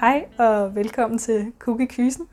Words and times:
Hej 0.00 0.28
og 0.38 0.74
velkommen 0.74 1.18
til 1.18 1.52
Cookie 1.58 1.86
Kysen, 1.86 2.28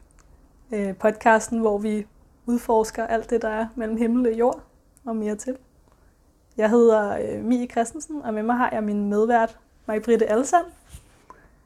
øh, 0.73 0.97
podcasten, 0.97 1.59
hvor 1.59 1.77
vi 1.77 2.07
udforsker 2.45 3.07
alt 3.07 3.29
det, 3.29 3.41
der 3.41 3.49
er 3.49 3.67
mellem 3.75 3.97
himmel 3.97 4.27
og 4.27 4.39
jord 4.39 4.61
og 5.05 5.15
mere 5.15 5.35
til. 5.35 5.57
Jeg 6.57 6.69
hedder 6.69 7.17
øh, 7.17 7.43
Mie 7.43 7.67
Christensen, 7.67 8.21
og 8.21 8.33
med 8.33 8.43
mig 8.43 8.55
har 8.55 8.69
jeg 8.71 8.83
min 8.83 9.09
medvært, 9.09 9.57
Marie-Britte 9.87 10.25
Alsand. 10.25 10.65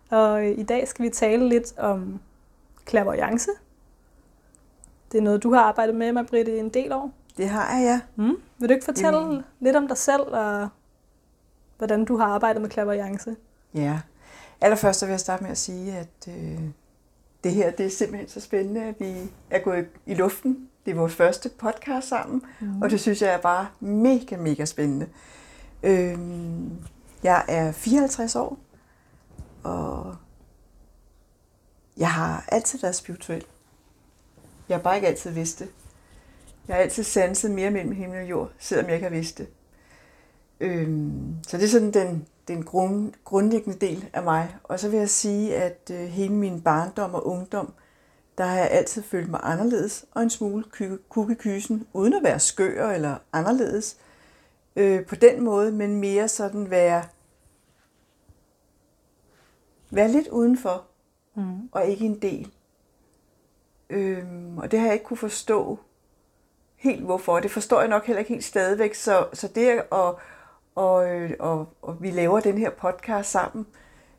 Og 0.09 0.45
øh, 0.45 0.59
i 0.59 0.63
dag 0.63 0.87
skal 0.87 1.05
vi 1.05 1.09
tale 1.09 1.49
lidt 1.49 1.77
om 1.77 2.19
clairvoyance. 2.89 3.51
Det 5.11 5.17
er 5.17 5.21
noget, 5.21 5.43
du 5.43 5.53
har 5.53 5.61
arbejdet 5.61 5.95
med, 5.95 6.11
Marie-Britte, 6.11 6.51
i 6.51 6.59
en 6.59 6.69
del 6.69 6.91
år. 6.91 7.11
Det 7.37 7.49
har 7.49 7.77
jeg, 7.77 7.83
ja. 7.83 8.23
Mm. 8.23 8.37
Vil 8.57 8.69
du 8.69 8.73
ikke 8.73 8.85
fortælle 8.85 9.19
Jamen. 9.19 9.43
lidt 9.59 9.75
om 9.75 9.87
dig 9.87 9.97
selv, 9.97 10.23
og 10.27 10.69
hvordan 11.77 12.05
du 12.05 12.17
har 12.17 12.25
arbejdet 12.25 12.61
med 12.61 12.69
clairvoyance? 12.69 13.35
Ja. 13.73 13.99
Allerførst 14.61 14.99
så 14.99 15.05
vil 15.05 15.13
jeg 15.13 15.19
starte 15.19 15.43
med 15.43 15.51
at 15.51 15.57
sige, 15.57 15.97
at 15.97 16.27
øh, 16.27 16.59
det 17.43 17.51
her 17.51 17.71
det 17.71 17.85
er 17.85 17.89
simpelthen 17.89 18.29
så 18.29 18.39
spændende, 18.39 18.83
at 18.83 18.95
vi 18.99 19.15
er 19.49 19.59
gået 19.59 19.87
i 20.05 20.13
luften. 20.13 20.69
Det 20.85 20.91
er 20.91 20.95
vores 20.95 21.15
første 21.15 21.49
podcast 21.49 22.07
sammen, 22.07 22.41
mm. 22.59 22.81
og 22.81 22.89
det 22.89 22.99
synes 22.99 23.21
jeg 23.21 23.33
er 23.33 23.41
bare 23.41 23.67
mega, 23.79 24.37
mega 24.37 24.65
spændende. 24.65 25.07
Øh, 25.83 26.17
jeg 27.23 27.45
er 27.47 27.71
54 27.71 28.35
år, 28.35 28.59
og 29.63 30.15
jeg 31.97 32.11
har 32.11 32.45
altid 32.47 32.79
været 32.79 32.95
spirituel. 32.95 33.45
Jeg 34.69 34.77
har 34.77 34.81
bare 34.81 34.95
ikke 34.95 35.07
altid 35.07 35.31
vidst 35.31 35.59
det. 35.59 35.69
Jeg 36.67 36.75
har 36.75 36.83
altid 36.83 37.03
sanset 37.03 37.51
mere 37.51 37.71
mellem 37.71 37.91
himmel 37.91 38.19
og 38.19 38.29
jord, 38.29 38.51
selvom 38.59 38.85
jeg 38.85 38.93
ikke 38.93 39.05
har 39.05 39.15
vidst 39.15 39.37
det. 39.37 39.47
Øhm, 40.59 41.35
så 41.47 41.57
det 41.57 41.63
er 41.63 41.67
sådan 41.67 41.93
den, 41.93 42.27
den 42.47 42.65
grund, 42.65 43.13
grundlæggende 43.23 43.79
del 43.79 44.09
af 44.13 44.23
mig. 44.23 44.55
Og 44.63 44.79
så 44.79 44.89
vil 44.89 44.99
jeg 44.99 45.09
sige, 45.09 45.55
at 45.55 45.91
øh, 45.93 45.99
hele 45.99 46.33
min 46.33 46.61
barndom 46.61 47.13
og 47.13 47.27
ungdom, 47.27 47.73
der 48.37 48.43
har 48.43 48.57
jeg 48.57 48.71
altid 48.71 49.03
følt 49.03 49.29
mig 49.29 49.39
anderledes 49.43 50.05
og 50.11 50.23
en 50.23 50.29
smule 50.29 50.63
kuk 51.09 51.31
i 51.31 51.33
kysen, 51.33 51.87
uden 51.93 52.13
at 52.13 52.23
være 52.23 52.39
skør 52.39 52.89
eller 52.89 53.17
anderledes 53.33 53.97
øh, 54.75 55.05
på 55.05 55.15
den 55.15 55.43
måde, 55.43 55.71
men 55.71 55.95
mere 55.95 56.27
sådan 56.27 56.69
være, 56.69 57.03
være 59.91 60.07
lidt 60.07 60.27
udenfor 60.27 60.83
Mm. 61.37 61.69
og 61.71 61.85
ikke 61.85 62.05
en 62.05 62.21
del. 62.21 62.51
Øhm, 63.89 64.57
og 64.57 64.71
det 64.71 64.79
har 64.79 64.87
jeg 64.87 64.93
ikke 64.93 65.05
kunne 65.05 65.17
forstå 65.17 65.79
helt 66.75 67.03
hvorfor. 67.03 67.39
Det 67.39 67.51
forstår 67.51 67.79
jeg 67.79 67.89
nok 67.89 68.05
heller 68.05 68.19
ikke 68.19 68.33
helt 68.33 68.43
stadigvæk. 68.43 68.93
Så, 68.93 69.27
så 69.33 69.47
det 69.47 69.83
at 69.91 70.15
og, 70.77 70.95
og, 70.95 71.09
øh, 71.09 71.31
og, 71.39 71.67
og 71.81 71.97
vi 72.01 72.11
laver 72.11 72.39
den 72.39 72.57
her 72.57 72.69
podcast 72.69 73.31
sammen, 73.31 73.65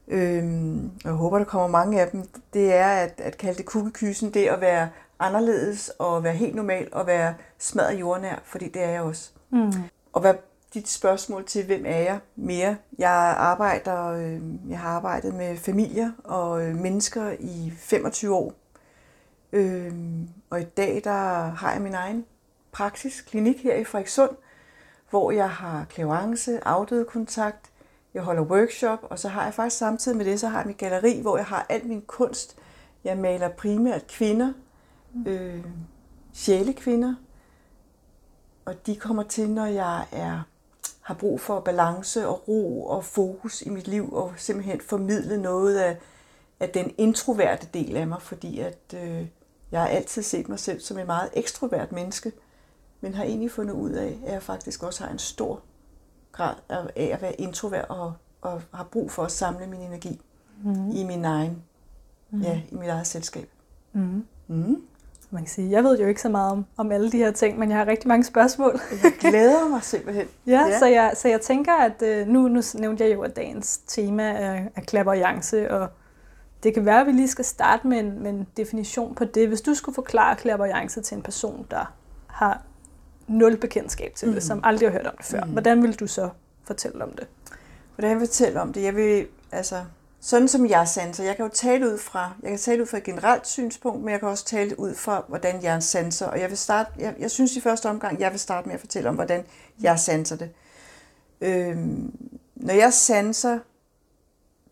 øhm, 0.08 0.84
og 0.84 1.10
jeg 1.10 1.12
håber, 1.12 1.38
der 1.38 1.44
kommer 1.44 1.68
mange 1.68 2.00
af 2.00 2.10
dem, 2.10 2.24
det 2.52 2.74
er 2.74 2.86
at, 2.86 3.20
at 3.20 3.38
kalde 3.38 3.58
det 3.58 3.66
kukkekysen, 3.66 4.34
det 4.34 4.46
at 4.46 4.60
være 4.60 4.88
anderledes 5.18 5.92
og 5.98 6.24
være 6.24 6.34
helt 6.34 6.54
normal 6.54 6.88
og 6.92 7.06
være 7.06 7.34
smadret 7.58 8.00
jordnær, 8.00 8.40
fordi 8.44 8.68
det 8.68 8.82
er 8.82 8.88
jeg 8.88 9.02
også. 9.02 9.30
Mm. 9.50 9.72
Og 10.12 10.20
hvad 10.20 10.34
dit 10.74 10.88
spørgsmål 10.88 11.46
til, 11.46 11.66
hvem 11.66 11.84
er 11.86 11.98
jeg 11.98 12.18
mere? 12.36 12.76
Jeg 12.98 13.34
arbejder, 13.38 14.06
øh, 14.06 14.40
jeg 14.70 14.78
har 14.78 14.88
arbejdet 14.88 15.34
med 15.34 15.56
familier 15.56 16.12
og 16.24 16.62
øh, 16.66 16.76
mennesker 16.76 17.34
i 17.40 17.72
25 17.76 18.34
år. 18.34 18.52
Øh, 19.52 19.92
og 20.50 20.60
i 20.60 20.64
dag 20.64 21.00
der 21.04 21.50
har 21.50 21.72
jeg 21.72 21.82
min 21.82 21.94
egen 21.94 22.24
praksis, 22.72 23.20
klinik 23.20 23.62
her 23.62 23.74
i 23.74 23.84
Frederikssund, 23.84 24.30
hvor 25.10 25.30
jeg 25.30 25.50
har 25.50 25.84
klavance, 25.84 26.68
afdøde 26.68 27.04
kontakt, 27.04 27.70
jeg 28.14 28.22
holder 28.22 28.42
workshop, 28.42 28.98
og 29.02 29.18
så 29.18 29.28
har 29.28 29.44
jeg 29.44 29.54
faktisk 29.54 29.78
samtidig 29.78 30.16
med 30.16 30.24
det, 30.24 30.40
så 30.40 30.48
har 30.48 30.58
jeg 30.58 30.66
mit 30.66 30.78
galleri, 30.78 31.20
hvor 31.20 31.36
jeg 31.36 31.46
har 31.46 31.66
al 31.68 31.86
min 31.86 32.02
kunst. 32.06 32.56
Jeg 33.04 33.18
maler 33.18 33.48
primært 33.48 34.06
kvinder, 34.06 34.52
øh, 35.26 35.64
sjælekvinder, 36.32 37.14
og 38.64 38.86
de 38.86 38.96
kommer 38.96 39.22
til, 39.22 39.50
når 39.50 39.66
jeg 39.66 40.04
er, 40.12 40.42
har 41.00 41.14
brug 41.14 41.40
for 41.40 41.60
balance 41.60 42.28
og 42.28 42.48
ro 42.48 42.86
og 42.86 43.04
fokus 43.04 43.62
i 43.62 43.68
mit 43.68 43.88
liv, 43.88 44.12
og 44.12 44.32
simpelthen 44.36 44.80
formidle 44.80 45.42
noget 45.42 45.78
af, 45.78 45.98
af 46.60 46.68
den 46.68 46.94
introverte 46.98 47.68
del 47.74 47.96
af 47.96 48.06
mig, 48.06 48.22
fordi 48.22 48.60
at 48.60 48.94
øh, 48.94 49.26
jeg 49.72 49.80
har 49.80 49.88
altid 49.88 50.22
set 50.22 50.48
mig 50.48 50.58
selv 50.58 50.80
som 50.80 50.98
en 50.98 51.06
meget 51.06 51.30
ekstrovert 51.32 51.92
menneske, 51.92 52.32
men 53.00 53.14
har 53.14 53.24
egentlig 53.24 53.50
fundet 53.50 53.74
ud 53.74 53.90
af, 53.90 54.18
at 54.26 54.32
jeg 54.32 54.42
faktisk 54.42 54.82
også 54.82 55.04
har 55.04 55.10
en 55.12 55.18
stor 55.18 55.60
grad 56.32 56.54
af 56.68 57.10
at 57.12 57.22
være 57.22 57.40
introvert 57.40 57.84
og, 57.88 58.12
og 58.40 58.62
har 58.74 58.84
brug 58.84 59.10
for 59.10 59.22
at 59.24 59.32
samle 59.32 59.66
min 59.66 59.80
energi 59.80 60.20
Mm. 60.64 60.90
i 60.90 61.04
min 61.04 61.24
egen, 61.24 61.62
ja, 62.42 62.60
i 62.70 62.74
mit 62.74 62.88
eget 62.88 63.06
selskab. 63.06 63.48
Mm. 63.92 64.24
Mm. 64.48 64.82
Man 65.30 65.42
kan 65.42 65.48
sige, 65.50 65.70
jeg 65.70 65.84
ved 65.84 65.98
jo 66.00 66.06
ikke 66.06 66.22
så 66.22 66.28
meget 66.28 66.52
om, 66.52 66.64
om 66.76 66.92
alle 66.92 67.12
de 67.12 67.16
her 67.16 67.30
ting, 67.30 67.58
men 67.58 67.70
jeg 67.70 67.78
har 67.78 67.86
rigtig 67.86 68.08
mange 68.08 68.24
spørgsmål. 68.24 68.80
Jeg 69.02 69.12
glæder 69.20 69.68
mig 69.68 69.82
simpelthen. 69.82 70.26
ja, 70.46 70.66
Ja. 70.66 70.78
Så, 70.78 70.86
jeg, 70.86 71.12
så 71.16 71.28
jeg 71.28 71.40
tænker, 71.40 71.72
at 71.74 72.02
øh, 72.02 72.26
nu, 72.26 72.48
nu 72.48 72.62
nævnte 72.74 73.04
jeg 73.04 73.14
jo, 73.14 73.22
at 73.22 73.36
dagens 73.36 73.78
tema 73.78 74.22
er, 74.22 74.62
er 74.76 74.80
clairvoyance, 74.88 75.70
og 75.70 75.88
det 76.62 76.74
kan 76.74 76.84
være, 76.84 77.00
at 77.00 77.06
vi 77.06 77.12
lige 77.12 77.28
skal 77.28 77.44
starte 77.44 77.86
med 77.86 77.98
en, 77.98 78.22
med 78.22 78.30
en 78.30 78.46
definition 78.56 79.14
på 79.14 79.24
det. 79.24 79.48
Hvis 79.48 79.60
du 79.60 79.74
skulle 79.74 79.94
forklare 79.94 80.36
clairvoyance 80.38 81.00
til 81.02 81.16
en 81.16 81.22
person, 81.22 81.66
der 81.70 81.94
har 82.26 82.62
nul 83.28 83.56
bekendtskab 83.56 84.14
til 84.14 84.28
mm. 84.28 84.34
det, 84.34 84.42
som 84.42 84.60
aldrig 84.64 84.88
har 84.88 84.92
hørt 84.92 85.06
om 85.06 85.14
det 85.16 85.26
før, 85.26 85.44
mm. 85.44 85.50
hvordan 85.50 85.82
vil 85.82 86.00
du 86.00 86.06
så 86.06 86.28
fortælle 86.64 87.04
om 87.04 87.10
det? 87.10 87.26
Hvordan 87.94 88.10
jeg 88.10 88.20
vil 88.20 88.26
fortælle 88.26 88.60
om 88.60 88.72
det? 88.72 88.82
Jeg 88.82 88.96
vil, 88.96 89.26
altså, 89.52 89.84
sådan 90.20 90.48
som 90.48 90.66
jeg 90.66 90.88
sanser, 90.88 91.24
jeg 91.24 91.36
kan 91.36 91.44
jo 91.44 91.50
tale 91.54 91.92
ud 91.92 91.98
fra, 91.98 92.32
jeg 92.42 92.50
kan 92.50 92.58
tale 92.58 92.82
ud 92.82 92.86
fra 92.86 92.96
et 92.96 93.04
generelt 93.04 93.46
synspunkt, 93.46 94.04
men 94.04 94.12
jeg 94.12 94.20
kan 94.20 94.28
også 94.28 94.44
tale 94.44 94.80
ud 94.80 94.94
fra, 94.94 95.24
hvordan 95.28 95.62
jeg 95.62 95.82
sanser. 95.82 96.26
Og 96.26 96.40
jeg 96.40 96.48
vil 96.48 96.58
starte, 96.58 96.90
jeg, 96.98 97.14
jeg 97.18 97.30
synes 97.30 97.56
i 97.56 97.60
første 97.60 97.88
omgang, 97.88 98.20
jeg 98.20 98.30
vil 98.30 98.40
starte 98.40 98.68
med 98.68 98.74
at 98.74 98.80
fortælle 98.80 99.08
om, 99.08 99.14
hvordan 99.14 99.44
jeg 99.80 99.98
sanser 99.98 100.36
det. 100.36 100.50
Øhm, 101.40 102.12
når 102.56 102.74
jeg 102.74 102.92
sanser, 102.92 103.58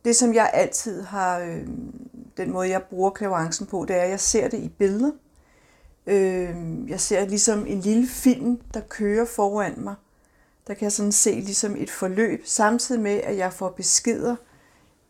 det 0.04 0.16
som 0.16 0.34
jeg 0.34 0.50
altid 0.52 1.02
har, 1.02 1.38
øhm, 1.38 2.08
den 2.36 2.52
måde 2.52 2.68
jeg 2.68 2.82
bruger 2.82 3.10
klavancen 3.10 3.66
på, 3.66 3.84
det 3.88 3.96
er, 3.96 4.02
at 4.02 4.10
jeg 4.10 4.20
ser 4.20 4.48
det 4.48 4.58
i 4.58 4.68
billeder. 4.68 5.10
Øhm, 6.06 6.88
jeg 6.88 7.00
ser 7.00 7.26
ligesom 7.26 7.66
en 7.66 7.80
lille 7.80 8.06
film, 8.06 8.60
der 8.74 8.80
kører 8.80 9.24
foran 9.24 9.74
mig. 9.76 9.94
Der 10.66 10.74
kan 10.74 10.84
jeg 10.84 10.92
sådan 10.92 11.12
se 11.12 11.30
ligesom 11.30 11.76
et 11.76 11.90
forløb, 11.90 12.42
samtidig 12.44 13.00
med, 13.00 13.20
at 13.24 13.36
jeg 13.36 13.52
får 13.52 13.68
beskeder 13.68 14.36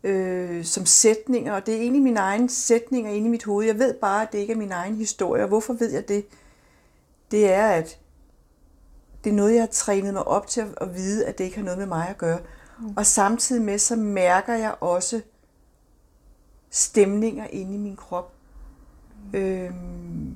øh, 0.03 0.65
som 0.65 0.85
sætninger, 0.85 1.53
og 1.53 1.65
det 1.65 1.75
er 1.75 1.81
egentlig 1.81 2.01
mine 2.01 2.19
egne 2.19 2.49
sætninger 2.49 3.11
inde 3.11 3.27
i 3.27 3.29
mit 3.29 3.43
hoved. 3.43 3.65
Jeg 3.65 3.79
ved 3.79 3.93
bare, 3.93 4.21
at 4.21 4.31
det 4.31 4.37
ikke 4.37 4.53
er 4.53 4.57
min 4.57 4.71
egen 4.71 4.95
historie, 4.95 5.43
og 5.43 5.47
hvorfor 5.47 5.73
ved 5.73 5.91
jeg 5.91 6.07
det? 6.07 6.25
Det 7.31 7.53
er, 7.53 7.67
at 7.67 7.99
det 9.23 9.29
er 9.29 9.35
noget, 9.35 9.53
jeg 9.53 9.61
har 9.61 9.67
trænet 9.67 10.13
mig 10.13 10.27
op 10.27 10.47
til 10.47 10.61
at, 10.61 10.67
at 10.81 10.95
vide, 10.95 11.25
at 11.25 11.37
det 11.37 11.43
ikke 11.43 11.57
har 11.57 11.63
noget 11.63 11.79
med 11.79 11.85
mig 11.85 12.09
at 12.09 12.17
gøre. 12.17 12.39
Mm. 12.79 12.93
Og 12.97 13.05
samtidig 13.05 13.61
med, 13.61 13.77
så 13.77 13.95
mærker 13.95 14.53
jeg 14.53 14.75
også 14.79 15.21
stemninger 16.69 17.47
inde 17.47 17.75
i 17.75 17.77
min 17.77 17.95
krop. 17.95 18.33
Mm. 19.33 19.39
Øhm, 19.39 20.35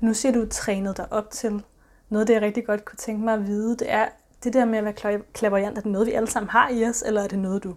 Nu 0.00 0.14
siger 0.14 0.32
du, 0.32 0.46
trænet 0.50 0.96
dig 0.96 1.12
op 1.12 1.30
til 1.30 1.62
noget, 2.08 2.22
af 2.22 2.26
det 2.26 2.34
jeg 2.34 2.42
rigtig 2.42 2.66
godt 2.66 2.84
kunne 2.84 2.96
tænke 2.96 3.24
mig 3.24 3.34
at 3.34 3.46
vide, 3.46 3.76
det 3.76 3.92
er 3.92 4.08
det 4.44 4.52
der 4.52 4.64
med 4.64 4.78
at 4.78 4.84
være 4.84 4.94
kla- 5.00 5.32
clairvoyant, 5.36 5.78
er 5.78 5.82
det 5.82 5.92
noget, 5.92 6.06
vi 6.06 6.12
alle 6.12 6.30
sammen 6.30 6.50
har 6.50 6.68
i 6.68 6.84
os, 6.84 7.02
eller 7.06 7.22
er 7.22 7.28
det 7.28 7.38
noget, 7.38 7.64
du 7.64 7.74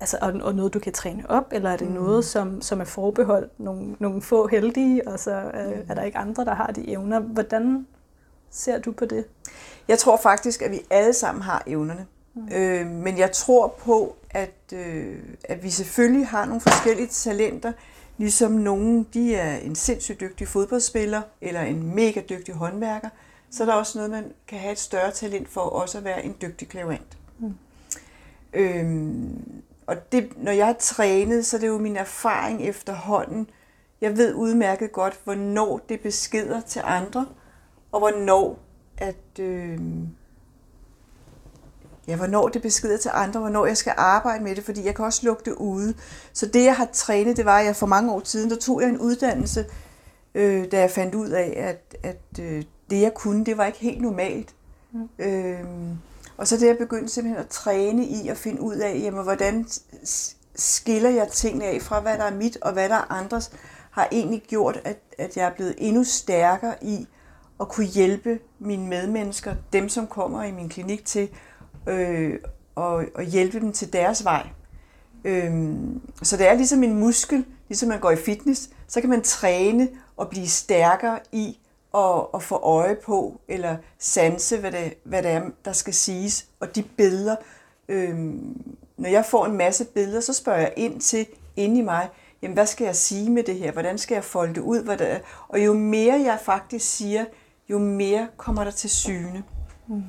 altså, 0.00 0.18
og, 0.20 0.32
og 0.42 0.54
noget, 0.54 0.74
du 0.74 0.78
kan 0.78 0.92
træne 0.92 1.30
op, 1.30 1.48
eller 1.52 1.70
er 1.70 1.76
det 1.76 1.88
mm. 1.88 1.94
noget, 1.94 2.24
som, 2.24 2.62
som 2.62 2.80
er 2.80 2.84
forbeholdt 2.84 3.60
nogle, 3.60 3.96
nogle 3.98 4.22
få 4.22 4.46
heldige, 4.46 5.08
og 5.08 5.18
så 5.18 5.30
øh, 5.30 5.66
mm. 5.66 5.86
er 5.88 5.94
der 5.94 6.02
ikke 6.02 6.18
andre, 6.18 6.44
der 6.44 6.54
har 6.54 6.66
de 6.66 6.88
evner. 6.88 7.20
Hvordan 7.20 7.86
ser 8.50 8.78
du 8.78 8.92
på 8.92 9.04
det? 9.04 9.24
Jeg 9.88 9.98
tror 9.98 10.16
faktisk, 10.16 10.62
at 10.62 10.70
vi 10.70 10.80
alle 10.90 11.12
sammen 11.12 11.42
har 11.42 11.62
evnerne. 11.66 12.06
Mm. 12.34 12.48
Øh, 12.52 12.86
men 12.86 13.18
jeg 13.18 13.32
tror 13.32 13.68
på, 13.78 14.16
at, 14.34 14.72
øh, 14.72 15.18
at 15.44 15.62
vi 15.62 15.70
selvfølgelig 15.70 16.26
har 16.26 16.44
nogle 16.44 16.60
forskellige 16.60 17.08
talenter, 17.08 17.72
ligesom 18.18 18.52
nogen, 18.52 19.06
de 19.14 19.34
er 19.34 19.56
en 19.56 19.74
sindssygt 19.74 20.20
dygtig 20.20 20.48
fodboldspiller, 20.48 21.22
eller 21.40 21.60
en 21.60 21.94
mega 21.94 22.20
dygtig 22.28 22.54
håndværker, 22.54 23.08
så 23.50 23.62
er 23.62 23.66
der 23.66 23.74
også 23.74 23.98
noget, 23.98 24.10
man 24.10 24.32
kan 24.48 24.58
have 24.58 24.72
et 24.72 24.78
større 24.78 25.10
talent 25.10 25.48
for 25.48 25.60
også 25.60 25.98
at 25.98 26.04
være 26.04 26.24
en 26.24 26.36
dygtig 26.42 26.68
klaverant. 26.68 27.18
Mm. 27.38 27.54
Øhm, 28.52 29.62
og 29.86 30.12
det, 30.12 30.28
når 30.36 30.52
jeg 30.52 30.66
har 30.66 30.76
trænet, 30.78 31.46
så 31.46 31.56
er 31.56 31.60
det 31.60 31.68
jo 31.68 31.78
min 31.78 31.96
erfaring 31.96 32.62
efterhånden. 32.62 33.50
Jeg 34.00 34.16
ved 34.16 34.34
udmærket 34.34 34.92
godt, 34.92 35.20
hvornår 35.24 35.80
det 35.88 36.00
beskeder 36.00 36.60
til 36.60 36.82
andre, 36.84 37.26
og 37.92 37.98
hvornår 37.98 38.58
at 38.96 39.40
øh, 39.40 39.78
ja, 42.08 42.16
hvornår 42.16 42.48
det 42.48 42.62
beskeder 42.62 42.96
til 42.96 43.10
andre, 43.14 43.40
hvornår 43.40 43.66
jeg 43.66 43.76
skal 43.76 43.94
arbejde 43.96 44.44
med 44.44 44.56
det, 44.56 44.64
fordi 44.64 44.84
jeg 44.84 44.94
kan 44.94 45.04
også 45.04 45.20
lukke 45.26 45.42
det 45.44 45.52
ude. 45.52 45.94
Så 46.32 46.46
det, 46.46 46.64
jeg 46.64 46.76
har 46.76 46.88
trænet, 46.92 47.36
det 47.36 47.44
var, 47.44 47.58
at 47.58 47.66
jeg 47.66 47.76
for 47.76 47.86
mange 47.86 48.12
år 48.12 48.22
siden, 48.24 48.50
der 48.50 48.56
tog 48.56 48.80
jeg 48.80 48.88
en 48.88 48.98
uddannelse, 48.98 49.66
øh, 50.34 50.72
da 50.72 50.80
jeg 50.80 50.90
fandt 50.90 51.14
ud 51.14 51.28
af, 51.28 51.54
at, 51.56 52.10
at 52.10 52.40
øh, 52.40 52.62
det, 52.90 53.00
jeg 53.00 53.14
kunne, 53.14 53.44
det 53.44 53.58
var 53.58 53.66
ikke 53.66 53.78
helt 53.78 54.00
normalt. 54.00 54.54
Mm. 54.92 55.08
Øh, 55.18 55.64
og 56.36 56.48
så 56.48 56.56
det, 56.56 56.66
jeg 56.66 56.78
begyndte 56.78 57.12
simpelthen 57.12 57.44
at 57.44 57.48
træne 57.48 58.04
i 58.04 58.28
at 58.28 58.36
finde 58.36 58.60
ud 58.60 58.76
af, 58.76 59.00
jamen, 59.02 59.22
hvordan 59.22 59.66
skiller 60.54 61.10
jeg 61.10 61.28
tingene 61.28 61.64
af 61.64 61.82
fra, 61.82 62.00
hvad 62.00 62.18
der 62.18 62.24
er 62.24 62.34
mit 62.34 62.58
og 62.62 62.72
hvad 62.72 62.88
der 62.88 62.94
er 62.94 63.12
andres, 63.12 63.52
har 63.90 64.08
egentlig 64.12 64.42
gjort, 64.48 64.80
at, 64.84 64.98
at 65.18 65.36
jeg 65.36 65.46
er 65.46 65.54
blevet 65.54 65.74
endnu 65.78 66.04
stærkere 66.04 66.74
i 66.82 67.06
at 67.60 67.68
kunne 67.68 67.86
hjælpe 67.86 68.38
mine 68.58 68.86
medmennesker, 68.86 69.54
dem 69.72 69.88
som 69.88 70.06
kommer 70.06 70.44
i 70.44 70.52
min 70.52 70.68
klinik 70.68 71.04
til, 71.04 71.28
øh, 71.86 72.38
og, 72.74 73.04
og 73.14 73.22
hjælpe 73.22 73.60
dem 73.60 73.72
til 73.72 73.92
deres 73.92 74.24
vej. 74.24 74.46
Øh, 75.24 75.52
så 76.22 76.36
det 76.36 76.48
er 76.48 76.54
ligesom 76.54 76.82
en 76.82 76.94
muskel, 76.94 77.44
ligesom 77.68 77.88
man 77.88 78.00
går 78.00 78.10
i 78.10 78.16
fitness, 78.16 78.70
så 78.88 79.00
kan 79.00 79.10
man 79.10 79.22
træne 79.22 79.88
og 80.16 80.28
blive 80.28 80.48
stærkere 80.48 81.18
i 81.32 81.58
at, 81.94 82.26
at 82.34 82.42
få 82.42 82.56
øje 82.56 82.96
på, 83.04 83.40
eller 83.48 83.76
sanse, 83.98 84.60
hvad 84.60 84.72
det, 84.72 84.94
hvad 85.04 85.22
det 85.22 85.30
er, 85.30 85.42
der 85.64 85.72
skal 85.72 85.94
siges. 85.94 86.46
Og 86.60 86.74
de 86.74 86.82
billeder, 86.82 87.36
øh, 87.88 88.18
når 88.96 89.08
jeg 89.08 89.24
får 89.24 89.46
en 89.46 89.56
masse 89.56 89.84
billeder, 89.84 90.20
så 90.20 90.32
spørger 90.32 90.60
jeg 90.60 90.72
ind 90.76 91.00
til, 91.00 91.26
inde 91.56 91.78
i 91.78 91.82
mig, 91.82 92.08
jamen 92.42 92.54
hvad 92.54 92.66
skal 92.66 92.84
jeg 92.84 92.96
sige 92.96 93.30
med 93.30 93.42
det 93.42 93.54
her? 93.54 93.72
Hvordan 93.72 93.98
skal 93.98 94.14
jeg 94.14 94.24
folde 94.24 94.54
det 94.54 94.60
ud? 94.60 94.84
Hvad 94.84 94.96
det 94.98 95.12
er? 95.12 95.18
Og 95.48 95.64
jo 95.64 95.72
mere 95.72 96.20
jeg 96.20 96.38
faktisk 96.42 96.96
siger, 96.96 97.24
jo 97.68 97.78
mere 97.78 98.28
kommer 98.36 98.64
der 98.64 98.70
til 98.70 98.90
syne. 98.90 99.42
Mm. 99.88 100.02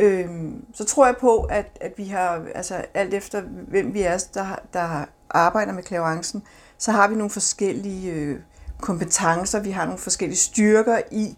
Øhm, 0.00 0.64
så 0.74 0.84
tror 0.84 1.06
jeg 1.06 1.16
på, 1.20 1.40
at, 1.40 1.78
at 1.80 1.92
vi 1.96 2.04
har, 2.04 2.42
altså 2.54 2.84
alt 2.94 3.14
efter 3.14 3.40
hvem 3.68 3.94
vi 3.94 4.02
er, 4.02 4.24
der, 4.34 4.56
der 4.72 5.04
arbejder 5.30 5.72
med 5.72 5.82
klaverancen, 5.82 6.42
så 6.78 6.92
har 6.92 7.08
vi 7.08 7.14
nogle 7.14 7.30
forskellige 7.30 8.12
øh, 8.12 8.40
kompetencer, 8.80 9.60
vi 9.60 9.70
har 9.70 9.84
nogle 9.84 9.98
forskellige 9.98 10.38
styrker 10.38 10.98
i, 11.10 11.36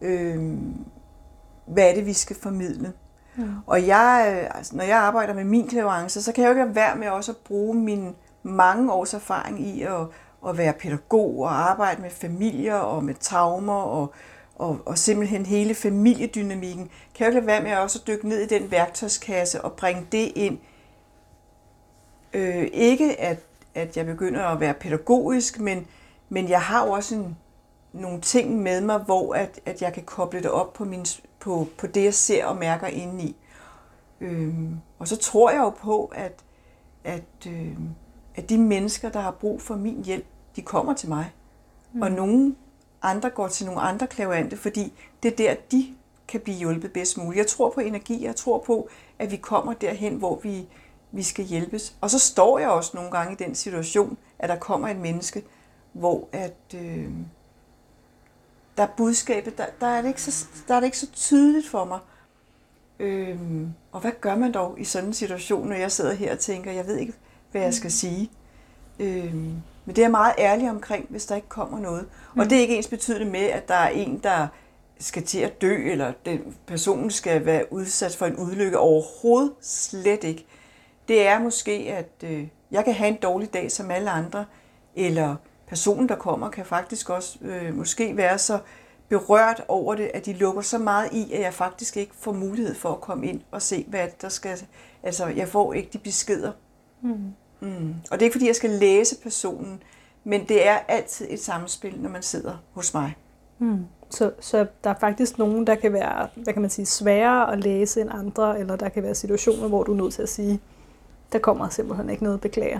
øh, 0.00 0.52
hvad 1.66 1.90
er 1.90 1.94
det, 1.94 2.06
vi 2.06 2.12
skal 2.12 2.36
formidle. 2.36 2.92
Mm. 3.36 3.54
Og 3.66 3.86
jeg, 3.86 4.36
øh, 4.36 4.58
altså, 4.58 4.76
når 4.76 4.84
jeg 4.84 4.98
arbejder 4.98 5.34
med 5.34 5.44
min 5.44 5.68
klaverance, 5.68 6.22
så 6.22 6.32
kan 6.32 6.44
jeg 6.44 6.56
jo 6.56 6.62
ikke 6.62 6.74
være 6.74 6.96
med 6.96 7.08
også 7.08 7.32
at 7.32 7.36
bruge 7.36 7.74
min 7.74 8.14
mange 8.42 8.92
års 8.92 9.14
erfaring 9.14 9.60
i 9.60 9.82
at, 9.82 10.00
at 10.48 10.58
være 10.58 10.72
pædagog 10.72 11.38
og 11.38 11.70
arbejde 11.70 12.02
med 12.02 12.10
familier 12.10 12.74
og 12.74 13.04
med 13.04 13.14
traumer 13.14 13.82
og, 13.82 14.12
og, 14.56 14.78
og 14.86 14.98
simpelthen 14.98 15.46
hele 15.46 15.74
familiedynamikken. 15.74 16.90
Kan 17.14 17.24
jeg 17.24 17.26
jo 17.26 17.26
ikke 17.26 17.34
lade 17.34 17.46
være 17.46 17.62
med 17.62 17.70
at 17.70 17.78
også 17.78 18.02
dykke 18.06 18.28
ned 18.28 18.40
i 18.40 18.46
den 18.46 18.70
værktøjskasse 18.70 19.62
og 19.62 19.72
bringe 19.72 20.06
det 20.12 20.32
ind. 20.34 20.58
Øh, 22.32 22.68
ikke 22.72 23.20
at, 23.20 23.38
at 23.74 23.96
jeg 23.96 24.06
begynder 24.06 24.44
at 24.44 24.60
være 24.60 24.74
pædagogisk, 24.74 25.60
men, 25.60 25.86
men 26.28 26.48
jeg 26.48 26.60
har 26.60 26.86
jo 26.86 26.92
også 26.92 27.14
en, 27.14 27.36
nogle 27.92 28.20
ting 28.20 28.62
med 28.62 28.80
mig, 28.80 28.98
hvor 28.98 29.34
at, 29.34 29.60
at 29.66 29.82
jeg 29.82 29.92
kan 29.92 30.02
koble 30.02 30.42
det 30.42 30.50
op 30.50 30.72
på, 30.72 30.84
min, 30.84 31.06
på, 31.40 31.68
på 31.78 31.86
det, 31.86 32.04
jeg 32.04 32.14
ser 32.14 32.46
og 32.46 32.56
mærker 32.56 32.86
indeni. 32.86 33.36
Øhm, 34.20 34.76
og 34.98 35.08
så 35.08 35.16
tror 35.16 35.50
jeg 35.50 35.58
jo 35.58 35.70
på, 35.70 36.12
at, 36.14 36.44
at, 37.04 37.46
øh, 37.46 37.76
at 38.34 38.48
de 38.48 38.58
mennesker, 38.58 39.08
der 39.08 39.20
har 39.20 39.30
brug 39.30 39.62
for 39.62 39.76
min 39.76 40.04
hjælp, 40.04 40.26
de 40.56 40.62
kommer 40.62 40.94
til 40.94 41.08
mig. 41.08 41.32
Mm. 41.92 42.02
Og 42.02 42.10
nogen 42.10 42.56
andre 43.06 43.30
går 43.30 43.48
til 43.48 43.66
nogle 43.66 43.80
andre 43.80 44.06
klavante, 44.06 44.56
fordi 44.56 44.92
det 45.22 45.32
er 45.32 45.36
der, 45.36 45.54
de 45.72 45.94
kan 46.28 46.40
blive 46.40 46.56
hjulpet 46.56 46.92
bedst 46.92 47.18
muligt. 47.18 47.38
Jeg 47.38 47.46
tror 47.46 47.70
på 47.70 47.80
energi, 47.80 48.24
jeg 48.24 48.36
tror 48.36 48.58
på, 48.58 48.88
at 49.18 49.30
vi 49.30 49.36
kommer 49.36 49.72
derhen, 49.72 50.14
hvor 50.14 50.40
vi, 50.42 50.66
vi 51.12 51.22
skal 51.22 51.44
hjælpes. 51.44 51.96
Og 52.00 52.10
så 52.10 52.18
står 52.18 52.58
jeg 52.58 52.68
også 52.68 52.90
nogle 52.94 53.10
gange 53.10 53.32
i 53.32 53.36
den 53.36 53.54
situation, 53.54 54.18
at 54.38 54.48
der 54.48 54.56
kommer 54.56 54.88
et 54.88 54.96
menneske, 54.96 55.44
hvor 55.92 56.28
at, 56.32 56.56
øh, 56.74 57.10
der 58.76 58.82
er 58.82 58.88
budskabet, 58.96 59.58
der, 59.58 59.66
der, 59.80 59.86
er 59.86 60.02
det 60.02 60.08
ikke 60.08 60.22
så, 60.22 60.46
der 60.68 60.74
er 60.74 60.80
det 60.80 60.86
ikke 60.86 60.98
så 60.98 61.10
tydeligt 61.12 61.68
for 61.68 61.84
mig. 61.84 61.98
Øh, 62.98 63.38
og 63.92 64.00
hvad 64.00 64.12
gør 64.20 64.36
man 64.36 64.52
dog 64.52 64.80
i 64.80 64.84
sådan 64.84 65.08
en 65.08 65.14
situation, 65.14 65.68
når 65.68 65.76
jeg 65.76 65.92
sidder 65.92 66.12
her 66.12 66.32
og 66.32 66.38
tænker, 66.38 66.72
jeg 66.72 66.86
ved 66.86 66.96
ikke, 66.96 67.12
hvad 67.50 67.62
jeg 67.62 67.74
skal 67.74 67.88
mm. 67.88 67.90
sige. 67.90 68.30
Øh, 68.98 69.34
men 69.86 69.96
det 69.96 70.02
er 70.02 70.04
jeg 70.04 70.10
meget 70.10 70.34
ærlig 70.38 70.70
omkring, 70.70 71.06
hvis 71.08 71.26
der 71.26 71.36
ikke 71.36 71.48
kommer 71.48 71.78
noget. 71.78 72.06
Mm. 72.34 72.40
Og 72.40 72.50
det 72.50 72.58
er 72.58 72.60
ikke 72.60 72.76
ens 72.76 72.88
betydende 72.88 73.26
med, 73.32 73.40
at 73.40 73.68
der 73.68 73.74
er 73.74 73.88
en, 73.88 74.18
der 74.22 74.46
skal 74.98 75.22
til 75.22 75.38
at 75.38 75.62
dø, 75.62 75.90
eller 75.90 76.12
den 76.24 76.56
person 76.66 77.10
skal 77.10 77.46
være 77.46 77.72
udsat 77.72 78.16
for 78.16 78.26
en 78.26 78.36
udlykke. 78.36 78.78
Overhovedet 78.78 79.52
slet 79.60 80.24
ikke. 80.24 80.46
Det 81.08 81.26
er 81.26 81.38
måske, 81.38 81.72
at 81.72 82.30
øh, 82.30 82.48
jeg 82.70 82.84
kan 82.84 82.94
have 82.94 83.08
en 83.08 83.16
dårlig 83.16 83.54
dag 83.54 83.72
som 83.72 83.90
alle 83.90 84.10
andre, 84.10 84.44
eller 84.96 85.36
personen, 85.68 86.08
der 86.08 86.16
kommer, 86.16 86.50
kan 86.50 86.64
faktisk 86.64 87.10
også 87.10 87.38
øh, 87.42 87.74
måske 87.74 88.16
være 88.16 88.38
så 88.38 88.58
berørt 89.08 89.62
over 89.68 89.94
det, 89.94 90.10
at 90.14 90.26
de 90.26 90.32
lukker 90.32 90.62
så 90.62 90.78
meget 90.78 91.12
i, 91.12 91.32
at 91.32 91.40
jeg 91.40 91.54
faktisk 91.54 91.96
ikke 91.96 92.12
får 92.18 92.32
mulighed 92.32 92.74
for 92.74 92.92
at 92.92 93.00
komme 93.00 93.26
ind 93.26 93.40
og 93.50 93.62
se, 93.62 93.84
hvad 93.88 94.08
der 94.22 94.28
skal... 94.28 94.58
Altså, 95.02 95.26
jeg 95.26 95.48
får 95.48 95.72
ikke 95.72 95.90
de 95.92 95.98
beskeder. 95.98 96.52
Mm. 97.02 97.32
Mm. 97.60 97.94
Og 98.10 98.12
det 98.18 98.22
er 98.22 98.24
ikke, 98.24 98.34
fordi 98.34 98.46
jeg 98.46 98.56
skal 98.56 98.70
læse 98.70 99.16
personen, 99.22 99.82
men 100.24 100.48
det 100.48 100.68
er 100.68 100.78
altid 100.88 101.26
et 101.30 101.40
samspil, 101.40 102.00
når 102.00 102.10
man 102.10 102.22
sidder 102.22 102.62
hos 102.72 102.94
mig. 102.94 103.16
Mm. 103.58 103.86
Så, 104.10 104.32
så 104.40 104.66
der 104.84 104.90
er 104.90 104.94
faktisk 105.00 105.38
nogen, 105.38 105.66
der 105.66 105.74
kan 105.74 105.92
være 105.92 106.28
hvad 106.34 106.52
kan 106.52 106.62
man 106.62 106.70
sige, 106.70 106.86
sværere 106.86 107.52
at 107.52 107.58
læse 107.58 108.00
end 108.00 108.10
andre, 108.12 108.60
eller 108.60 108.76
der 108.76 108.88
kan 108.88 109.02
være 109.02 109.14
situationer, 109.14 109.68
hvor 109.68 109.82
du 109.82 109.92
er 109.92 109.96
nødt 109.96 110.14
til 110.14 110.22
at 110.22 110.28
sige, 110.28 110.60
der 111.32 111.38
kommer 111.38 111.68
simpelthen 111.68 112.10
ikke 112.10 112.24
noget 112.24 112.40
beklager. 112.40 112.78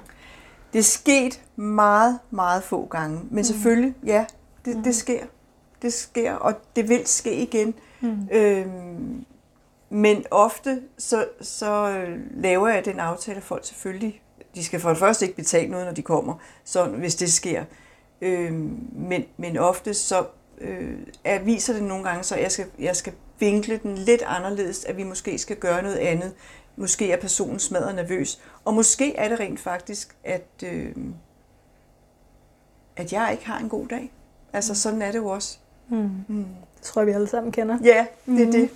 Det 0.72 0.78
er 0.78 0.82
sket 0.82 1.42
meget, 1.56 2.18
meget 2.30 2.62
få 2.62 2.86
gange, 2.86 3.16
men 3.16 3.36
mm. 3.36 3.44
selvfølgelig, 3.44 3.94
ja, 4.06 4.26
det, 4.64 4.76
mm. 4.76 4.82
det 4.82 4.94
sker. 4.94 5.24
Det 5.82 5.92
sker, 5.92 6.34
og 6.34 6.54
det 6.76 6.88
vil 6.88 7.06
ske 7.06 7.42
igen. 7.42 7.74
Mm. 8.00 8.28
Øhm, 8.32 9.24
men 9.90 10.24
ofte 10.30 10.82
så, 10.98 11.26
så 11.40 11.88
øh, 11.90 12.18
laver 12.42 12.68
jeg 12.68 12.84
den 12.84 13.00
aftale, 13.00 13.36
at 13.36 13.42
folk 13.42 13.64
selvfølgelig 13.64 14.22
de 14.56 14.64
skal 14.64 14.80
for 14.80 14.88
det 14.88 14.98
første 14.98 15.24
ikke 15.24 15.36
betale 15.36 15.70
noget, 15.70 15.86
når 15.86 15.92
de 15.92 16.02
kommer, 16.02 16.34
så 16.64 16.84
hvis 16.84 17.14
det 17.14 17.32
sker. 17.32 17.64
Øh, 18.20 18.52
men, 18.92 19.24
men 19.36 19.56
ofte 19.56 19.94
så 19.94 20.26
øh, 20.60 20.98
er, 21.24 21.38
viser 21.38 21.72
det 21.72 21.82
nogle 21.82 22.04
gange, 22.04 22.22
så 22.22 22.36
jeg 22.36 22.52
skal, 22.52 22.66
jeg 22.78 22.96
skal 22.96 23.12
vinkle 23.38 23.80
den 23.82 23.98
lidt 23.98 24.22
anderledes, 24.22 24.84
at 24.84 24.96
vi 24.96 25.02
måske 25.02 25.38
skal 25.38 25.56
gøre 25.56 25.82
noget 25.82 25.96
andet. 25.96 26.32
Måske 26.76 27.12
er 27.12 27.20
personen 27.20 27.58
smadret 27.58 27.94
nervøs, 27.94 28.40
og 28.64 28.74
måske 28.74 29.16
er 29.16 29.28
det 29.28 29.40
rent 29.40 29.60
faktisk, 29.60 30.16
at, 30.24 30.48
øh, 30.64 30.94
at 32.96 33.12
jeg 33.12 33.28
ikke 33.32 33.46
har 33.46 33.58
en 33.58 33.68
god 33.68 33.86
dag. 33.86 34.12
Altså 34.52 34.72
mm. 34.72 34.76
sådan 34.76 35.02
er 35.02 35.12
det 35.12 35.18
jo 35.18 35.26
også. 35.26 35.58
Mm. 35.88 36.10
Mm. 36.28 36.46
Det 36.76 36.82
tror 36.82 37.00
jeg, 37.00 37.06
vi 37.06 37.12
alle 37.12 37.28
sammen 37.28 37.52
kender. 37.52 37.78
Ja, 37.84 38.06
det 38.26 38.42
er 38.42 38.46
mm. 38.46 38.52
det. 38.52 38.70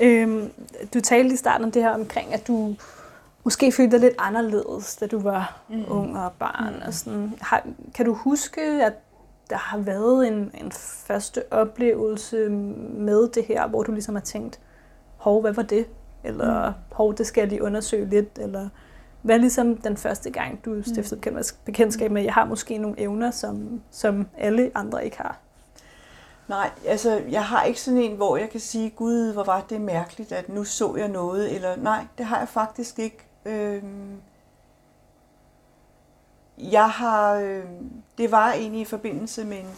Øhm, 0.00 0.50
du 0.94 1.00
talte 1.00 1.34
i 1.34 1.36
starten 1.36 1.64
om 1.64 1.70
det 1.70 1.82
her 1.82 1.90
omkring, 1.90 2.34
at 2.34 2.46
du 2.48 2.76
måske 3.44 3.72
følte 3.72 3.90
dig 3.90 4.00
lidt 4.00 4.14
anderledes, 4.18 4.96
da 4.96 5.06
du 5.06 5.18
var 5.18 5.60
mm. 5.68 5.84
ung 5.88 6.18
og 6.18 6.32
barn. 6.32 6.74
Mm. 6.74 6.82
Og 6.86 6.94
sådan. 6.94 7.34
Har, 7.40 7.66
kan 7.94 8.06
du 8.06 8.14
huske, 8.14 8.60
at 8.60 8.92
der 9.50 9.56
har 9.56 9.78
været 9.78 10.28
en, 10.28 10.50
en 10.54 10.72
første 11.06 11.42
oplevelse 11.52 12.48
med 12.48 13.28
det 13.28 13.44
her, 13.44 13.68
hvor 13.68 13.82
du 13.82 13.92
ligesom 13.92 14.14
har 14.14 14.22
tænkt, 14.22 14.60
hov, 15.16 15.40
hvad 15.40 15.52
var 15.52 15.62
det? 15.62 15.86
Eller 16.24 16.68
mm. 16.68 16.74
hov, 16.92 17.14
det 17.14 17.26
skal 17.26 17.40
jeg 17.40 17.48
lige 17.48 17.62
undersøge 17.62 18.06
lidt? 18.06 18.38
Eller 18.40 18.68
hvad 19.22 19.34
er 19.34 19.40
ligesom 19.40 19.76
den 19.76 19.96
første 19.96 20.30
gang, 20.30 20.64
du 20.64 20.70
mm. 20.70 20.84
stiftede 20.84 21.30
mm. 21.30 21.42
bekendtskab 21.64 22.10
med, 22.10 22.22
jeg 22.22 22.34
har 22.34 22.44
måske 22.44 22.78
nogle 22.78 23.00
evner, 23.00 23.30
som, 23.30 23.80
som 23.90 24.26
alle 24.38 24.70
andre 24.74 25.04
ikke 25.04 25.16
har? 25.16 25.38
Nej, 26.48 26.70
altså 26.86 27.22
jeg 27.30 27.44
har 27.44 27.62
ikke 27.62 27.80
sådan 27.80 28.00
en, 28.00 28.16
hvor 28.16 28.36
jeg 28.36 28.50
kan 28.50 28.60
sige, 28.60 28.90
gud, 28.90 29.32
hvor 29.32 29.44
var 29.44 29.64
det 29.70 29.80
mærkeligt, 29.80 30.32
at 30.32 30.48
nu 30.48 30.64
så 30.64 30.96
jeg 30.96 31.08
noget, 31.08 31.54
eller 31.54 31.76
nej, 31.76 32.06
det 32.18 32.26
har 32.26 32.38
jeg 32.38 32.48
faktisk 32.48 32.98
ikke. 32.98 33.18
Øhm, 33.44 34.20
jeg 36.58 36.90
har, 36.90 37.34
øh, 37.34 37.64
det 38.18 38.30
var 38.30 38.52
egentlig 38.52 38.80
i 38.80 38.84
forbindelse 38.84 39.44
med 39.44 39.58
en, 39.58 39.76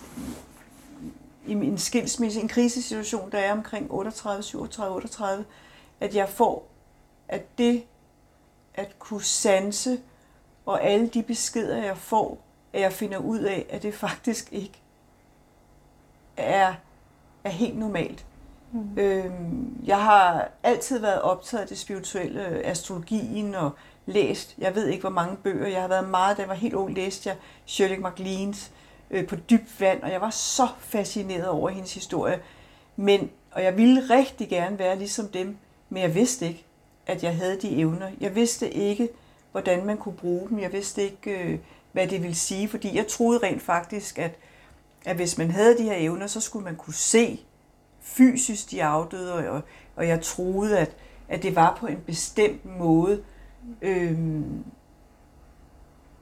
i 1.46 1.54
min 1.54 1.78
skilsmisse, 1.78 2.40
en 2.40 2.48
krisesituation, 2.48 3.32
der 3.32 3.38
er 3.38 3.52
omkring 3.52 3.90
38, 3.90 4.42
37, 4.42 4.96
38, 4.96 5.44
at 6.00 6.14
jeg 6.14 6.28
får, 6.28 6.68
at 7.28 7.58
det 7.58 7.84
at 8.74 8.98
kunne 8.98 9.22
sanse, 9.22 10.00
og 10.66 10.84
alle 10.84 11.08
de 11.08 11.22
beskeder, 11.22 11.84
jeg 11.84 11.96
får, 11.96 12.38
at 12.72 12.80
jeg 12.80 12.92
finder 12.92 13.18
ud 13.18 13.38
af, 13.38 13.66
at 13.70 13.82
det 13.82 13.94
faktisk 13.94 14.52
ikke 14.52 14.82
er, 16.36 16.74
er 17.44 17.50
helt 17.50 17.78
normalt. 17.78 18.26
Mm. 18.72 18.98
Øhm, 18.98 19.76
jeg 19.84 20.02
har 20.02 20.48
altid 20.62 20.98
været 20.98 21.22
optaget 21.22 21.62
af 21.62 21.68
det 21.68 21.78
spirituelle, 21.78 22.40
astrologien 22.64 23.54
og 23.54 23.70
læst, 24.06 24.54
jeg 24.58 24.74
ved 24.74 24.86
ikke 24.86 25.00
hvor 25.00 25.10
mange 25.10 25.36
bøger, 25.36 25.66
jeg 25.66 25.80
har 25.80 25.88
været 25.88 26.08
meget, 26.08 26.36
da 26.36 26.42
jeg 26.42 26.48
var 26.48 26.54
helt 26.54 26.74
ung, 26.74 26.94
læste 26.94 27.28
jeg 27.28 27.36
Shirley 27.66 27.98
MacLaines 27.98 28.72
øh, 29.10 29.26
på 29.26 29.36
dybt 29.36 29.80
vand, 29.80 30.02
og 30.02 30.10
jeg 30.10 30.20
var 30.20 30.30
så 30.30 30.68
fascineret 30.78 31.48
over 31.48 31.68
hendes 31.68 31.94
historie. 31.94 32.40
Men, 32.96 33.30
og 33.52 33.62
jeg 33.62 33.76
ville 33.76 34.02
rigtig 34.10 34.48
gerne 34.48 34.78
være 34.78 34.98
ligesom 34.98 35.28
dem, 35.28 35.56
men 35.88 36.02
jeg 36.02 36.14
vidste 36.14 36.46
ikke, 36.46 36.64
at 37.06 37.22
jeg 37.22 37.36
havde 37.36 37.60
de 37.62 37.76
evner. 37.76 38.10
Jeg 38.20 38.34
vidste 38.34 38.70
ikke, 38.70 39.08
hvordan 39.52 39.86
man 39.86 39.96
kunne 39.96 40.16
bruge 40.16 40.48
dem. 40.48 40.58
Jeg 40.58 40.72
vidste 40.72 41.02
ikke, 41.02 41.30
øh, 41.30 41.58
hvad 41.92 42.06
det 42.06 42.22
ville 42.22 42.36
sige, 42.36 42.68
fordi 42.68 42.96
jeg 42.96 43.06
troede 43.06 43.40
rent 43.42 43.62
faktisk, 43.62 44.18
at, 44.18 44.34
at 45.04 45.16
hvis 45.16 45.38
man 45.38 45.50
havde 45.50 45.78
de 45.78 45.82
her 45.82 45.96
evner, 45.96 46.26
så 46.26 46.40
skulle 46.40 46.64
man 46.64 46.76
kunne 46.76 46.94
se 46.94 47.40
fysisk 48.06 48.70
de 48.70 48.84
afdøde, 48.84 49.50
og, 49.50 49.60
og 49.96 50.08
jeg 50.08 50.22
troede, 50.22 50.78
at, 50.78 50.96
at 51.28 51.42
det 51.42 51.56
var 51.56 51.76
på 51.80 51.86
en 51.86 52.00
bestemt 52.06 52.78
måde. 52.78 53.22
Øhm, 53.82 54.64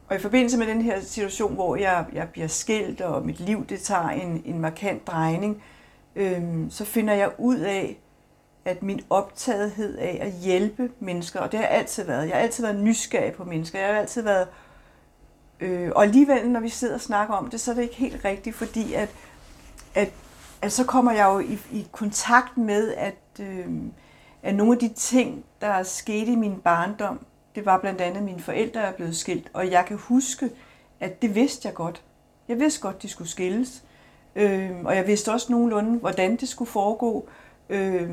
og 0.08 0.16
i 0.16 0.18
forbindelse 0.18 0.58
med 0.58 0.66
den 0.66 0.82
her 0.82 1.00
situation, 1.00 1.54
hvor 1.54 1.76
jeg, 1.76 2.06
jeg 2.12 2.28
bliver 2.28 2.48
skilt, 2.48 3.00
og 3.00 3.26
mit 3.26 3.40
liv 3.40 3.66
det 3.66 3.80
tager 3.80 4.08
en, 4.08 4.42
en 4.44 4.60
markant 4.60 5.06
drejning, 5.06 5.62
øhm, 6.16 6.70
så 6.70 6.84
finder 6.84 7.14
jeg 7.14 7.32
ud 7.38 7.58
af, 7.58 7.98
at 8.64 8.82
min 8.82 9.00
optagethed 9.10 9.98
af 9.98 10.18
at 10.20 10.32
hjælpe 10.32 10.90
mennesker, 11.00 11.40
og 11.40 11.52
det 11.52 11.60
har 11.60 11.66
jeg 11.66 11.76
altid 11.76 12.04
været. 12.04 12.28
Jeg 12.28 12.36
har 12.36 12.42
altid 12.42 12.64
været 12.64 12.80
nysgerrig 12.80 13.32
på 13.32 13.44
mennesker. 13.44 13.78
Jeg 13.78 13.88
har 13.88 14.00
altid 14.00 14.22
været... 14.22 14.48
Øh, 15.60 15.90
og 15.94 16.02
alligevel, 16.02 16.50
når 16.50 16.60
vi 16.60 16.68
sidder 16.68 16.94
og 16.94 17.00
snakker 17.00 17.34
om 17.34 17.50
det, 17.50 17.60
så 17.60 17.70
er 17.70 17.74
det 17.74 17.82
ikke 17.82 17.94
helt 17.94 18.24
rigtigt, 18.24 18.56
fordi 18.56 18.94
at, 18.94 19.08
at, 19.94 20.12
at 20.64 20.72
så 20.72 20.84
kommer 20.84 21.12
jeg 21.12 21.24
jo 21.24 21.38
i, 21.38 21.58
i 21.72 21.86
kontakt 21.92 22.56
med, 22.56 22.94
at, 22.94 23.40
øh, 23.40 23.66
at 24.42 24.54
nogle 24.54 24.72
af 24.72 24.78
de 24.78 24.88
ting, 24.88 25.44
der 25.60 25.66
er 25.66 25.82
sket 25.82 26.28
i 26.28 26.36
min 26.36 26.56
barndom, 26.56 27.26
det 27.54 27.66
var 27.66 27.78
blandt 27.78 28.00
andet, 28.00 28.18
at 28.18 28.24
mine 28.24 28.40
forældre 28.40 28.80
er 28.80 28.92
blevet 28.92 29.16
skilt, 29.16 29.50
og 29.52 29.70
jeg 29.70 29.84
kan 29.86 29.96
huske, 29.96 30.50
at 31.00 31.22
det 31.22 31.34
vidste 31.34 31.68
jeg 31.68 31.74
godt. 31.74 32.02
Jeg 32.48 32.58
vidste 32.58 32.80
godt, 32.80 33.02
de 33.02 33.08
skulle 33.08 33.30
skilles, 33.30 33.84
øh, 34.36 34.70
og 34.84 34.96
jeg 34.96 35.06
vidste 35.06 35.32
også 35.32 35.52
nogenlunde, 35.52 35.98
hvordan 35.98 36.36
det 36.36 36.48
skulle 36.48 36.70
foregå, 36.70 37.28
Øh, 37.68 38.10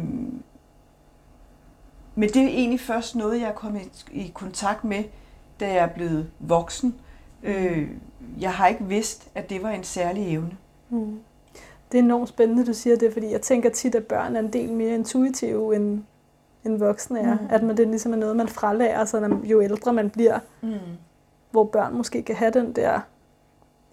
men 2.15 2.29
det 2.29 2.35
er 2.35 2.47
egentlig 2.47 2.79
først 2.79 3.15
noget, 3.15 3.41
jeg 3.41 3.49
er 3.49 3.53
kommet 3.53 4.05
i 4.11 4.31
kontakt 4.33 4.83
med, 4.83 5.03
da 5.59 5.67
jeg 5.67 5.83
er 5.83 5.93
blevet 5.93 6.31
voksen. 6.39 6.95
Øh, 7.43 7.89
jeg 8.39 8.53
har 8.53 8.67
ikke 8.67 8.85
vidst, 8.85 9.29
at 9.35 9.49
det 9.49 9.63
var 9.63 9.69
en 9.69 9.83
særlig 9.83 10.33
evne. 10.33 10.57
Mm. 10.89 11.19
Det 11.91 11.99
er 11.99 12.03
enormt 12.03 12.29
spændende, 12.29 12.65
du 12.65 12.73
siger 12.73 12.95
det, 12.95 13.13
fordi 13.13 13.31
jeg 13.31 13.41
tænker 13.41 13.69
tit, 13.69 13.95
at 13.95 14.05
børn 14.05 14.35
er 14.35 14.39
en 14.39 14.53
del 14.53 14.73
mere 14.73 14.95
intuitive, 14.95 15.75
end, 15.75 16.03
end 16.65 16.77
voksne 16.77 17.19
er. 17.19 17.33
Mm. 17.33 17.47
At 17.49 17.63
man, 17.63 17.77
det 17.77 17.87
ligesom 17.87 18.13
er 18.13 18.17
noget, 18.17 18.35
man 18.35 18.47
fralærer 18.47 19.05
sig, 19.05 19.29
jo 19.43 19.61
ældre 19.61 19.93
man 19.93 20.09
bliver. 20.09 20.39
Mm. 20.61 20.73
Hvor 21.51 21.63
børn 21.63 21.93
måske 21.93 22.23
kan 22.23 22.35
have 22.35 22.51
den 22.51 22.73
der 22.73 22.99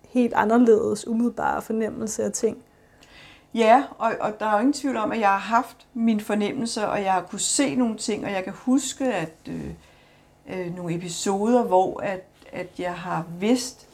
helt 0.08 0.34
anderledes, 0.34 1.06
umiddelbare 1.06 1.62
fornemmelse 1.62 2.24
af 2.24 2.32
ting. 2.32 2.56
Ja, 3.54 3.84
og, 3.98 4.12
og 4.20 4.40
der 4.40 4.46
er 4.46 4.52
jo 4.52 4.58
ingen 4.58 4.72
tvivl 4.72 4.96
om, 4.96 5.12
at 5.12 5.20
jeg 5.20 5.28
har 5.28 5.38
haft 5.38 5.86
mine 5.94 6.20
fornemmelser, 6.20 6.84
og 6.84 7.02
jeg 7.02 7.12
har 7.12 7.22
kunne 7.22 7.40
se 7.40 7.74
nogle 7.74 7.96
ting, 7.96 8.24
og 8.24 8.30
jeg 8.30 8.44
kan 8.44 8.52
huske, 8.56 9.14
at 9.14 9.34
øh, 9.48 9.70
øh, 10.48 10.76
nogle 10.76 10.94
episoder, 10.94 11.62
hvor 11.62 12.00
at, 12.00 12.24
at 12.52 12.68
jeg 12.78 12.94
har 12.94 13.24
vidst, 13.40 13.87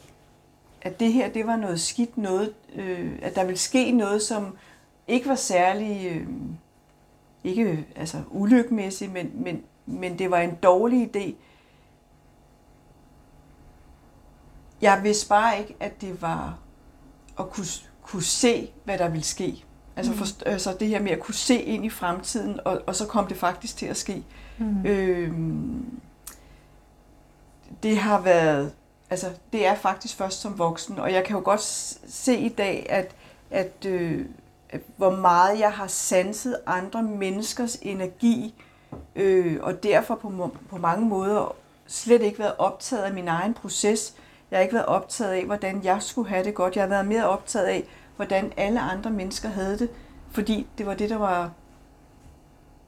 at 0.85 1.01
det 1.01 1.13
her, 1.13 1.29
det 1.29 1.47
var 1.47 1.57
noget 1.57 1.81
skidt 1.81 2.19
noget, 2.19 2.55
øh, 2.75 3.19
at 3.23 3.35
der 3.35 3.45
ville 3.45 3.59
ske 3.59 3.93
noget, 3.93 4.23
som 4.23 4.57
ikke 5.09 5.29
var 5.29 5.35
særlig, 5.35 6.13
øh, 6.13 6.27
ikke 7.45 7.87
altså 7.97 8.23
ulykkemæssigt, 8.31 9.13
men, 9.13 9.31
men, 9.35 9.63
men 9.87 10.19
det 10.19 10.31
var 10.31 10.39
en 10.39 10.55
dårlig 10.63 11.17
idé. 11.17 11.35
Jeg 14.81 15.01
vidste 15.03 15.29
bare 15.29 15.59
ikke, 15.59 15.77
at 15.81 16.01
det 16.01 16.23
var 16.23 16.59
at 17.39 17.51
kunne 17.51 17.67
kunne 18.03 18.23
se, 18.23 18.71
hvad 18.85 18.99
der 18.99 19.09
ville 19.09 19.25
ske. 19.25 19.65
Altså, 19.97 20.13
mm. 20.13 20.19
for, 20.19 20.27
altså 20.47 20.77
det 20.81 20.89
her 20.89 21.03
med 21.03 21.11
at 21.11 21.21
kunne 21.21 21.35
se 21.35 21.63
ind 21.63 21.85
i 21.85 21.91
fremtiden, 21.91 22.61
og, 22.65 22.83
og 22.87 22.97
så 22.97 23.07
kom 23.07 23.27
det 23.27 23.37
faktisk 23.37 23.77
til 23.77 23.87
at 23.87 23.97
ske. 23.97 24.25
Mm. 24.59 24.87
Øhm, 24.87 26.01
det 27.83 27.99
har 27.99 28.21
været, 28.21 28.73
altså 29.15 29.31
det 29.53 29.67
er 29.67 29.75
faktisk 29.75 30.17
først 30.17 30.41
som 30.41 30.59
voksen, 30.59 30.99
og 30.99 31.13
jeg 31.13 31.25
kan 31.25 31.37
jo 31.37 31.43
godt 31.45 31.63
se 32.09 32.37
i 32.37 32.49
dag, 32.49 32.87
at, 32.91 33.15
at, 33.51 33.87
øh, 33.87 34.27
hvor 34.97 35.11
meget 35.11 35.59
jeg 35.59 35.73
har 35.73 35.87
sanset 35.87 36.57
andre 36.67 37.03
menneskers 37.03 37.79
energi, 37.83 38.55
øh, 39.17 39.59
og 39.63 39.83
derfor 39.83 40.15
på, 40.15 40.51
på 40.71 40.77
mange 40.77 41.07
måder 41.07 41.55
slet 41.87 42.23
ikke 42.23 42.39
været 42.39 42.55
optaget 42.59 43.03
af 43.03 43.15
min 43.15 43.29
egen 43.29 43.55
proces, 43.55 44.15
jeg 44.51 44.59
har 44.59 44.63
ikke 44.63 44.75
været 44.75 44.87
optaget 44.87 45.33
af, 45.33 45.45
hvordan 45.45 45.85
jeg 45.85 46.03
skulle 46.03 46.29
have 46.29 46.45
det 46.45 46.55
godt. 46.55 46.77
Jeg 46.77 46.83
har 46.83 46.89
været 46.89 47.07
mere 47.07 47.29
optaget 47.29 47.67
af, 47.67 47.85
hvordan 48.17 48.53
alle 48.57 48.81
andre 48.81 49.11
mennesker 49.11 49.49
havde 49.49 49.79
det, 49.79 49.91
fordi 50.31 50.67
det 50.79 50.87
var 50.87 50.95
det, 50.95 51.11
der 51.11 51.17
var 51.17 51.45
et 51.45 51.51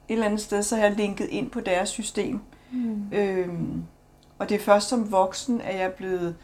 eller 0.09 0.26
andet 0.26 0.40
sted, 0.40 0.62
så 0.62 0.76
har 0.76 0.83
jeg 0.83 0.92
linket 0.97 1.28
ind 1.28 1.50
på 1.50 1.61
deres 1.61 1.88
system. 1.88 2.40
Mm. 2.73 3.12
Øhm, 3.12 3.83
og 4.38 4.49
det 4.49 4.55
er 4.55 4.59
først 4.59 4.88
som 4.88 5.12
voksen, 5.12 5.61
at 5.61 5.75
jeg 5.75 5.85
er 5.85 5.90
blevet 5.90 6.37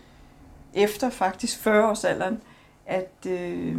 efter 0.75 1.11
faktisk 1.11 1.58
40 1.58 1.88
års 1.88 2.04
alderen, 2.04 2.40
at, 2.87 3.26
øh, 3.26 3.76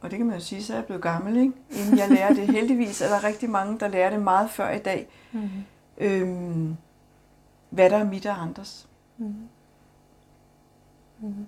og 0.00 0.10
det 0.10 0.18
kan 0.18 0.26
man 0.26 0.36
jo 0.36 0.44
sige, 0.44 0.64
så 0.64 0.72
er 0.72 0.76
jeg 0.76 0.84
blevet 0.86 1.02
gammel, 1.02 1.36
ikke? 1.36 1.52
inden 1.70 1.98
jeg 1.98 2.08
lærer 2.08 2.34
det. 2.34 2.48
Heldigvis 2.48 3.00
er 3.00 3.08
der 3.08 3.24
rigtig 3.24 3.50
mange, 3.50 3.78
der 3.78 3.88
lærer 3.88 4.10
det 4.10 4.22
meget 4.22 4.50
før 4.50 4.70
i 4.70 4.78
dag. 4.78 5.08
Mm. 5.32 5.48
Øhm, 5.98 6.76
hvad 7.70 7.90
der 7.90 7.96
er 7.96 8.04
mit 8.04 8.26
og 8.26 8.42
andres. 8.42 8.88
Mm. 9.18 9.34
Mm. 11.20 11.46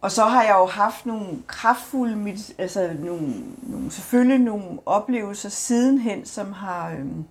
Og 0.00 0.10
så 0.10 0.24
har 0.24 0.42
jeg 0.42 0.56
jo 0.58 0.66
haft 0.66 1.06
nogle 1.06 1.42
kraftfulde, 1.46 2.36
altså 2.58 2.96
nogle, 2.98 3.34
nogle, 3.62 3.90
selvfølgelig 3.90 4.38
nogle 4.38 4.78
oplevelser 4.86 5.48
sidenhen, 5.48 6.24
som 6.24 6.52
har, 6.52 6.90
øhm, 6.90 7.24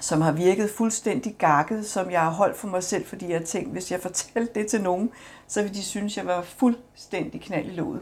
som 0.00 0.20
har 0.20 0.32
virket 0.32 0.70
fuldstændig 0.70 1.36
gakket, 1.38 1.86
som 1.86 2.10
jeg 2.10 2.20
har 2.20 2.30
holdt 2.30 2.56
for 2.56 2.68
mig 2.68 2.82
selv, 2.82 3.06
fordi 3.06 3.32
jeg 3.32 3.44
tænkte, 3.44 3.72
hvis 3.72 3.92
jeg 3.92 4.00
fortalte 4.00 4.60
det 4.60 4.66
til 4.66 4.82
nogen, 4.82 5.10
så 5.46 5.62
ville 5.62 5.74
de 5.74 5.82
synes, 5.82 6.16
jeg 6.16 6.26
var 6.26 6.42
fuldstændig 6.42 7.40
knald 7.40 7.66
i 7.66 7.74
låget. 7.74 8.00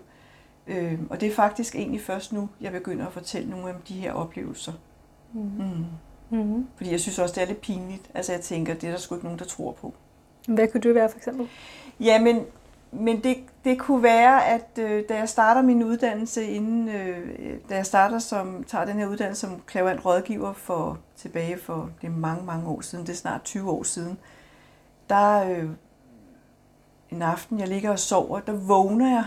Øhm, 0.67 1.07
og 1.11 1.21
det 1.21 1.29
er 1.29 1.35
faktisk 1.35 1.75
egentlig 1.75 2.01
først 2.01 2.33
nu, 2.33 2.49
jeg 2.61 2.73
begynder 2.73 3.07
at 3.07 3.13
fortælle 3.13 3.51
nogle 3.51 3.69
af 3.69 3.75
de 3.89 3.95
her 3.95 4.13
oplevelser. 4.13 4.73
Mm. 5.33 5.41
Mm. 5.41 5.85
Mm-hmm. 6.31 6.67
Fordi 6.77 6.91
jeg 6.91 7.01
synes 7.01 7.19
også, 7.19 7.35
det 7.35 7.43
er 7.43 7.47
lidt 7.47 7.61
pinligt. 7.61 8.11
Altså 8.15 8.33
jeg 8.33 8.41
tænker, 8.41 8.75
det 8.75 8.87
er 8.87 8.91
der 8.91 8.99
sgu 8.99 9.15
ikke 9.15 9.27
nogen, 9.27 9.39
der 9.39 9.45
tror 9.45 9.73
på. 9.73 9.95
Hvad 10.49 10.69
kunne 10.69 10.81
det 10.81 10.95
være 10.95 11.09
for 11.09 11.17
eksempel? 11.17 11.49
Jamen, 12.01 12.45
men 12.93 13.23
det, 13.23 13.37
det 13.65 13.79
kunne 13.79 14.03
være, 14.03 14.47
at 14.47 14.79
øh, 14.79 15.05
da 15.09 15.17
jeg 15.17 15.29
starter 15.29 15.63
min 15.63 15.83
uddannelse, 15.83 16.47
inden, 16.47 16.89
øh, 16.89 17.59
da 17.69 17.75
jeg 17.75 17.87
starter 17.87 18.19
som, 18.19 18.65
tager 18.65 18.85
den 18.85 18.99
her 18.99 19.07
uddannelse 19.07 19.41
som 19.41 19.63
klaverant 19.67 20.05
rådgiver 20.05 20.53
for 20.53 20.99
tilbage 21.17 21.59
for 21.59 21.91
det 22.01 22.07
er 22.07 22.11
mange, 22.11 22.45
mange 22.45 22.69
år 22.69 22.81
siden, 22.81 23.07
det 23.07 23.13
er 23.13 23.17
snart 23.17 23.43
20 23.43 23.71
år 23.71 23.83
siden, 23.83 24.19
der 25.09 25.51
øh, 25.51 25.69
en 27.11 27.23
aften, 27.23 27.61
jeg 27.61 27.69
ligger 27.69 27.91
og 27.91 27.99
sover, 27.99 28.41
der 28.41 28.53
vågner 28.53 29.11
jeg 29.11 29.25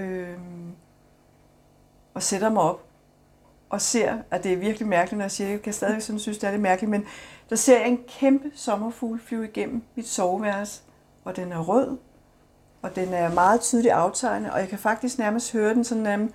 øh, 0.00 0.38
og 2.14 2.22
sætter 2.22 2.50
mig 2.50 2.62
op 2.62 2.82
og 3.70 3.80
ser, 3.80 4.18
at 4.30 4.44
det 4.44 4.52
er 4.52 4.56
virkelig 4.56 4.88
mærkeligt, 4.88 5.18
når 5.18 5.24
jeg 5.24 5.30
siger 5.30 5.46
det, 5.46 5.52
jeg 5.52 5.62
kan 5.62 5.72
stadig 5.72 6.02
sådan 6.02 6.18
synes, 6.18 6.38
det 6.38 6.46
er 6.46 6.50
lidt 6.50 6.62
mærkeligt, 6.62 6.90
men 6.90 7.04
der 7.50 7.56
ser 7.56 7.78
jeg 7.78 7.88
en 7.88 8.00
kæmpe 8.08 8.50
sommerfugl 8.54 9.20
flyve 9.20 9.44
igennem 9.48 9.82
mit 9.94 10.08
soveværelse, 10.08 10.82
og 11.24 11.36
den 11.36 11.52
er 11.52 11.58
rød, 11.58 11.96
og 12.82 12.96
den 12.96 13.14
er 13.14 13.34
meget 13.34 13.60
tydeligt 13.60 13.94
aftegnet, 13.94 14.50
og 14.50 14.60
jeg 14.60 14.68
kan 14.68 14.78
faktisk 14.78 15.18
nærmest 15.18 15.52
høre 15.52 15.74
den 15.74 15.84
sådan 15.84 16.02
nærmest... 16.02 16.34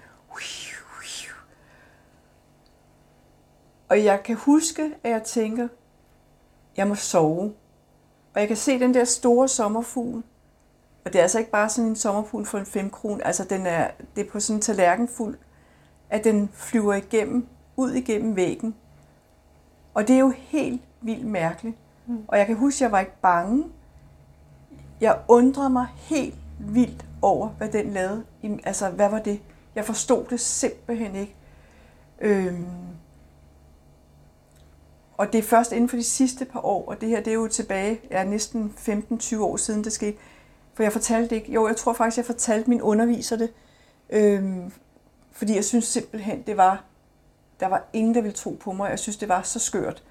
Og 3.90 4.04
jeg 4.04 4.24
kan 4.24 4.36
huske, 4.36 4.96
at 5.04 5.12
jeg 5.12 5.24
tænker, 5.24 5.68
jeg 6.78 6.88
må 6.88 6.96
sove. 6.96 7.54
Og 8.34 8.40
jeg 8.40 8.48
kan 8.48 8.58
se 8.58 8.80
den 8.80 8.94
der 8.94 9.04
store 9.04 9.48
sommerfugl, 9.48 10.24
og 11.06 11.14
det 11.14 11.20
er 11.20 11.24
altså 11.24 11.40
ikke 11.40 11.52
bare 11.52 11.70
sådan 11.70 11.90
en 11.90 11.96
sommerfugl 11.96 12.46
for 12.46 12.58
en 12.58 12.66
5 12.66 12.90
kron, 12.90 13.22
altså 13.22 13.44
den 13.44 13.66
er, 13.66 13.92
det 14.16 14.26
er 14.26 14.32
på 14.32 14.40
sådan 14.40 14.58
en 14.58 14.62
tallerken 14.62 15.08
fuld, 15.08 15.38
at 16.10 16.24
den 16.24 16.50
flyver 16.54 16.94
igennem, 16.94 17.48
ud 17.76 17.92
igennem 17.92 18.36
væggen. 18.36 18.76
Og 19.94 20.08
det 20.08 20.16
er 20.16 20.20
jo 20.20 20.34
helt 20.36 20.82
vildt 21.02 21.26
mærkeligt. 21.26 21.78
Mm. 22.06 22.24
Og 22.28 22.38
jeg 22.38 22.46
kan 22.46 22.56
huske, 22.56 22.78
at 22.78 22.82
jeg 22.82 22.92
var 22.92 23.00
ikke 23.00 23.22
bange, 23.22 23.64
jeg 25.02 25.20
undrede 25.28 25.70
mig 25.70 25.88
helt 25.96 26.36
vildt 26.60 27.06
over, 27.22 27.48
hvad 27.48 27.70
den 27.70 27.94
lavede. 27.94 28.24
Altså, 28.64 28.90
hvad 28.90 29.10
var 29.10 29.20
det? 29.20 29.40
Jeg 29.76 29.86
forstod 29.86 30.26
det 30.30 30.40
simpelthen 30.40 31.16
ikke. 31.16 31.36
Øhm, 32.22 32.66
og 35.18 35.34
det 35.34 35.40
er 35.40 35.44
først 35.44 35.72
inden 35.72 35.90
for 35.90 35.98
de 35.98 36.04
sidste 36.04 36.46
par 36.46 36.66
år, 36.66 36.86
og 36.88 37.02
det 37.02 37.10
her 37.10 37.18
det 37.22 37.32
er 37.32 37.36
jo 37.36 37.48
tilbage, 37.48 38.00
er 38.12 38.24
næsten 38.24 38.74
15-20 38.78 39.40
år 39.40 39.58
siden 39.58 39.84
det 39.84 39.92
skete. 39.94 40.18
For 40.74 40.84
jeg 40.84 40.92
fortalte 40.92 41.36
ikke, 41.36 41.52
jo, 41.52 41.68
jeg 41.68 41.76
tror 41.76 41.94
faktisk, 41.94 42.18
jeg 42.18 42.26
fortalte 42.26 42.70
min 42.70 42.82
underviser 42.82 43.36
det, 43.38 43.54
øhm, 44.10 44.72
fordi 45.32 45.56
jeg 45.56 45.66
synes 45.66 45.86
simpelthen, 45.86 46.42
det 46.42 46.58
var, 46.58 46.84
der 47.60 47.68
var 47.68 47.84
ingen, 47.94 48.16
der 48.16 48.22
ville 48.22 48.36
tro 48.36 48.58
på 48.60 48.72
mig. 48.72 48.90
Jeg 48.90 49.00
synes, 49.00 49.18
det 49.18 49.30
var 49.30 49.42
så 49.42 49.60
skørt, 49.60 50.04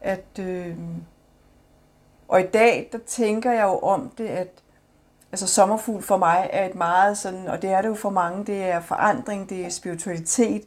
at, 0.00 0.38
øhm, 0.38 1.02
og 2.32 2.40
i 2.40 2.46
dag, 2.46 2.88
der 2.92 2.98
tænker 2.98 3.52
jeg 3.52 3.62
jo 3.62 3.78
om 3.78 4.10
det, 4.18 4.26
at 4.26 4.62
altså 5.32 5.46
sommerfugl 5.46 6.02
for 6.02 6.16
mig 6.16 6.50
er 6.52 6.66
et 6.66 6.74
meget 6.74 7.18
sådan, 7.18 7.46
og 7.48 7.62
det 7.62 7.70
er 7.70 7.82
det 7.82 7.88
jo 7.88 7.94
for 7.94 8.10
mange, 8.10 8.44
det 8.44 8.62
er 8.62 8.80
forandring, 8.80 9.50
det 9.50 9.64
er 9.64 9.68
spiritualitet. 9.68 10.64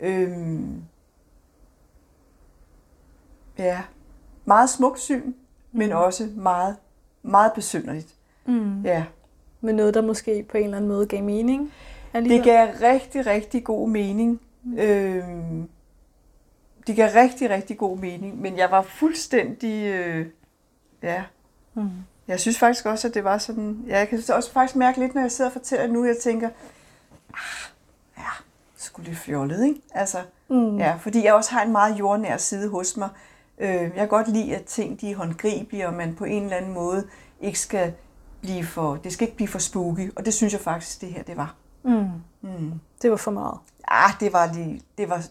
Øhm, 0.00 0.82
ja, 3.58 3.82
meget 4.44 4.70
smuk 4.70 4.98
syn, 4.98 5.32
men 5.72 5.90
mm. 5.90 5.96
også 5.96 6.28
meget, 6.36 6.76
meget 7.22 7.52
besynderligt. 7.52 8.14
Mm. 8.46 8.82
Ja. 8.82 9.04
Men 9.60 9.74
noget, 9.74 9.94
der 9.94 10.02
måske 10.02 10.42
på 10.42 10.56
en 10.56 10.64
eller 10.64 10.76
anden 10.76 10.88
måde 10.88 11.06
gav 11.06 11.22
mening? 11.22 11.72
Alligevel. 12.12 12.44
Det 12.44 12.52
gav 12.52 12.68
rigtig, 12.90 13.26
rigtig 13.26 13.64
god 13.64 13.88
mening. 13.88 14.40
Mm. 14.62 14.78
Øhm, 14.78 15.68
det 16.86 16.96
gav 16.96 17.10
rigtig, 17.14 17.50
rigtig 17.50 17.78
god 17.78 17.98
mening, 17.98 18.40
men 18.40 18.58
jeg 18.58 18.70
var 18.70 18.82
fuldstændig 18.82 19.86
øh, 19.86 20.26
Ja. 21.06 21.24
Mm. 21.74 21.90
Jeg 22.28 22.40
synes 22.40 22.58
faktisk 22.58 22.86
også, 22.86 23.08
at 23.08 23.14
det 23.14 23.24
var 23.24 23.38
sådan... 23.38 23.84
Ja, 23.86 23.98
jeg 23.98 24.08
kan 24.08 24.22
også 24.32 24.52
faktisk 24.52 24.76
mærke 24.76 25.00
lidt, 25.00 25.14
når 25.14 25.22
jeg 25.22 25.32
sidder 25.32 25.50
og 25.50 25.52
fortæller 25.52 25.86
nu, 25.86 26.04
jeg 26.04 26.16
tænker, 26.22 26.48
ah, 27.34 27.70
ja, 28.18 28.30
skulle 28.76 29.10
det 29.10 29.18
fjollet, 29.18 29.66
ikke? 29.66 29.80
Altså, 29.94 30.18
mm. 30.48 30.78
ja, 30.78 30.96
fordi 31.00 31.24
jeg 31.24 31.34
også 31.34 31.52
har 31.52 31.62
en 31.62 31.72
meget 31.72 31.98
jordnær 31.98 32.36
side 32.36 32.68
hos 32.68 32.96
mig. 32.96 33.08
Øh, 33.58 33.68
jeg 33.70 33.92
kan 33.94 34.08
godt 34.08 34.28
lide, 34.28 34.56
at 34.56 34.64
ting 34.64 35.00
de 35.00 35.10
er 35.10 35.16
håndgribelige, 35.16 35.86
og 35.86 35.94
man 35.94 36.14
på 36.14 36.24
en 36.24 36.42
eller 36.42 36.56
anden 36.56 36.72
måde 36.72 37.06
ikke 37.40 37.58
skal 37.58 37.94
blive 38.40 38.64
for... 38.64 38.96
Det 38.96 39.12
skal 39.12 39.26
ikke 39.26 39.36
blive 39.36 39.48
for 39.48 39.58
spooky, 39.58 40.12
og 40.16 40.24
det 40.24 40.34
synes 40.34 40.52
jeg 40.52 40.60
faktisk, 40.60 41.00
det 41.00 41.08
her, 41.08 41.22
det 41.22 41.36
var. 41.36 41.54
Mm. 41.82 42.10
Mm. 42.40 42.72
Det 43.02 43.10
var 43.10 43.16
for 43.16 43.30
meget. 43.30 43.58
Ah, 43.88 44.10
det 44.20 44.32
var 44.32 44.52
lige... 44.52 44.80
Det 44.98 45.08
var, 45.08 45.22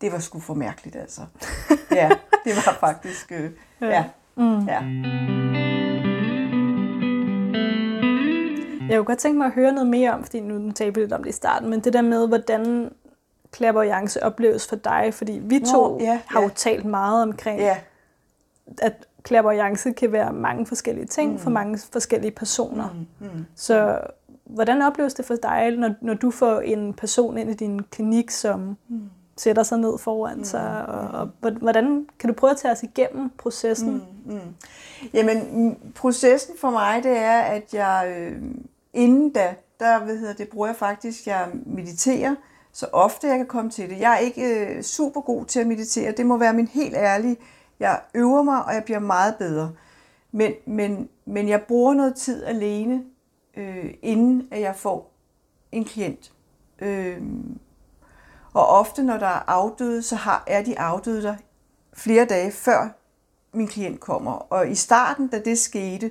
det 0.00 0.12
var 0.12 0.18
sgu 0.18 0.40
for 0.40 0.54
mærkeligt, 0.54 0.96
altså. 0.96 1.20
ja, 1.90 2.10
det 2.44 2.56
var 2.56 2.76
faktisk... 2.80 3.32
Øh, 3.32 3.50
ja. 3.80 3.86
ja. 3.86 4.04
Mm. 4.38 4.66
ja. 4.66 4.82
Jeg 8.88 8.96
kunne 8.96 9.04
godt 9.04 9.18
tænke 9.18 9.38
mig 9.38 9.46
at 9.46 9.52
høre 9.52 9.72
noget 9.72 9.88
mere 9.88 10.12
om, 10.12 10.22
fordi 10.22 10.40
nu 10.40 10.72
talte 10.72 10.94
vi 10.94 11.00
lidt 11.00 11.12
om 11.12 11.22
det 11.22 11.30
i 11.30 11.32
starten, 11.32 11.70
men 11.70 11.80
det 11.80 11.92
der 11.92 12.02
med, 12.02 12.28
hvordan 12.28 12.90
klapperjance 13.50 14.22
opleves 14.22 14.68
for 14.68 14.76
dig, 14.76 15.14
fordi 15.14 15.40
vi 15.42 15.60
to 15.60 15.88
Nå, 15.88 15.98
ja, 16.00 16.20
har 16.26 16.40
ja. 16.40 16.46
jo 16.46 16.50
talt 16.54 16.84
meget 16.84 17.22
omkring, 17.22 17.60
ja. 17.60 17.76
at 18.78 19.06
klapperjance 19.22 19.92
kan 19.92 20.12
være 20.12 20.32
mange 20.32 20.66
forskellige 20.66 21.06
ting 21.06 21.32
mm. 21.32 21.38
for 21.38 21.50
mange 21.50 21.78
forskellige 21.92 22.30
personer. 22.30 22.88
Mm. 23.20 23.26
Mm. 23.26 23.44
Så 23.54 24.00
hvordan 24.44 24.82
opleves 24.82 25.14
det 25.14 25.24
for 25.24 25.34
dig, 25.42 25.76
når, 25.78 25.94
når 26.00 26.14
du 26.14 26.30
får 26.30 26.60
en 26.60 26.94
person 26.94 27.38
ind 27.38 27.50
i 27.50 27.54
din 27.54 27.82
klinik, 27.82 28.30
som 28.30 28.76
mm. 28.88 29.10
Sætter 29.38 29.62
sig 29.62 29.78
ned 29.78 29.98
foran 29.98 30.38
mm. 30.38 30.44
sig, 30.44 30.86
og, 30.86 31.28
og 31.42 31.50
hvordan 31.50 32.06
kan 32.18 32.28
du 32.28 32.34
prøve 32.34 32.50
at 32.50 32.56
tage 32.56 32.72
os 32.72 32.82
igennem 32.82 33.30
processen? 33.38 34.02
Mm. 34.26 34.32
Mm. 34.32 34.54
Jamen, 35.14 35.76
processen 35.94 36.54
for 36.60 36.70
mig, 36.70 37.02
det 37.02 37.16
er, 37.16 37.40
at 37.40 37.74
jeg 37.74 38.14
øh, 38.18 38.42
inden 38.92 39.32
da, 39.32 39.54
der 39.80 40.04
hvad 40.04 40.16
hedder 40.16 40.34
det, 40.34 40.48
bruger 40.48 40.66
jeg 40.66 40.76
faktisk, 40.76 41.26
jeg 41.26 41.48
mediterer, 41.66 42.34
så 42.72 42.86
ofte 42.92 43.26
jeg 43.26 43.36
kan 43.36 43.46
komme 43.46 43.70
til 43.70 43.90
det. 43.90 44.00
Jeg 44.00 44.14
er 44.14 44.18
ikke 44.18 44.66
øh, 44.66 44.82
super 44.82 45.20
god 45.20 45.44
til 45.44 45.60
at 45.60 45.66
meditere, 45.66 46.12
det 46.12 46.26
må 46.26 46.36
være 46.36 46.52
min 46.52 46.68
helt 46.68 46.94
ærlige. 46.94 47.36
Jeg 47.80 48.00
øver 48.14 48.42
mig, 48.42 48.64
og 48.64 48.74
jeg 48.74 48.84
bliver 48.84 48.98
meget 48.98 49.34
bedre. 49.38 49.72
Men, 50.32 50.52
men, 50.66 51.08
men 51.24 51.48
jeg 51.48 51.62
bruger 51.62 51.94
noget 51.94 52.14
tid 52.14 52.44
alene, 52.44 53.02
øh, 53.56 53.94
inden 54.02 54.48
at 54.50 54.60
jeg 54.60 54.76
får 54.76 55.12
en 55.72 55.84
klient. 55.84 56.32
Øh, 56.78 57.22
og 58.52 58.66
ofte, 58.66 59.02
når 59.02 59.16
der 59.16 59.26
er 59.26 59.42
afdøde, 59.46 60.02
så 60.02 60.16
har, 60.16 60.44
er 60.46 60.62
de 60.62 60.78
afdøde 60.78 61.22
der 61.22 61.34
flere 61.92 62.24
dage 62.24 62.52
før 62.52 62.88
min 63.52 63.68
klient 63.68 64.00
kommer. 64.00 64.32
Og 64.32 64.70
i 64.70 64.74
starten, 64.74 65.28
da 65.28 65.38
det 65.38 65.58
skete, 65.58 66.10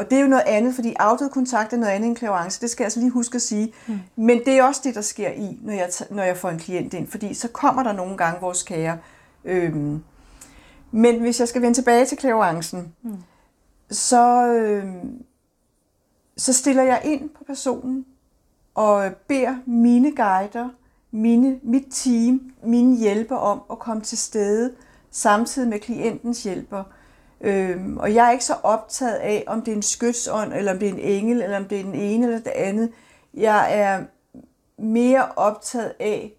og 0.00 0.10
det 0.10 0.18
er 0.18 0.22
jo 0.22 0.28
noget 0.28 0.44
andet, 0.46 0.74
fordi 0.74 0.94
afdød 0.98 1.28
kontakt 1.28 1.72
er 1.72 1.76
noget 1.76 1.92
andet 1.92 2.08
end 2.08 2.16
klarance. 2.16 2.60
Det 2.60 2.70
skal 2.70 2.82
jeg 2.82 2.86
altså 2.86 3.00
lige 3.00 3.10
huske 3.10 3.36
at 3.36 3.42
sige. 3.42 3.72
Mm. 3.86 3.98
Men 4.16 4.38
det 4.38 4.58
er 4.58 4.62
også 4.62 4.80
det, 4.84 4.94
der 4.94 5.00
sker 5.00 5.30
i, 5.30 5.58
når 5.62 5.72
jeg, 5.72 5.90
når 6.10 6.22
jeg 6.22 6.36
får 6.36 6.48
en 6.48 6.58
klient 6.58 6.94
ind. 6.94 7.08
Fordi 7.08 7.34
så 7.34 7.48
kommer 7.48 7.82
der 7.82 7.92
nogle 7.92 8.16
gange 8.16 8.40
vores 8.40 8.62
kære. 8.62 8.98
Øhm, 9.44 10.02
men 10.90 11.20
hvis 11.20 11.40
jeg 11.40 11.48
skal 11.48 11.62
vende 11.62 11.78
tilbage 11.78 12.06
til 12.06 12.18
klaverancen, 12.18 12.94
mm. 13.02 13.16
så, 13.90 14.46
øhm, 14.46 15.24
så 16.36 16.52
stiller 16.52 16.82
jeg 16.82 17.00
ind 17.04 17.30
på 17.30 17.44
personen 17.44 18.06
og 18.74 19.12
beder 19.28 19.56
mine 19.66 20.16
guider, 20.16 20.68
mine, 21.10 21.60
mit 21.62 21.86
team, 21.90 22.52
mine 22.64 22.96
hjælper 22.96 23.36
om 23.36 23.62
at 23.70 23.78
komme 23.78 24.02
til 24.02 24.18
stede 24.18 24.74
samtidig 25.10 25.68
med 25.68 25.78
klientens 25.78 26.42
hjælper. 26.42 26.84
Øhm, 27.40 27.96
og 27.96 28.14
jeg 28.14 28.26
er 28.26 28.30
ikke 28.30 28.44
så 28.44 28.54
optaget 28.62 29.16
af, 29.16 29.44
om 29.46 29.62
det 29.62 29.72
er 29.72 29.76
en 29.76 29.82
skytsånd, 29.82 30.52
eller 30.52 30.72
om 30.72 30.78
det 30.78 30.88
er 30.88 30.92
en 30.92 30.98
engel, 30.98 31.42
eller 31.42 31.56
om 31.56 31.64
det 31.64 31.80
er 31.80 31.84
den 31.84 31.94
ene 31.94 32.26
eller 32.26 32.38
det 32.38 32.50
andet. 32.50 32.92
Jeg 33.34 33.78
er 33.78 34.04
mere 34.78 35.28
optaget 35.36 35.92
af 36.00 36.32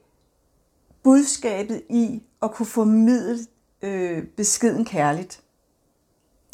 budskabet 1.03 1.81
i 1.89 2.23
at 2.43 2.51
kunne 2.51 2.65
formidle 2.65 3.39
øh, 3.81 4.23
beskeden 4.23 4.86
kærligt. 4.86 5.41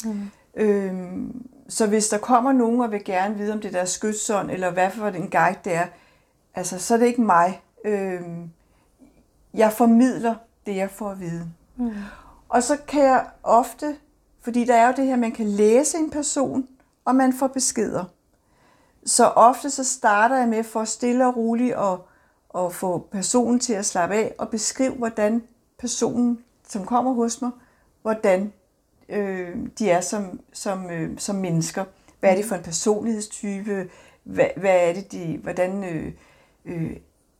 Mm. 0.04 0.30
Øhm, 0.54 1.48
så 1.68 1.86
hvis 1.86 2.08
der 2.08 2.18
kommer 2.18 2.52
nogen 2.52 2.80
og 2.80 2.92
vil 2.92 3.04
gerne 3.04 3.34
vide, 3.34 3.52
om 3.52 3.60
det 3.60 3.72
der 3.72 3.80
er 3.80 3.84
skytsånd, 3.84 4.50
eller 4.50 4.70
hvad 4.70 4.90
for 4.90 5.06
en 5.06 5.30
guide 5.30 5.58
det 5.64 5.74
er, 5.74 5.86
altså, 6.54 6.78
så 6.78 6.94
er 6.94 6.98
det 6.98 7.06
ikke 7.06 7.22
mig. 7.22 7.60
Øhm, 7.88 8.50
jeg 9.54 9.72
formidler 9.72 10.34
det, 10.66 10.76
jeg 10.76 10.90
får 10.90 11.10
at 11.10 11.20
vide. 11.20 11.50
Mm. 11.76 11.92
Og 12.48 12.62
så 12.62 12.76
kan 12.88 13.02
jeg 13.02 13.26
ofte 13.42 13.96
fordi 14.48 14.64
der 14.64 14.74
er 14.74 14.86
jo 14.86 14.92
det 14.96 15.06
her, 15.06 15.16
man 15.16 15.32
kan 15.32 15.46
læse 15.46 15.98
en 15.98 16.10
person, 16.10 16.68
og 17.04 17.14
man 17.14 17.32
får 17.32 17.46
beskeder. 17.46 18.04
Så 19.06 19.26
ofte 19.26 19.70
så 19.70 19.84
starter 19.84 20.36
jeg 20.36 20.48
med 20.48 20.64
for 20.64 20.84
stille 20.84 21.26
og 21.26 21.36
roligt 21.36 21.74
at, 21.74 21.98
at 22.64 22.72
få 22.72 22.98
personen 22.98 23.60
til 23.60 23.72
at 23.72 23.86
slappe 23.86 24.14
af 24.14 24.34
og 24.38 24.48
beskrive, 24.48 24.92
hvordan 24.92 25.42
personen, 25.78 26.38
som 26.68 26.84
kommer 26.84 27.12
hos 27.12 27.42
mig, 27.42 27.50
hvordan 28.02 28.52
øh, 29.08 29.56
de 29.78 29.90
er 29.90 30.00
som, 30.00 30.40
som, 30.52 30.90
øh, 30.90 31.18
som 31.18 31.36
mennesker. 31.36 31.84
Hvad 32.20 32.30
er 32.30 32.36
det 32.36 32.44
for 32.44 32.54
en 32.54 32.62
personlighedstype? 32.62 33.90
Hvad, 34.24 34.48
hvad 34.56 34.88
er 34.88 34.94
det, 34.94 35.12
de, 35.12 35.38
hvordan, 35.42 35.84
øh, 35.84 36.12
øh, 36.64 36.96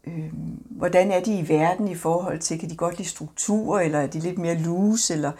øh, 0.09 0.33
hvordan 0.71 1.11
er 1.11 1.21
de 1.21 1.39
i 1.39 1.49
verden 1.49 1.89
i 1.89 1.95
forhold 1.95 2.39
til, 2.39 2.59
kan 2.59 2.71
de 2.71 2.77
godt 2.77 2.99
lide 2.99 3.09
struktur, 3.09 3.81
eller 3.81 3.99
er 3.99 4.07
de 4.07 4.19
lidt 4.19 4.39
mere 4.39 4.55
loose, 4.55 5.15
eller 5.15 5.33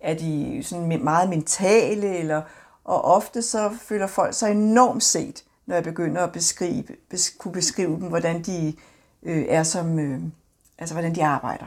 er 0.00 0.14
de 0.14 0.60
sådan 0.62 1.04
meget 1.04 1.28
mentale, 1.28 2.16
eller, 2.16 2.42
og 2.84 3.04
ofte 3.04 3.42
så 3.42 3.70
føler 3.80 4.06
folk 4.06 4.34
sig 4.34 4.50
enormt 4.50 5.02
set, 5.02 5.44
når 5.66 5.74
jeg 5.74 5.84
begynder 5.84 6.22
at 6.22 6.32
beskrive, 6.32 6.84
bes, 7.10 7.30
kunne 7.38 7.52
beskrive 7.52 7.96
dem, 8.00 8.08
hvordan 8.08 8.42
de 8.42 8.74
øh, 9.22 9.44
er 9.48 9.62
som, 9.62 9.98
øh, 9.98 10.20
altså 10.78 10.94
hvordan 10.94 11.14
de 11.14 11.24
arbejder. 11.24 11.66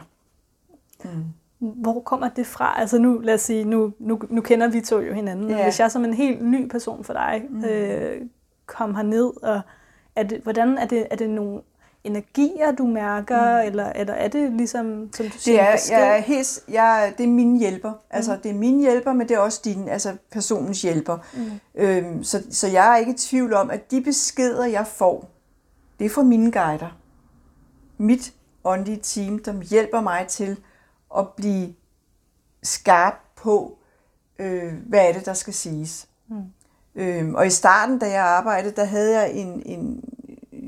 Mm. 1.04 1.24
Hvor 1.58 2.00
kommer 2.00 2.28
det 2.28 2.46
fra? 2.46 2.80
Altså 2.80 2.98
nu, 2.98 3.18
lad 3.18 3.34
os 3.34 3.40
sige, 3.40 3.64
nu, 3.64 3.92
nu, 3.98 4.20
nu 4.28 4.40
kender 4.40 4.68
vi 4.68 4.80
to 4.80 5.00
jo 5.00 5.14
hinanden, 5.14 5.50
ja. 5.50 5.62
hvis 5.62 5.80
jeg 5.80 5.90
som 5.90 6.04
en 6.04 6.14
helt 6.14 6.44
ny 6.44 6.68
person 6.68 7.04
for 7.04 7.12
dig 7.12 7.42
mm. 7.50 7.64
øh, 7.64 8.22
kom 8.66 8.94
herned, 8.94 9.42
og 9.42 9.60
er 10.16 10.22
det, 10.22 10.40
hvordan 10.40 10.78
er 10.78 10.86
det, 10.86 11.06
er 11.10 11.16
det 11.16 11.30
nogle 11.30 11.60
energier, 12.04 12.72
du 12.72 12.86
mærker, 12.86 13.60
mm. 13.60 13.66
eller, 13.66 13.92
eller 13.92 14.14
er 14.14 14.28
det 14.28 14.52
ligesom, 14.52 15.12
som 15.12 15.26
du 15.26 15.38
siger, 15.38 15.72
det 15.72 15.92
er, 15.92 15.98
jeg 15.98 16.16
er 16.16 16.20
helt, 16.20 16.60
jeg, 16.68 17.14
det 17.18 17.24
er 17.24 17.28
min 17.28 17.58
hjælper. 17.58 17.92
Altså, 18.10 18.34
mm. 18.34 18.40
det 18.40 18.50
er 18.50 18.54
min 18.54 18.80
hjælper, 18.80 19.12
men 19.12 19.28
det 19.28 19.34
er 19.34 19.38
også 19.38 19.60
din, 19.64 19.88
altså 19.88 20.16
personens 20.30 20.82
hjælper. 20.82 21.18
Mm. 21.34 21.50
Øhm, 21.74 22.24
så, 22.24 22.42
så 22.50 22.68
jeg 22.68 22.92
er 22.92 22.96
ikke 22.96 23.12
i 23.12 23.16
tvivl 23.16 23.54
om, 23.54 23.70
at 23.70 23.90
de 23.90 24.00
beskeder, 24.00 24.66
jeg 24.66 24.86
får, 24.86 25.30
det 25.98 26.04
er 26.04 26.10
fra 26.10 26.22
mine 26.22 26.52
guider. 26.52 26.96
Mit 27.98 28.32
åndelige 28.64 29.00
team, 29.02 29.38
der 29.38 29.62
hjælper 29.62 30.00
mig 30.00 30.26
til 30.26 30.56
at 31.16 31.28
blive 31.28 31.74
skarp 32.62 33.14
på, 33.36 33.78
øh, 34.38 34.72
hvad 34.86 35.08
er 35.08 35.12
det, 35.12 35.26
der 35.26 35.34
skal 35.34 35.54
siges. 35.54 36.08
Mm. 36.28 36.42
Øhm, 36.94 37.34
og 37.34 37.46
i 37.46 37.50
starten, 37.50 37.98
da 37.98 38.10
jeg 38.10 38.24
arbejdede, 38.24 38.76
der 38.76 38.84
havde 38.84 39.20
jeg 39.20 39.32
en, 39.32 39.62
en, 39.66 40.04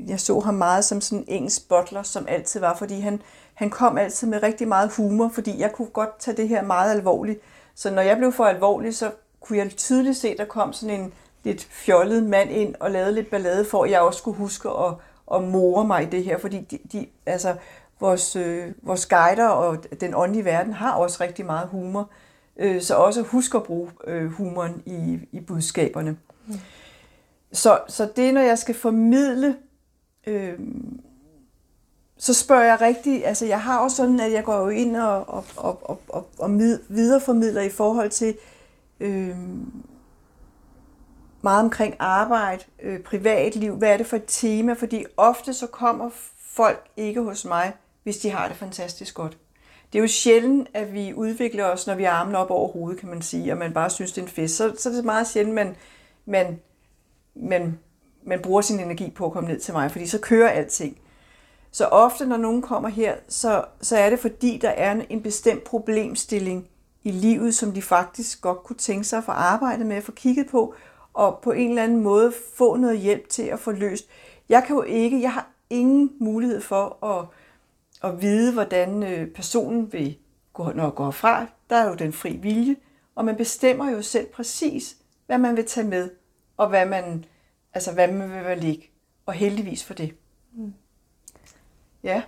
jeg 0.07 0.19
så 0.19 0.39
ham 0.39 0.53
meget 0.53 0.85
som 0.85 1.01
sådan 1.01 1.19
en 1.19 1.25
engelsk 1.27 1.69
butler, 1.69 2.03
som 2.03 2.25
altid 2.29 2.59
var, 2.59 2.75
fordi 2.75 2.99
han, 2.99 3.21
han 3.53 3.69
kom 3.69 3.97
altid 3.97 4.27
med 4.27 4.43
rigtig 4.43 4.67
meget 4.67 4.91
humor, 4.97 5.29
fordi 5.33 5.59
jeg 5.59 5.71
kunne 5.71 5.87
godt 5.87 6.19
tage 6.19 6.37
det 6.37 6.47
her 6.47 6.63
meget 6.63 6.91
alvorligt. 6.91 7.39
Så 7.75 7.91
når 7.91 8.01
jeg 8.01 8.17
blev 8.17 8.31
for 8.31 8.45
alvorlig, 8.45 8.95
så 8.95 9.11
kunne 9.41 9.57
jeg 9.57 9.71
tydeligt 9.71 10.17
se, 10.17 10.27
at 10.29 10.37
der 10.37 10.45
kom 10.45 10.73
sådan 10.73 10.99
en 10.99 11.13
lidt 11.43 11.67
fjollet 11.71 12.23
mand 12.23 12.51
ind 12.51 12.75
og 12.79 12.91
lavede 12.91 13.13
lidt 13.13 13.29
ballade 13.29 13.65
for, 13.65 13.83
at 13.83 13.91
jeg 13.91 14.01
også 14.01 14.17
skulle 14.17 14.37
huske 14.37 14.69
at, 14.69 14.93
at 15.33 15.43
more 15.43 15.87
mig 15.87 16.03
i 16.03 16.05
det 16.05 16.23
her, 16.23 16.37
fordi 16.37 16.59
de, 16.59 16.79
de, 16.91 17.07
altså, 17.25 17.55
vores, 17.99 18.35
øh, 18.35 18.71
vores 18.81 19.05
guider 19.05 19.47
og 19.47 19.77
den 20.01 20.13
åndelige 20.15 20.45
verden 20.45 20.73
har 20.73 20.91
også 20.93 21.17
rigtig 21.23 21.45
meget 21.45 21.67
humor, 21.67 22.09
øh, 22.57 22.81
så 22.81 22.95
også 22.95 23.21
husk 23.21 23.55
at 23.55 23.63
bruge 23.63 23.89
øh, 24.07 24.31
humoren 24.31 24.83
i, 24.85 25.19
i 25.31 25.39
budskaberne. 25.39 26.17
Mm. 26.47 26.53
Så, 27.51 27.79
så 27.87 28.09
det, 28.15 28.33
når 28.33 28.41
jeg 28.41 28.57
skal 28.57 28.75
formidle 28.75 29.55
øh, 30.27 30.59
så 32.17 32.33
spørger 32.33 32.63
jeg 32.63 32.81
rigtigt, 32.81 33.25
altså 33.25 33.45
jeg 33.45 33.61
har 33.61 33.79
også 33.79 33.97
sådan, 33.97 34.19
at 34.19 34.31
jeg 34.31 34.43
går 34.43 34.57
jo 34.57 34.69
ind 34.69 34.97
og, 34.97 35.29
og, 35.29 35.45
og, 35.57 35.89
og, 35.89 36.01
og, 36.09 36.29
og 36.39 36.59
videreformidler 36.89 37.61
i 37.61 37.69
forhold 37.69 38.09
til 38.09 38.37
øh, 38.99 39.37
meget 41.41 41.63
omkring 41.63 41.95
arbejde, 41.99 42.63
øh, 42.81 42.99
privatliv, 42.99 43.75
hvad 43.75 43.93
er 43.93 43.97
det 43.97 44.05
for 44.05 44.15
et 44.15 44.23
tema, 44.27 44.73
fordi 44.73 45.05
ofte 45.17 45.53
så 45.53 45.67
kommer 45.67 46.09
folk 46.39 46.87
ikke 46.97 47.21
hos 47.21 47.45
mig, 47.45 47.73
hvis 48.03 48.17
de 48.17 48.29
har 48.29 48.47
det 48.47 48.57
fantastisk 48.57 49.15
godt. 49.15 49.37
Det 49.93 49.99
er 49.99 50.03
jo 50.03 50.07
sjældent, 50.07 50.69
at 50.73 50.93
vi 50.93 51.13
udvikler 51.13 51.65
os, 51.65 51.87
når 51.87 51.95
vi 51.95 52.03
har 52.03 52.11
armene 52.11 52.37
op 52.37 52.51
over 52.51 52.71
hovedet, 52.71 52.99
kan 52.99 53.09
man 53.09 53.21
sige, 53.21 53.51
og 53.51 53.57
man 53.57 53.73
bare 53.73 53.89
synes, 53.89 54.11
det 54.11 54.21
er 54.21 54.25
en 54.25 54.31
fest. 54.31 54.55
Så, 54.55 54.75
så 54.77 54.89
er 54.89 54.93
det 54.93 55.05
meget 55.05 55.27
sjældent, 55.27 55.55
man, 55.55 55.75
man, 56.25 56.59
man 57.35 57.79
man 58.25 58.39
bruger 58.39 58.61
sin 58.61 58.79
energi 58.79 59.11
på 59.15 59.25
at 59.25 59.31
komme 59.31 59.49
ned 59.49 59.59
til 59.59 59.73
mig, 59.73 59.91
fordi 59.91 60.07
så 60.07 60.19
kører 60.19 60.49
alting. 60.49 60.97
Så 61.71 61.85
ofte, 61.85 62.25
når 62.25 62.37
nogen 62.37 62.61
kommer 62.61 62.89
her, 62.89 63.15
så, 63.29 63.65
så 63.81 63.97
er 63.97 64.09
det 64.09 64.19
fordi, 64.19 64.57
der 64.61 64.69
er 64.69 65.01
en, 65.09 65.21
bestemt 65.21 65.63
problemstilling 65.63 66.67
i 67.03 67.11
livet, 67.11 67.55
som 67.55 67.71
de 67.71 67.81
faktisk 67.81 68.41
godt 68.41 68.63
kunne 68.63 68.75
tænke 68.75 69.03
sig 69.03 69.17
at 69.17 69.23
få 69.23 69.31
arbejdet 69.31 69.85
med 69.85 69.95
at 69.95 70.03
få 70.03 70.11
kigget 70.11 70.47
på. 70.47 70.75
og 71.13 71.39
på 71.43 71.51
en 71.51 71.69
eller 71.69 71.83
anden 71.83 72.03
måde 72.03 72.33
få 72.57 72.75
noget 72.75 72.99
hjælp 72.99 73.29
til 73.29 73.43
at 73.43 73.59
få 73.59 73.71
løst. 73.71 74.07
Jeg 74.49 74.63
kan 74.67 74.75
jo 74.75 74.81
ikke, 74.81 75.21
jeg 75.21 75.33
har 75.33 75.47
ingen 75.69 76.11
mulighed 76.19 76.61
for 76.61 77.05
at, 77.05 77.25
at 78.11 78.21
vide, 78.21 78.53
hvordan 78.53 79.03
øh, 79.03 79.27
personen 79.27 79.93
vil 79.93 80.17
gå, 80.53 80.71
når 80.71 80.89
går 80.89 81.11
fra. 81.11 81.45
Der 81.69 81.75
er 81.75 81.89
jo 81.89 81.95
den 81.95 82.13
fri 82.13 82.37
vilje, 82.37 82.75
og 83.15 83.25
man 83.25 83.35
bestemmer 83.35 83.91
jo 83.91 84.01
selv 84.01 84.27
præcis, 84.27 84.97
hvad 85.25 85.37
man 85.37 85.55
vil 85.55 85.65
tage 85.65 85.87
med, 85.87 86.09
og 86.57 86.69
hvad 86.69 86.85
man, 86.85 87.25
altså 87.73 87.93
hvad 87.93 88.07
man 88.07 88.45
vil 88.49 88.57
ligge. 88.57 88.89
Og 89.25 89.33
heldigvis 89.33 89.83
for 89.85 89.93
det. 89.93 90.13
Mm. 90.53 90.73
Ja. 92.03 92.21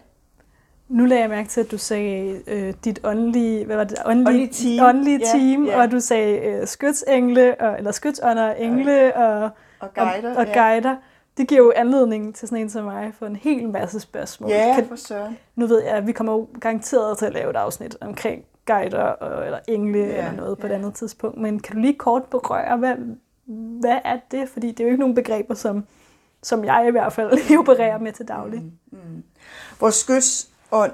Nu 0.88 1.06
lagde 1.06 1.22
jeg 1.22 1.30
mærke 1.30 1.50
til, 1.50 1.62
at 1.62 1.72
du 1.72 1.78
sagde 1.78 2.42
øh, 2.48 2.74
dit 2.84 3.00
åndelige, 3.04 3.66
hvad 3.66 3.76
var 3.76 3.84
det, 3.84 3.98
åndelige, 4.06 4.48
team, 4.48 4.86
åndelige 4.86 5.20
yeah, 5.20 5.42
team 5.42 5.68
yeah. 5.68 5.80
og 5.80 5.92
du 5.92 6.00
sagde 6.00 6.40
øh, 6.40 6.68
skytsengle, 6.68 7.56
og, 7.62 7.78
eller 7.78 7.92
skytsånder, 7.92 8.54
engle 8.54 9.16
og, 9.16 9.50
og 9.80 9.94
guider. 9.94 10.32
Og, 10.32 10.36
og 10.36 10.46
ja. 10.46 10.72
guider. 10.72 10.96
Det 11.38 11.48
giver 11.48 11.62
jo 11.62 11.74
anledning 11.76 12.36
til 12.36 12.48
sådan 12.48 12.64
en 12.64 12.70
som 12.70 12.84
mig 12.84 13.14
for 13.14 13.26
en 13.26 13.36
hel 13.36 13.70
masse 13.70 14.00
spørgsmål. 14.00 14.50
Ja, 14.50 14.76
kan, 14.76 14.88
for 14.88 14.96
søren. 14.96 15.38
Nu 15.56 15.68
ved 15.68 15.84
jeg, 15.84 15.94
at 15.94 16.08
vi 16.08 16.12
kommer 16.12 16.46
garanteret 16.60 17.18
til 17.18 17.26
at 17.26 17.34
lave 17.34 17.50
et 17.50 17.56
afsnit 17.56 17.98
omkring 18.02 18.44
guider 18.66 19.04
og, 19.04 19.46
eller 19.46 19.60
engle 19.68 20.00
ja, 20.00 20.06
eller 20.06 20.32
noget 20.32 20.58
på 20.58 20.68
ja. 20.68 20.74
et 20.74 20.78
andet 20.78 20.94
tidspunkt. 20.94 21.38
Men 21.38 21.60
kan 21.60 21.76
du 21.76 21.82
lige 21.82 21.94
kort 21.94 22.24
berøre, 22.24 22.78
hvad, 22.78 22.96
hvad 23.46 24.00
er 24.04 24.20
det? 24.32 24.50
Fordi 24.50 24.68
det 24.68 24.80
er 24.80 24.84
jo 24.84 24.90
ikke 24.90 25.00
nogen 25.00 25.16
begreber, 25.16 25.54
som, 25.54 25.86
som 26.44 26.66
jeg 26.66 26.86
i 26.88 26.92
hvert 26.92 27.14
fald 27.14 27.32
opererer 27.60 28.00
med 28.00 28.14
til 28.14 28.28
daglig. 28.28 28.62
Mm, 28.62 28.72
mm. 28.92 29.00
mm. 29.00 29.24
Vores 29.80 29.96
skytsånd, 29.96 30.52
og 30.72 30.90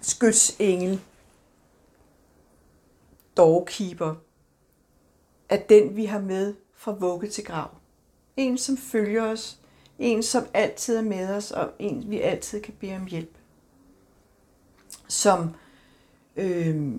skytsengel, 0.00 1.00
doorkeeper, 3.36 4.14
er 5.48 5.56
den, 5.56 5.96
vi 5.96 6.04
har 6.04 6.20
med 6.20 6.54
fra 6.74 6.92
vugge 6.92 7.28
til 7.28 7.44
grav. 7.44 7.70
En, 8.36 8.58
som 8.58 8.76
følger 8.76 9.22
os, 9.22 9.58
en, 9.98 10.22
som 10.22 10.46
altid 10.54 10.96
er 10.96 11.02
med 11.02 11.28
os, 11.28 11.50
og 11.50 11.70
en, 11.78 12.10
vi 12.10 12.20
altid 12.20 12.60
kan 12.60 12.74
bede 12.80 12.96
om 12.96 13.06
hjælp. 13.06 13.38
Som, 15.08 15.54
øh, 16.36 16.94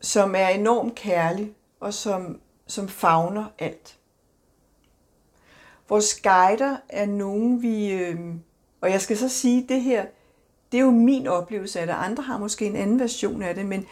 som 0.00 0.34
er 0.34 0.48
enormt 0.48 0.94
kærlig, 0.94 1.52
og 1.80 1.94
som, 1.94 2.40
som 2.66 2.88
favner 2.88 3.44
alt. 3.58 3.96
Vores 5.88 6.20
guider 6.20 6.76
er 6.88 7.06
nogen, 7.06 7.62
vi... 7.62 7.92
Øh, 7.92 8.20
og 8.80 8.90
jeg 8.90 9.00
skal 9.00 9.16
så 9.16 9.28
sige, 9.28 9.66
det 9.68 9.82
her, 9.82 10.06
det 10.72 10.78
er 10.78 10.84
jo 10.84 10.90
min 10.90 11.26
oplevelse 11.26 11.80
af 11.80 11.86
det. 11.86 11.94
Andre 11.98 12.22
har 12.22 12.38
måske 12.38 12.66
en 12.66 12.76
anden 12.76 13.00
version 13.00 13.42
af 13.42 13.54
det, 13.54 13.66
men, 13.66 13.86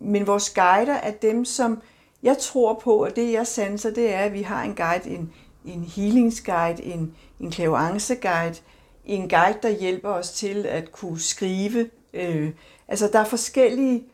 men 0.00 0.26
vores 0.26 0.50
guider 0.50 0.94
er 0.94 1.10
dem, 1.10 1.44
som 1.44 1.82
jeg 2.22 2.38
tror 2.38 2.74
på, 2.74 3.04
og 3.04 3.16
det 3.16 3.32
jeg 3.32 3.46
sanser, 3.46 3.90
det 3.90 4.14
er, 4.14 4.18
at 4.18 4.32
vi 4.32 4.42
har 4.42 4.62
en 4.62 4.74
guide, 4.74 5.10
en, 5.10 5.32
en 5.64 5.84
healingsguide, 5.84 6.82
en, 6.82 7.14
en 7.40 7.52
clairvoyance-guide, 7.52 8.60
en 9.04 9.28
guide, 9.28 9.58
der 9.62 9.68
hjælper 9.68 10.08
os 10.08 10.30
til 10.30 10.66
at 10.66 10.92
kunne 10.92 11.20
skrive. 11.20 11.90
Øh, 12.14 12.50
altså, 12.88 13.08
der 13.12 13.18
er 13.18 13.24
forskellige... 13.24 14.04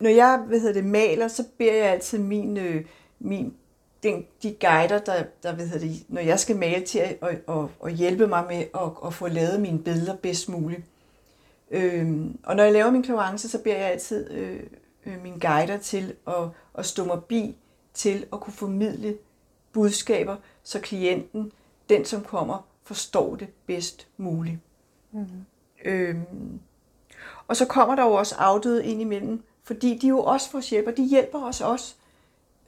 Når 0.00 0.10
jeg 0.10 0.44
hvad 0.46 0.60
hedder 0.60 0.74
det, 0.74 0.84
maler, 0.84 1.28
så 1.28 1.44
beder 1.58 1.74
jeg 1.74 1.86
altid 1.86 2.18
min, 2.18 2.56
øh, 2.56 2.84
min 3.18 3.54
den, 4.02 4.26
de 4.42 4.56
guider, 4.60 4.98
der, 4.98 5.24
der 5.42 5.56
ved 5.56 5.80
det, 5.80 6.04
når 6.08 6.20
jeg 6.20 6.40
skal 6.40 6.56
male 6.56 6.84
til 6.84 6.98
at, 6.98 7.18
at, 7.22 7.42
at, 7.48 7.64
at 7.84 7.92
hjælpe 7.92 8.26
mig 8.26 8.44
med 8.48 8.64
at, 8.74 9.06
at 9.06 9.14
få 9.14 9.28
lavet 9.28 9.60
mine 9.60 9.78
billeder 9.78 10.16
bedst 10.16 10.48
muligt. 10.48 10.82
Øhm, 11.70 12.38
og 12.42 12.56
når 12.56 12.64
jeg 12.64 12.72
laver 12.72 12.90
min 12.90 13.02
klarance, 13.02 13.48
så 13.48 13.62
beder 13.62 13.76
jeg 13.76 13.90
altid 13.90 14.30
øh, 14.30 14.62
øh, 15.06 15.22
mine 15.22 15.40
guider 15.40 15.78
til 15.78 16.14
at, 16.26 16.48
at 16.74 16.86
stå 16.86 17.04
mig 17.04 17.24
bi 17.24 17.56
til 17.94 18.26
at 18.32 18.40
kunne 18.40 18.52
formidle 18.52 19.16
budskaber, 19.72 20.36
så 20.62 20.80
klienten, 20.80 21.52
den 21.88 22.04
som 22.04 22.24
kommer, 22.24 22.66
forstår 22.82 23.36
det 23.36 23.48
bedst 23.66 24.08
muligt. 24.16 24.58
Mm-hmm. 25.12 25.44
Øhm, 25.84 26.60
og 27.46 27.56
så 27.56 27.66
kommer 27.66 27.94
der 27.94 28.04
jo 28.04 28.12
også 28.12 28.34
afdøde 28.38 28.86
ind 28.86 29.00
imellem, 29.00 29.42
fordi 29.70 29.98
de 29.98 30.08
jo 30.08 30.22
også 30.22 30.52
vores 30.52 30.70
hjælper, 30.70 30.90
de 30.90 31.04
hjælper 31.04 31.42
os 31.42 31.60
også. 31.60 31.94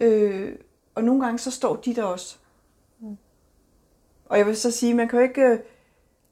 Øh, 0.00 0.54
og 0.94 1.04
nogle 1.04 1.24
gange 1.24 1.38
så 1.38 1.50
står 1.50 1.76
de 1.76 1.94
der 1.94 2.02
også. 2.02 2.36
Mm. 3.00 3.16
Og 4.26 4.38
jeg 4.38 4.46
vil 4.46 4.56
så 4.56 4.70
sige, 4.70 4.94
man 4.94 5.08
kan 5.08 5.18
jo 5.18 5.22
ikke, 5.22 5.62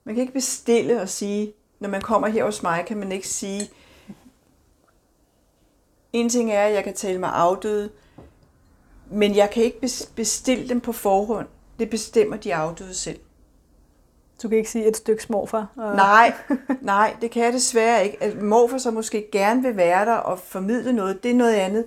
man 0.05 0.15
kan 0.15 0.23
ikke 0.23 0.33
bestille 0.33 1.01
og 1.01 1.09
sige, 1.09 1.53
når 1.81 1.89
man 1.89 2.01
kommer 2.01 2.29
her 2.29 2.45
hos 2.45 2.63
mig, 2.63 2.85
kan 2.87 2.97
man 2.97 3.13
ikke 3.13 3.29
sige, 3.29 3.71
en 6.13 6.29
ting 6.29 6.53
er, 6.53 6.63
at 6.67 6.73
jeg 6.75 6.85
kan 6.85 6.95
tale 6.95 7.19
mig 7.19 7.31
afdøde, 7.33 7.91
men 9.11 9.37
jeg 9.37 9.51
kan 9.51 9.63
ikke 9.63 9.81
bestille 10.17 10.69
dem 10.69 10.81
på 10.81 10.93
forhånd. 10.93 11.49
Det 11.79 11.91
bestemmer 11.91 12.37
de 12.37 12.55
afdøde 12.55 12.95
selv. 12.95 13.19
Du 14.43 14.49
kan 14.49 14.59
ikke 14.59 14.71
sige 14.71 14.89
et 14.89 14.97
stykke 14.97 15.23
smorfar? 15.23 15.67
Og... 15.77 15.97
Nej, 15.97 16.33
nej, 16.81 17.17
det 17.21 17.31
kan 17.31 17.45
jeg 17.45 17.53
desværre 17.53 18.05
ikke. 18.05 18.23
At 18.23 18.43
morfar 18.43 18.79
så 18.79 18.91
måske 18.91 19.29
gerne 19.33 19.63
vil 19.63 19.77
være 19.77 20.05
der 20.05 20.15
og 20.15 20.39
formidle 20.39 20.93
noget, 20.93 21.23
det 21.23 21.31
er 21.31 21.35
noget 21.35 21.55
andet. 21.55 21.85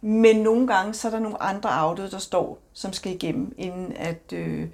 Men 0.00 0.36
nogle 0.36 0.66
gange, 0.66 0.94
så 0.94 1.08
er 1.08 1.12
der 1.12 1.18
nogle 1.18 1.42
andre 1.42 1.70
afdøde, 1.70 2.10
der 2.10 2.18
står, 2.18 2.58
som 2.72 2.92
skal 2.92 3.12
igennem, 3.12 3.54
inden 3.58 3.92
at, 3.96 4.32
øh, 4.32 4.66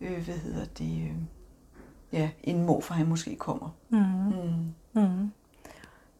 øh, 0.00 0.24
hvad 0.24 0.34
hedder 0.34 0.64
det, 0.78 1.02
øh, 1.02 1.12
ja, 2.12 2.30
inden 2.44 2.64
morfar 2.64 2.94
han 2.94 3.06
måske 3.06 3.36
kommer. 3.36 3.68
Mm. 3.88 3.98
Mm. 3.98 5.02
Mm. 5.02 5.32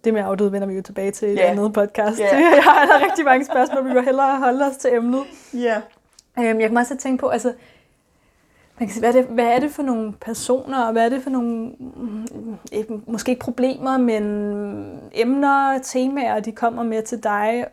Det 0.04 0.14
med 0.14 0.22
afdøde 0.22 0.52
vender 0.52 0.68
vi 0.68 0.74
jo 0.74 0.82
tilbage 0.82 1.10
til 1.10 1.28
i 1.28 1.34
yeah. 1.34 1.44
et 1.44 1.50
andet 1.50 1.72
podcast. 1.72 2.18
Yeah. 2.18 2.42
Jeg 2.56 2.62
har 2.62 3.08
rigtig 3.10 3.24
mange 3.24 3.44
spørgsmål, 3.44 3.88
vi 3.88 3.92
vil 3.92 4.04
hellere 4.04 4.38
holde 4.38 4.64
os 4.64 4.76
til 4.76 4.94
emnet. 4.94 5.24
Ja. 5.54 5.58
Yeah. 6.38 6.50
Øhm, 6.50 6.60
jeg 6.60 6.68
kan 6.68 6.76
også 6.76 6.96
tænke 6.96 7.20
på, 7.20 7.28
altså, 7.28 7.52
man 8.78 8.88
kan 8.88 8.94
sige, 8.94 9.00
hvad, 9.00 9.14
er 9.14 9.22
det, 9.22 9.30
hvad 9.30 9.44
er 9.44 9.60
det 9.60 9.70
for 9.70 9.82
nogle 9.82 10.12
personer, 10.12 10.84
og 10.86 10.92
hvad 10.92 11.04
er 11.04 11.08
det 11.08 11.22
for 11.22 11.30
nogle, 11.30 11.74
mm, 11.78 13.02
måske 13.06 13.30
ikke 13.30 13.40
problemer, 13.40 13.98
men 13.98 14.22
emner, 15.12 15.78
temaer, 15.78 16.40
de 16.40 16.52
kommer 16.52 16.82
med 16.82 17.02
til 17.02 17.22
dig, 17.22 17.66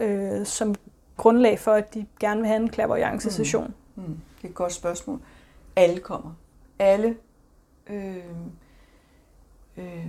øh, 0.00 0.46
som 0.46 0.74
grundlag 1.16 1.58
for, 1.58 1.72
at 1.72 1.94
de 1.94 2.06
gerne 2.20 2.40
vil 2.40 2.48
have 2.48 2.62
en 2.62 2.72
clairvoyance 2.72 3.30
session? 3.30 3.74
Mm. 3.94 4.02
Mm. 4.02 4.20
Det 4.36 4.44
er 4.44 4.48
et 4.48 4.54
godt 4.54 4.72
spørgsmål. 4.72 5.20
Alle 5.76 6.00
kommer. 6.00 6.30
Alle 6.78 7.16
øh, 7.90 8.16
øh, 9.76 10.06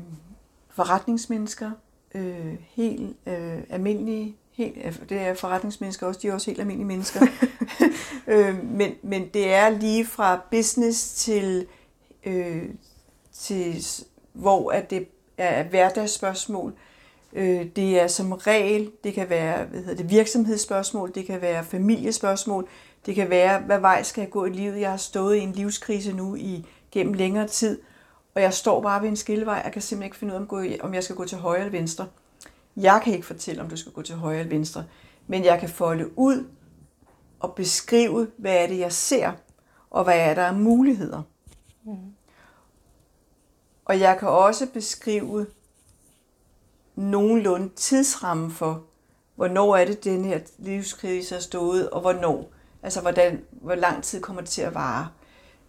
forretningsmennesker, 0.69 1.71
øh, 2.15 2.55
helt 2.61 3.17
øh, 3.25 3.63
almindelige, 3.69 4.35
helt, 4.57 5.09
det 5.09 5.17
er 5.17 5.33
forretningsmennesker 5.33 6.07
også, 6.07 6.19
de 6.23 6.27
er 6.27 6.33
også 6.33 6.51
helt 6.51 6.59
almindelige 6.59 6.87
mennesker. 6.87 7.27
øh, 8.27 8.63
men, 8.63 8.91
men 9.03 9.29
det 9.33 9.53
er 9.53 9.69
lige 9.69 10.05
fra 10.05 10.39
business 10.51 11.13
til, 11.13 11.67
øh, 12.25 12.63
til 13.33 13.85
hvor 14.33 14.71
at 14.71 14.89
det 14.89 15.07
er 15.37 15.63
hverdagsspørgsmål, 15.63 16.73
Øh, 17.33 17.65
det 17.75 17.99
er 17.99 18.07
som 18.07 18.31
regel, 18.31 18.91
det 19.03 19.13
kan 19.13 19.29
være 19.29 19.65
hvad 19.65 19.79
hedder 19.79 19.95
det, 19.95 20.09
virksomhedsspørgsmål, 20.09 21.11
det 21.15 21.25
kan 21.25 21.41
være 21.41 21.63
familiespørgsmål, 21.63 22.67
det 23.05 23.15
kan 23.15 23.29
være, 23.29 23.59
hvad 23.59 23.79
vej 23.79 24.03
skal 24.03 24.21
jeg 24.21 24.29
gå 24.29 24.45
i 24.45 24.49
livet? 24.49 24.79
Jeg 24.79 24.89
har 24.89 24.97
stået 24.97 25.35
i 25.35 25.39
en 25.39 25.51
livskrise 25.51 26.13
nu 26.13 26.35
i 26.35 26.65
gennem 26.91 27.13
længere 27.13 27.47
tid, 27.47 27.81
og 28.35 28.41
jeg 28.41 28.53
står 28.53 28.81
bare 28.81 29.01
ved 29.01 29.09
en 29.09 29.15
skillevej, 29.15 29.61
jeg 29.63 29.71
kan 29.71 29.81
simpelthen 29.81 30.07
ikke 30.07 30.17
finde 30.17 30.33
ud 30.33 30.65
af, 30.65 30.77
om 30.81 30.93
jeg 30.93 31.03
skal 31.03 31.15
gå 31.15 31.25
til 31.25 31.37
højre 31.37 31.59
eller 31.59 31.71
venstre. 31.71 32.07
Jeg 32.77 33.01
kan 33.03 33.13
ikke 33.13 33.25
fortælle, 33.25 33.61
om 33.61 33.69
du 33.69 33.77
skal 33.77 33.91
gå 33.91 34.01
til 34.01 34.15
højre 34.15 34.39
eller 34.39 34.49
venstre, 34.49 34.85
men 35.27 35.43
jeg 35.43 35.59
kan 35.59 35.69
folde 35.69 36.17
ud 36.17 36.45
og 37.39 37.55
beskrive, 37.55 38.27
hvad 38.37 38.63
er 38.63 38.67
det, 38.67 38.79
jeg 38.79 38.91
ser, 38.91 39.31
og 39.89 40.03
hvad 40.03 40.19
er 40.19 40.33
der 40.33 40.45
af 40.45 40.53
muligheder. 40.53 41.21
Mm. 41.83 41.95
Og 43.85 43.99
jeg 43.99 44.17
kan 44.19 44.29
også 44.29 44.67
beskrive, 44.73 45.45
nogenlunde 46.95 47.69
tidsramme 47.75 48.51
for, 48.51 48.83
hvornår 49.35 49.75
er 49.75 49.85
det, 49.85 50.03
den 50.03 50.25
her 50.25 50.39
livskrise 50.57 51.35
er 51.35 51.39
stået, 51.39 51.89
og 51.89 52.01
hvornår. 52.01 52.51
Altså, 52.83 53.01
hvordan, 53.01 53.41
hvor 53.51 53.75
lang 53.75 54.03
tid 54.03 54.21
kommer 54.21 54.41
det 54.41 54.49
til 54.49 54.61
at 54.61 54.73
vare. 54.73 55.07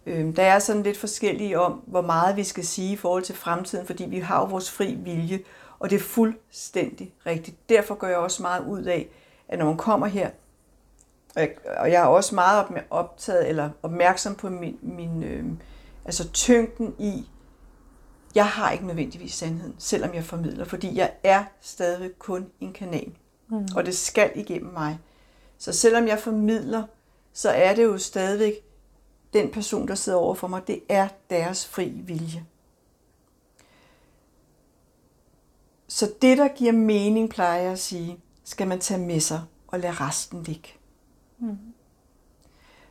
Øh, 0.05 0.35
der 0.35 0.43
er 0.43 0.59
sådan 0.59 0.83
lidt 0.83 0.97
forskellige 0.97 1.59
om, 1.59 1.71
hvor 1.87 2.01
meget 2.01 2.35
vi 2.35 2.43
skal 2.43 2.65
sige 2.65 2.93
i 2.93 2.95
forhold 2.95 3.23
til 3.23 3.35
fremtiden, 3.35 3.85
fordi 3.85 4.05
vi 4.05 4.19
har 4.19 4.39
jo 4.39 4.45
vores 4.45 4.71
fri 4.71 4.93
vilje, 4.93 5.39
og 5.79 5.89
det 5.89 5.95
er 5.95 5.99
fuldstændig 5.99 7.13
rigtigt. 7.25 7.69
Derfor 7.69 7.95
gør 7.95 8.07
jeg 8.07 8.17
også 8.17 8.41
meget 8.41 8.65
ud 8.65 8.83
af, 8.83 9.09
at 9.47 9.59
når 9.59 9.65
man 9.65 9.77
kommer 9.77 10.07
her, 10.07 10.29
og 11.77 11.91
jeg 11.91 12.01
er 12.01 12.05
også 12.05 12.35
meget 12.35 12.65
optaget 12.89 13.49
eller 13.49 13.69
opmærksom 13.83 14.35
på 14.35 14.49
min, 14.49 14.79
min 14.81 15.23
øh, 15.23 15.45
altså 16.05 16.29
tyngden 16.31 16.95
i, 16.99 17.29
jeg 18.35 18.47
har 18.47 18.71
ikke 18.71 18.87
nødvendigvis 18.87 19.33
sandheden, 19.33 19.75
selvom 19.77 20.13
jeg 20.13 20.23
formidler, 20.23 20.65
fordi 20.65 20.97
jeg 20.97 21.13
er 21.23 21.43
stadig 21.61 22.11
kun 22.19 22.47
en 22.59 22.73
kanal. 22.73 23.11
Mm. 23.49 23.67
Og 23.75 23.85
det 23.85 23.97
skal 23.97 24.31
igennem 24.35 24.73
mig. 24.73 24.99
Så 25.57 25.73
selvom 25.73 26.07
jeg 26.07 26.19
formidler, 26.19 26.83
så 27.33 27.49
er 27.49 27.75
det 27.75 27.83
jo 27.83 27.97
stadigvæk 27.97 28.53
den 29.33 29.51
person, 29.51 29.87
der 29.87 29.95
sidder 29.95 30.17
over 30.17 30.35
for 30.35 30.47
mig, 30.47 30.67
det 30.67 30.81
er 30.89 31.07
deres 31.29 31.67
fri 31.67 31.89
vilje. 31.89 32.45
Så 35.99 36.11
det, 36.21 36.37
der 36.37 36.47
giver 36.47 36.71
mening, 36.71 37.29
plejer 37.29 37.61
jeg 37.61 37.71
at 37.71 37.79
sige, 37.79 38.17
skal 38.43 38.67
man 38.67 38.79
tage 38.79 38.99
med 38.99 39.19
sig. 39.19 39.41
og 39.67 39.79
lade 39.79 39.93
resten 39.93 40.43
ligge. 40.43 40.69
Mm. 41.39 41.57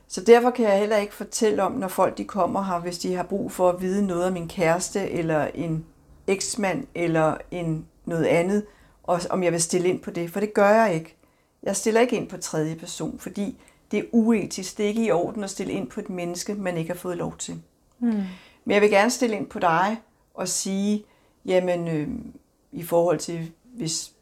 Så 0.09 0.25
derfor 0.25 0.51
kan 0.51 0.65
jeg 0.65 0.79
heller 0.79 0.97
ikke 0.97 1.15
fortælle 1.15 1.63
om, 1.63 1.73
når 1.73 1.89
folk 1.89 2.19
de 2.19 2.25
kommer 2.25 2.63
her, 2.63 2.79
hvis 2.79 2.99
de 2.99 3.15
har 3.15 3.23
brug 3.23 3.53
for 3.53 3.69
at 3.71 3.81
vide 3.81 4.07
noget 4.07 4.25
om 4.25 4.33
min 4.33 4.49
kæreste, 4.49 5.11
eller 5.11 5.47
en 5.47 5.87
eksmand, 6.27 6.87
eller 6.95 7.37
en 7.51 7.87
noget 8.05 8.25
andet, 8.25 8.67
og 9.03 9.21
om 9.31 9.43
jeg 9.43 9.53
vil 9.53 9.63
stille 9.63 9.89
ind 9.89 10.01
på 10.01 10.11
det, 10.11 10.31
for 10.31 10.41
det 10.41 10.55
gør 10.55 10.71
jeg 10.71 10.95
ikke. 10.95 11.17
Jeg 11.63 11.77
stiller 11.77 12.01
ikke 12.01 12.17
ind 12.17 12.29
på 12.29 12.37
tredje 12.37 12.75
person, 12.75 13.19
fordi 13.19 13.61
det 13.91 13.99
er 13.99 14.05
uetisk. 14.13 14.79
Det 14.79 14.85
er 14.85 14.89
ikke 14.89 15.05
i 15.05 15.11
orden 15.11 15.45
at 15.45 15.51
stille 15.51 15.73
ind 15.73 15.91
på 15.91 16.01
et 16.01 16.11
menneske, 16.11 16.55
man 16.55 16.77
ikke 16.77 16.91
har 16.91 16.99
fået 16.99 17.17
lov 17.17 17.37
til. 17.37 17.63
Mm. 17.99 18.23
Men 18.65 18.75
jeg 18.75 18.83
vil 18.83 18.91
gerne 18.91 19.11
stille 19.11 19.37
ind 19.37 19.47
på 19.47 19.59
dig 19.59 19.97
og 20.35 20.49
sige, 20.49 21.05
jamen 21.45 21.89
øh, 21.89 22.09
i 22.73 22.83
forhold 22.83 23.19
til, 23.19 23.53
hvis, 23.75 24.13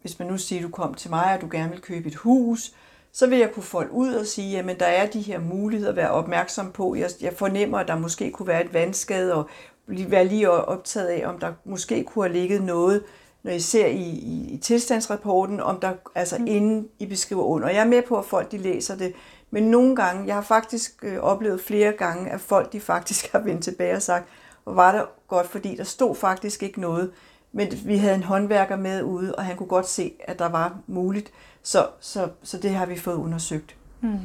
hvis 0.00 0.18
man 0.18 0.28
nu 0.28 0.38
siger, 0.38 0.60
at 0.60 0.62
du 0.62 0.68
kom 0.68 0.94
til 0.94 1.10
mig, 1.10 1.34
og 1.34 1.40
du 1.40 1.48
gerne 1.50 1.70
vil 1.70 1.80
købe 1.80 2.08
et 2.08 2.14
hus, 2.14 2.74
så 3.12 3.26
vil 3.26 3.38
jeg 3.38 3.52
kunne 3.52 3.62
folde 3.62 3.92
ud 3.92 4.14
og 4.14 4.26
sige, 4.26 4.50
jamen 4.50 4.78
der 4.78 4.86
er 4.86 5.06
de 5.06 5.20
her 5.20 5.40
muligheder 5.40 5.90
at 5.90 5.96
være 5.96 6.10
opmærksom 6.10 6.72
på. 6.72 6.94
Jeg, 6.94 7.10
jeg 7.20 7.32
fornemmer, 7.32 7.78
at 7.78 7.88
der 7.88 7.98
måske 7.98 8.30
kunne 8.30 8.48
være 8.48 8.64
et 8.64 8.74
vandskade, 8.74 9.34
og 9.34 9.48
være 9.86 10.24
lige 10.24 10.50
optaget 10.50 11.08
af, 11.08 11.28
om 11.28 11.38
der 11.38 11.52
måske 11.64 12.04
kunne 12.04 12.24
have 12.24 12.32
ligget 12.32 12.62
noget, 12.62 13.04
når 13.42 13.52
I 13.52 13.60
ser 13.60 13.86
i, 13.86 14.02
i, 14.02 14.54
i 14.54 14.56
tilstandsrapporten, 14.56 15.60
om 15.60 15.80
der, 15.80 15.92
altså 16.14 16.38
mm. 16.38 16.46
inden 16.46 16.88
I 16.98 17.06
beskriver 17.06 17.42
under. 17.44 17.68
Jeg 17.68 17.80
er 17.80 17.88
med 17.88 18.02
på, 18.02 18.18
at 18.18 18.24
folk 18.24 18.52
de 18.52 18.58
læser 18.58 18.96
det, 18.96 19.12
men 19.50 19.62
nogle 19.62 19.96
gange, 19.96 20.26
jeg 20.26 20.34
har 20.34 20.42
faktisk 20.42 21.04
øh, 21.04 21.18
oplevet 21.18 21.60
flere 21.60 21.92
gange, 21.92 22.30
at 22.30 22.40
folk 22.40 22.72
de 22.72 22.80
faktisk 22.80 23.26
har 23.32 23.38
vendt 23.38 23.64
tilbage 23.64 23.96
og 23.96 24.02
sagt, 24.02 24.28
var 24.76 24.92
det 24.92 25.04
godt, 25.28 25.46
fordi 25.46 25.76
der 25.76 25.84
stod 25.84 26.14
faktisk 26.14 26.62
ikke 26.62 26.80
noget, 26.80 27.10
men 27.52 27.68
vi 27.84 27.96
havde 27.96 28.14
en 28.14 28.22
håndværker 28.22 28.76
med 28.76 29.02
ude, 29.02 29.34
og 29.34 29.44
han 29.44 29.56
kunne 29.56 29.68
godt 29.68 29.88
se, 29.88 30.12
at 30.24 30.38
der 30.38 30.48
var 30.48 30.78
muligt, 30.86 31.32
så, 31.62 31.86
så, 32.00 32.28
så 32.42 32.58
det 32.58 32.70
har 32.70 32.86
vi 32.86 32.98
fået 32.98 33.14
undersøgt. 33.16 33.76
Mm. 34.00 34.18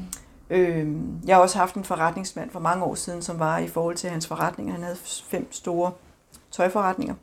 Øh, 0.50 0.96
jeg 1.28 1.36
har 1.36 1.42
også 1.42 1.58
haft 1.58 1.76
en 1.76 1.84
forretningsmand 1.84 2.50
for 2.50 2.60
mange 2.60 2.86
år 2.86 2.96
siden, 2.96 3.22
som 3.22 3.40
var 3.40 3.58
i 3.58 3.68
forhold 3.68 3.96
til 3.96 4.10
hans 4.10 4.28
forretninger. 4.28 4.74
Han 4.74 4.84
havde 4.84 4.98
fem 5.04 5.52
store 5.52 5.92
tøjforretninger, 6.52 7.16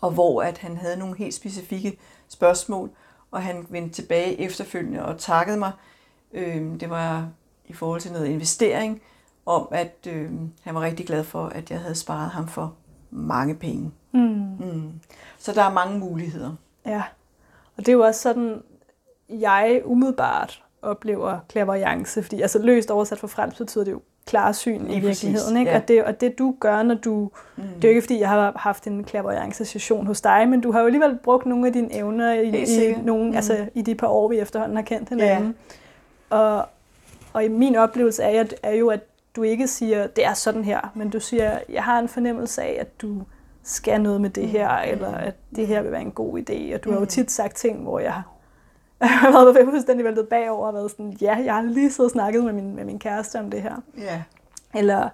og 0.00 0.10
hvor 0.10 0.42
at 0.42 0.58
han 0.58 0.76
havde 0.76 0.96
nogle 0.96 1.16
helt 1.16 1.34
specifikke 1.34 1.98
spørgsmål, 2.28 2.90
og 3.30 3.42
han 3.42 3.66
vendte 3.70 4.02
tilbage 4.02 4.40
efterfølgende 4.40 5.04
og 5.04 5.18
takkede 5.18 5.58
mig. 5.58 5.72
Øh, 6.32 6.80
det 6.80 6.90
var 6.90 7.28
i 7.66 7.72
forhold 7.72 8.00
til 8.00 8.12
noget 8.12 8.26
investering, 8.26 9.02
om 9.46 9.68
at 9.70 10.08
øh, 10.08 10.30
han 10.62 10.74
var 10.74 10.80
rigtig 10.80 11.06
glad 11.06 11.24
for, 11.24 11.46
at 11.46 11.70
jeg 11.70 11.80
havde 11.80 11.94
sparet 11.94 12.30
ham 12.30 12.48
for 12.48 12.74
mange 13.10 13.54
penge. 13.54 13.90
Mm. 14.12 14.20
Mm. 14.60 14.92
Så 15.38 15.52
der 15.52 15.62
er 15.62 15.72
mange 15.72 15.98
muligheder. 15.98 16.54
Ja, 16.86 17.02
og 17.76 17.86
det 17.86 17.88
er 17.88 17.92
jo 17.92 18.02
også 18.02 18.20
sådan, 18.20 18.62
jeg 19.28 19.82
umiddelbart 19.84 20.62
oplever 20.82 21.38
klaverjance, 21.48 22.22
fordi 22.22 22.40
altså 22.40 22.58
løst 22.62 22.90
oversat 22.90 23.18
fra 23.18 23.26
fransk 23.26 23.58
betyder 23.58 23.84
det 23.84 23.92
jo 23.92 24.00
klarsyn 24.26 24.90
i 24.90 25.00
virkeligheden. 25.00 25.56
Ikke? 25.56 25.70
ja. 25.70 25.76
Og, 25.76 25.88
det, 25.88 26.04
og 26.04 26.20
det 26.20 26.38
du 26.38 26.56
gør, 26.60 26.82
når 26.82 26.94
du... 26.94 27.30
Mm. 27.56 27.62
Det 27.62 27.84
er 27.84 27.88
jo 27.88 27.90
ikke, 27.90 28.02
fordi 28.02 28.20
jeg 28.20 28.28
har 28.28 28.52
haft 28.56 28.86
en 28.86 29.04
klaverjance-session 29.04 30.06
hos 30.06 30.20
dig, 30.20 30.48
men 30.48 30.60
du 30.60 30.72
har 30.72 30.80
jo 30.80 30.86
alligevel 30.86 31.18
brugt 31.22 31.46
nogle 31.46 31.66
af 31.66 31.72
dine 31.72 31.94
evner 31.94 32.32
i, 32.32 32.64
i, 32.64 32.94
nogle, 33.04 33.30
mm. 33.30 33.36
altså, 33.36 33.68
i 33.74 33.82
de 33.82 33.94
par 33.94 34.06
år, 34.06 34.28
vi 34.28 34.38
efterhånden 34.38 34.76
har 34.76 34.84
kendt 34.84 35.08
hinanden. 35.08 35.54
Ja. 36.30 36.36
Og, 36.36 36.66
og 37.32 37.44
i 37.44 37.48
min 37.48 37.76
oplevelse 37.76 38.22
er, 38.22 38.44
er 38.62 38.74
jo, 38.74 38.88
at 38.88 39.00
du 39.36 39.42
ikke 39.42 39.68
siger, 39.68 40.06
det 40.06 40.24
er 40.24 40.34
sådan 40.34 40.64
her, 40.64 40.92
men 40.94 41.10
du 41.10 41.20
siger, 41.20 41.58
jeg 41.68 41.84
har 41.84 41.98
en 41.98 42.08
fornemmelse 42.08 42.62
af, 42.62 42.76
at 42.80 43.00
du 43.02 43.22
skal 43.62 44.00
noget 44.00 44.20
med 44.20 44.30
det 44.30 44.48
her, 44.48 44.84
mm. 44.84 44.90
eller 44.90 45.14
at 45.14 45.34
det 45.56 45.66
her 45.66 45.82
vil 45.82 45.92
være 45.92 46.00
en 46.00 46.12
god 46.12 46.38
idé. 46.38 46.74
Og 46.74 46.84
du 46.84 46.88
mm. 46.88 46.92
har 46.92 47.00
jo 47.00 47.06
tit 47.06 47.30
sagt 47.30 47.56
ting, 47.56 47.82
hvor 47.82 47.98
jeg 47.98 48.12
har 49.00 49.30
været 49.52 49.56
fuldstændig 49.64 50.04
væltet 50.04 50.28
bagover 50.28 50.66
og 50.66 50.74
været 50.74 50.90
sådan, 50.90 51.16
ja, 51.20 51.36
jeg 51.44 51.54
har 51.54 51.62
lige 51.62 51.90
siddet 51.90 52.10
og 52.10 52.12
snakket 52.12 52.44
med 52.44 52.52
min, 52.52 52.76
med 52.76 52.84
min 52.84 52.98
kæreste 52.98 53.40
om 53.40 53.50
det 53.50 53.62
her. 53.62 53.76
Ja. 53.98 54.22
Eller 54.74 55.08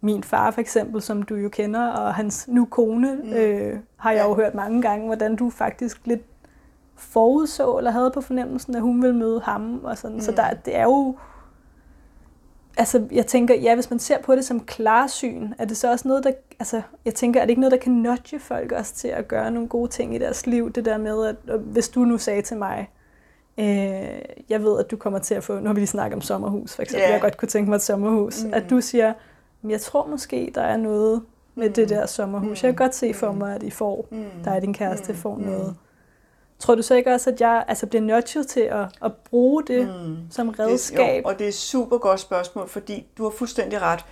min 0.00 0.24
far 0.24 0.50
for 0.50 0.60
eksempel, 0.60 1.02
som 1.02 1.22
du 1.22 1.34
jo 1.34 1.48
kender, 1.48 1.86
og 1.86 2.14
hans 2.14 2.48
nu 2.48 2.64
kone, 2.64 3.20
mm. 3.24 3.32
øh, 3.32 3.78
har 3.96 4.12
jeg 4.12 4.24
jo 4.24 4.34
hørt 4.34 4.54
mange 4.54 4.82
gange, 4.82 5.06
hvordan 5.06 5.36
du 5.36 5.50
faktisk 5.50 6.00
lidt 6.04 6.22
forudså, 6.96 7.78
eller 7.78 7.90
havde 7.90 8.10
på 8.10 8.20
fornemmelsen, 8.20 8.74
at 8.74 8.82
hun 8.82 9.02
ville 9.02 9.16
møde 9.16 9.40
ham. 9.40 9.84
Og 9.84 9.98
sådan. 9.98 10.16
Mm. 10.16 10.20
Så 10.20 10.32
der, 10.32 10.54
det 10.54 10.76
er 10.76 10.82
jo... 10.82 11.16
Altså, 12.80 13.02
jeg 13.12 13.26
tænker, 13.26 13.54
ja, 13.54 13.74
hvis 13.74 13.90
man 13.90 13.98
ser 13.98 14.18
på 14.18 14.34
det 14.34 14.44
som 14.44 14.60
klarsyn, 14.60 15.52
er 15.58 15.64
det 15.64 15.76
så 15.76 15.90
også 15.90 16.08
noget, 16.08 16.24
der... 16.24 16.32
Altså, 16.58 16.82
jeg 17.04 17.14
tænker, 17.14 17.40
er 17.40 17.44
det 17.44 17.50
ikke 17.50 17.60
noget, 17.60 17.72
der 17.72 17.78
kan 17.78 17.92
nudge 17.92 18.38
folk 18.38 18.72
også 18.72 18.94
til 18.94 19.08
at 19.08 19.28
gøre 19.28 19.50
nogle 19.50 19.68
gode 19.68 19.90
ting 19.90 20.14
i 20.14 20.18
deres 20.18 20.46
liv? 20.46 20.72
Det 20.72 20.84
der 20.84 20.98
med, 20.98 21.26
at 21.26 21.58
hvis 21.60 21.88
du 21.88 22.00
nu 22.04 22.18
sagde 22.18 22.42
til 22.42 22.56
mig, 22.56 22.88
Øh, 23.58 23.66
jeg 24.48 24.62
ved, 24.62 24.78
at 24.78 24.90
du 24.90 24.96
kommer 24.96 25.18
til 25.18 25.34
at 25.34 25.44
få, 25.44 25.58
nu 25.58 25.66
har 25.66 25.72
vi 25.72 25.80
lige 25.80 25.86
snakket 25.86 26.14
om 26.14 26.20
sommerhus, 26.20 26.74
for 26.74 26.82
eksempel, 26.82 27.02
yeah. 27.02 27.12
jeg 27.12 27.20
godt 27.20 27.36
kunne 27.36 27.48
tænke 27.48 27.70
mig 27.70 27.76
et 27.76 27.82
sommerhus, 27.82 28.44
mm. 28.44 28.54
at 28.54 28.70
du 28.70 28.80
siger, 28.80 29.12
jeg 29.68 29.80
tror 29.80 30.06
måske, 30.06 30.52
der 30.54 30.62
er 30.62 30.76
noget 30.76 31.22
med 31.54 31.68
mm. 31.68 31.74
det 31.74 31.88
der 31.88 32.06
sommerhus. 32.06 32.62
Mm. 32.62 32.66
Jeg 32.66 32.74
kan 32.76 32.84
godt 32.84 32.94
se 32.94 33.14
for 33.14 33.32
mig, 33.32 33.54
at 33.54 33.62
I 33.62 33.70
får, 33.70 34.08
mm. 34.10 34.24
der 34.44 34.50
er 34.50 34.60
din 34.60 34.74
kæreste, 34.74 35.14
får 35.14 35.34
mm. 35.34 35.74
Tror 36.60 36.74
du 36.74 36.82
så 36.82 36.94
ikke 36.94 37.14
også, 37.14 37.30
at 37.30 37.40
jeg 37.40 37.64
altså, 37.68 37.86
bliver 37.86 38.02
nudget 38.02 38.46
til 38.46 38.60
at, 38.60 38.86
at 39.04 39.12
bruge 39.16 39.64
det 39.66 39.86
mm. 39.86 40.16
som 40.30 40.48
redskab? 40.48 40.98
Det, 40.98 41.18
jo, 41.18 41.22
og 41.24 41.38
det 41.38 41.44
er 41.44 41.48
et 41.48 41.54
super 41.54 41.98
godt 41.98 42.20
spørgsmål, 42.20 42.68
fordi 42.68 43.06
du 43.18 43.22
har 43.22 43.30
fuldstændig 43.30 43.82
ret. 43.82 44.04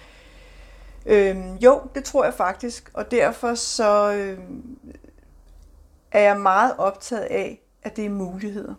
Øhm, 1.06 1.54
jo, 1.54 1.80
det 1.94 2.04
tror 2.04 2.24
jeg 2.24 2.34
faktisk, 2.34 2.90
og 2.94 3.10
derfor 3.10 3.54
så 3.54 4.12
øhm, 4.12 4.78
er 6.12 6.20
jeg 6.20 6.40
meget 6.40 6.74
optaget 6.78 7.22
af, 7.22 7.62
at 7.82 7.96
det 7.96 8.04
er 8.04 8.10
muligheder. 8.10 8.74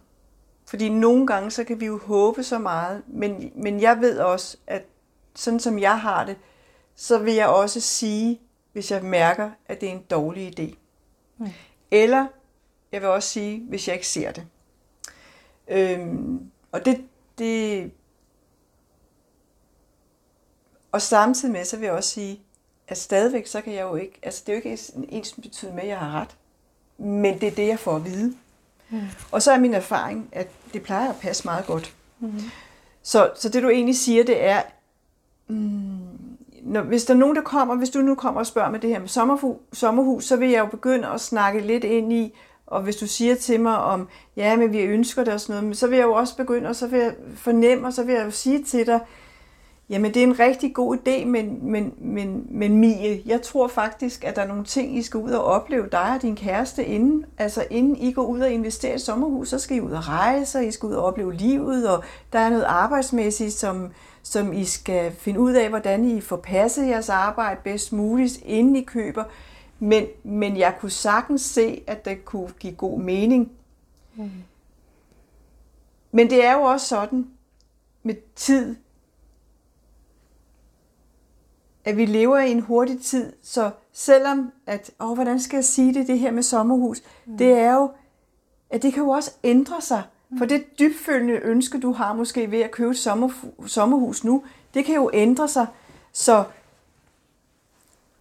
Fordi 0.65 0.89
nogle 0.89 1.27
gange, 1.27 1.51
så 1.51 1.63
kan 1.63 1.79
vi 1.79 1.86
jo 1.86 1.99
håbe 2.05 2.43
så 2.43 2.60
meget, 2.60 3.01
men, 3.08 3.51
men 3.55 3.82
jeg 3.82 4.01
ved 4.01 4.19
også, 4.19 4.58
at 4.67 4.86
sådan 5.36 5.60
som 5.60 5.79
jeg 5.79 5.99
har 5.99 6.25
det, 6.25 6.38
så 6.95 7.17
vil 7.17 7.34
jeg 7.34 7.47
også 7.47 7.82
sige, 7.82 8.41
hvis 8.73 8.91
jeg 8.91 9.03
mærker, 9.03 9.49
at 9.65 9.82
det 9.82 9.89
er 9.89 9.93
en 9.93 10.03
dårlig 10.10 10.60
idé. 10.60 10.75
Mm. 11.38 11.47
Eller 11.91 12.25
jeg 12.91 13.02
vil 13.02 13.10
også 13.10 13.30
sige, 13.30 13.65
hvis 13.69 13.88
jeg 13.88 13.95
ikke 13.95 14.08
ser 14.08 14.32
det. 14.32 14.45
Øhm, 15.67 16.52
og 16.71 16.86
det, 16.86 17.06
det... 17.38 17.91
Og 20.91 21.02
samtidig 21.02 21.52
med, 21.52 21.65
så 21.65 21.78
vil 21.78 21.86
jeg 21.86 21.93
også 21.93 22.10
sige, 22.10 22.41
at 22.88 22.97
stadigvæk, 22.97 23.47
så 23.47 23.62
kan 23.62 23.73
jeg 23.73 23.82
jo 23.82 23.95
ikke... 23.95 24.19
Altså, 24.23 24.43
det 24.45 24.52
er 24.52 24.54
jo 24.54 24.69
ikke 24.69 24.80
ens 25.10 25.34
betyder 25.34 25.73
med, 25.73 25.82
at 25.82 25.88
jeg 25.88 25.99
har 25.99 26.21
ret. 26.21 26.38
Men 26.97 27.41
det 27.41 27.47
er 27.47 27.56
det, 27.56 27.67
jeg 27.67 27.80
får 27.80 27.95
at 27.95 28.06
vide. 28.06 28.36
Mm. 28.89 28.99
Og 29.32 29.41
så 29.41 29.52
er 29.52 29.58
min 29.58 29.73
erfaring, 29.73 30.30
at 30.32 30.47
det 30.73 30.84
plejer 30.84 31.10
at 31.10 31.19
passe 31.21 31.45
meget 31.45 31.65
godt. 31.65 31.95
Mm. 32.19 32.41
Så, 33.04 33.32
så 33.36 33.49
det 33.49 33.63
du 33.63 33.69
egentlig 33.69 33.97
siger, 33.97 34.23
det 34.23 34.43
er, 34.43 34.62
mm, 35.47 35.99
når, 36.62 36.82
hvis 36.82 37.06
der 37.06 37.13
er 37.13 37.17
nogen, 37.17 37.36
der 37.36 37.41
kommer, 37.41 37.75
hvis 37.75 37.89
du 37.89 37.99
nu 37.99 38.15
kommer 38.15 38.39
og 38.39 38.47
spørger 38.47 38.69
med 38.69 38.80
det 38.80 38.89
her 38.89 38.99
med 38.99 39.08
sommerhus, 39.08 39.58
sommerhus, 39.73 40.25
så 40.25 40.36
vil 40.36 40.49
jeg 40.49 40.60
jo 40.60 40.65
begynde 40.65 41.08
at 41.08 41.21
snakke 41.21 41.60
lidt 41.60 41.84
ind 41.84 42.13
i, 42.13 42.34
og 42.69 42.82
hvis 42.82 42.95
du 42.95 43.08
siger 43.08 43.36
til 43.36 43.60
mig 43.60 43.77
om, 43.77 44.08
ja, 44.36 44.55
men 44.55 44.73
vi 44.73 44.79
ønsker 44.79 45.23
det 45.23 45.34
og 45.34 45.41
sådan 45.41 45.63
noget, 45.63 45.77
så 45.77 45.88
vil 45.88 45.97
jeg 45.97 46.05
jo 46.05 46.13
også 46.13 46.38
begynde, 46.38 46.69
og 46.69 46.75
så 46.75 46.88
vil 46.88 46.99
jeg 46.99 47.13
fornemme, 47.36 47.88
og 47.88 47.93
så 47.93 48.03
vil 48.03 48.15
jeg 48.15 48.25
jo 48.25 48.32
sige 48.32 48.63
til 48.63 48.88
dig, 48.88 48.99
Jamen, 49.89 50.13
det 50.13 50.19
er 50.19 50.27
en 50.27 50.39
rigtig 50.39 50.73
god 50.73 50.97
idé, 50.97 51.25
men, 51.25 51.71
men, 51.71 51.93
men, 51.97 52.47
men 52.49 52.77
Mie, 52.77 53.21
jeg 53.25 53.41
tror 53.41 53.67
faktisk, 53.67 54.23
at 54.23 54.36
der 54.36 54.41
er 54.41 54.47
nogle 54.47 54.63
ting, 54.63 54.97
I 54.97 55.01
skal 55.01 55.19
ud 55.19 55.32
og 55.32 55.43
opleve, 55.43 55.88
dig 55.91 56.13
og 56.15 56.21
din 56.21 56.36
kæreste, 56.36 56.86
inden, 56.86 57.25
altså 57.38 57.65
inden 57.69 57.97
I 57.97 58.12
går 58.12 58.25
ud 58.25 58.39
og 58.39 58.51
investerer 58.51 58.95
i 58.95 58.99
sommerhus, 58.99 59.49
så 59.49 59.60
skal 59.60 59.77
I 59.77 59.82
ud 59.82 59.91
og 59.91 60.08
rejse, 60.08 60.58
og 60.58 60.65
I 60.65 60.71
skal 60.71 60.88
ud 60.88 60.93
og 60.93 61.03
opleve 61.03 61.34
livet, 61.34 61.89
og 61.89 62.03
der 62.34 62.39
er 62.39 62.49
noget 62.49 62.63
arbejdsmæssigt, 62.63 63.53
som, 63.53 63.91
som 64.23 64.53
I 64.53 64.65
skal 64.65 65.12
finde 65.12 65.39
ud 65.39 65.53
af, 65.53 65.69
hvordan 65.69 66.05
I 66.05 66.21
får 66.21 66.38
passet 66.38 66.88
jeres 66.88 67.10
arbejde 67.10 67.60
bedst 67.63 67.93
muligt, 67.93 68.39
inden 68.45 68.75
I 68.75 68.84
køber. 68.84 69.23
Men, 69.79 70.05
men 70.23 70.57
jeg 70.57 70.75
kunne 70.79 70.91
sagtens 70.91 71.41
se, 71.41 71.83
at 71.87 72.05
det 72.05 72.25
kunne 72.25 72.49
give 72.59 72.73
god 72.73 72.99
mening. 72.99 73.51
Mm. 74.15 74.29
Men 76.11 76.29
det 76.29 76.45
er 76.45 76.53
jo 76.53 76.61
også 76.61 76.87
sådan 76.87 77.27
med 78.03 78.15
tid, 78.35 78.75
at 81.85 81.97
vi 81.97 82.05
lever 82.05 82.39
i 82.39 82.51
en 82.51 82.59
hurtig 82.59 83.01
tid, 83.01 83.33
så 83.41 83.71
selvom 83.93 84.51
at, 84.65 84.91
åh, 84.99 85.13
hvordan 85.13 85.39
skal 85.39 85.57
jeg 85.57 85.65
sige 85.65 85.93
det, 85.93 86.07
det 86.07 86.19
her 86.19 86.31
med 86.31 86.43
sommerhus, 86.43 87.01
mm. 87.25 87.37
det 87.37 87.51
er 87.51 87.73
jo, 87.73 87.91
at 88.69 88.81
det 88.81 88.93
kan 88.93 89.03
jo 89.03 89.09
også 89.09 89.31
ændre 89.43 89.81
sig. 89.81 90.03
Mm. 90.29 90.37
For 90.37 90.45
det 90.45 90.79
dybfølgende 90.79 91.33
ønske, 91.33 91.79
du 91.79 91.91
har 91.91 92.13
måske 92.13 92.51
ved 92.51 92.59
at 92.59 92.71
købe 92.71 92.91
et 92.91 92.97
sommer, 92.97 93.29
sommerhus 93.67 94.23
nu, 94.23 94.43
det 94.73 94.85
kan 94.85 94.95
jo 94.95 95.09
ændre 95.13 95.47
sig. 95.47 95.67
Så 96.11 96.43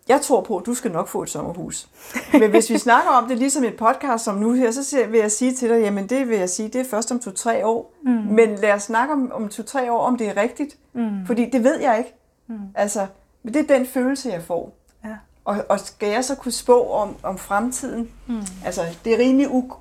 jeg 0.09 0.21
tror 0.21 0.41
på, 0.41 0.57
at 0.59 0.67
du 0.67 0.75
skal 0.75 0.91
nok 0.93 1.09
få 1.09 1.23
et 1.23 1.31
sommerhus. 1.31 1.89
Men 2.33 2.51
hvis 2.51 2.71
vi 2.71 2.79
snakker 2.89 3.11
om 3.11 3.29
det 3.29 3.39
ligesom 3.39 3.65
et 3.65 3.77
podcast 3.77 4.25
som 4.25 4.35
nu 4.35 4.53
her, 4.53 4.71
så 4.71 5.07
vil 5.11 5.21
jeg 5.21 5.33
sige 5.33 5.55
til 5.55 5.69
dig, 5.71 5.81
jamen 5.81 6.07
det 6.07 6.29
vil 6.29 6.39
jeg 6.39 6.51
sige, 6.51 6.69
det 6.69 6.81
er 6.81 6.85
først 6.85 7.13
om 7.13 7.21
to-tre 7.21 7.67
år. 7.67 7.95
Mm. 8.03 8.11
Men 8.11 8.55
lad 8.55 8.73
os 8.73 8.83
snakke 8.83 9.13
om, 9.15 9.33
om 9.33 9.49
to-tre 9.49 9.93
år, 9.93 10.01
om 10.01 10.17
det 10.19 10.29
er 10.29 10.37
rigtigt. 10.37 10.77
Mm. 10.93 11.27
Fordi 11.27 11.51
det 11.51 11.65
ved 11.65 11.81
jeg 11.81 11.99
ikke. 11.99 12.15
Mm. 12.47 12.59
Altså, 12.75 13.07
men 13.43 13.55
det 13.55 13.71
er 13.71 13.77
den 13.77 13.87
følelse, 13.87 14.29
jeg 14.31 14.43
får. 14.43 14.77
Ja. 15.05 15.17
Og, 15.45 15.57
og 15.69 15.81
skal 15.81 16.09
jeg 16.09 16.25
så 16.25 16.35
kunne 16.35 16.53
spå 16.53 16.91
om, 16.91 17.17
om 17.23 17.39
fremtiden? 17.39 18.11
Mm. 18.27 18.41
Altså, 18.65 18.83
det 19.05 19.15
er 19.15 19.19
rimelig 19.19 19.51
u... 19.51 19.73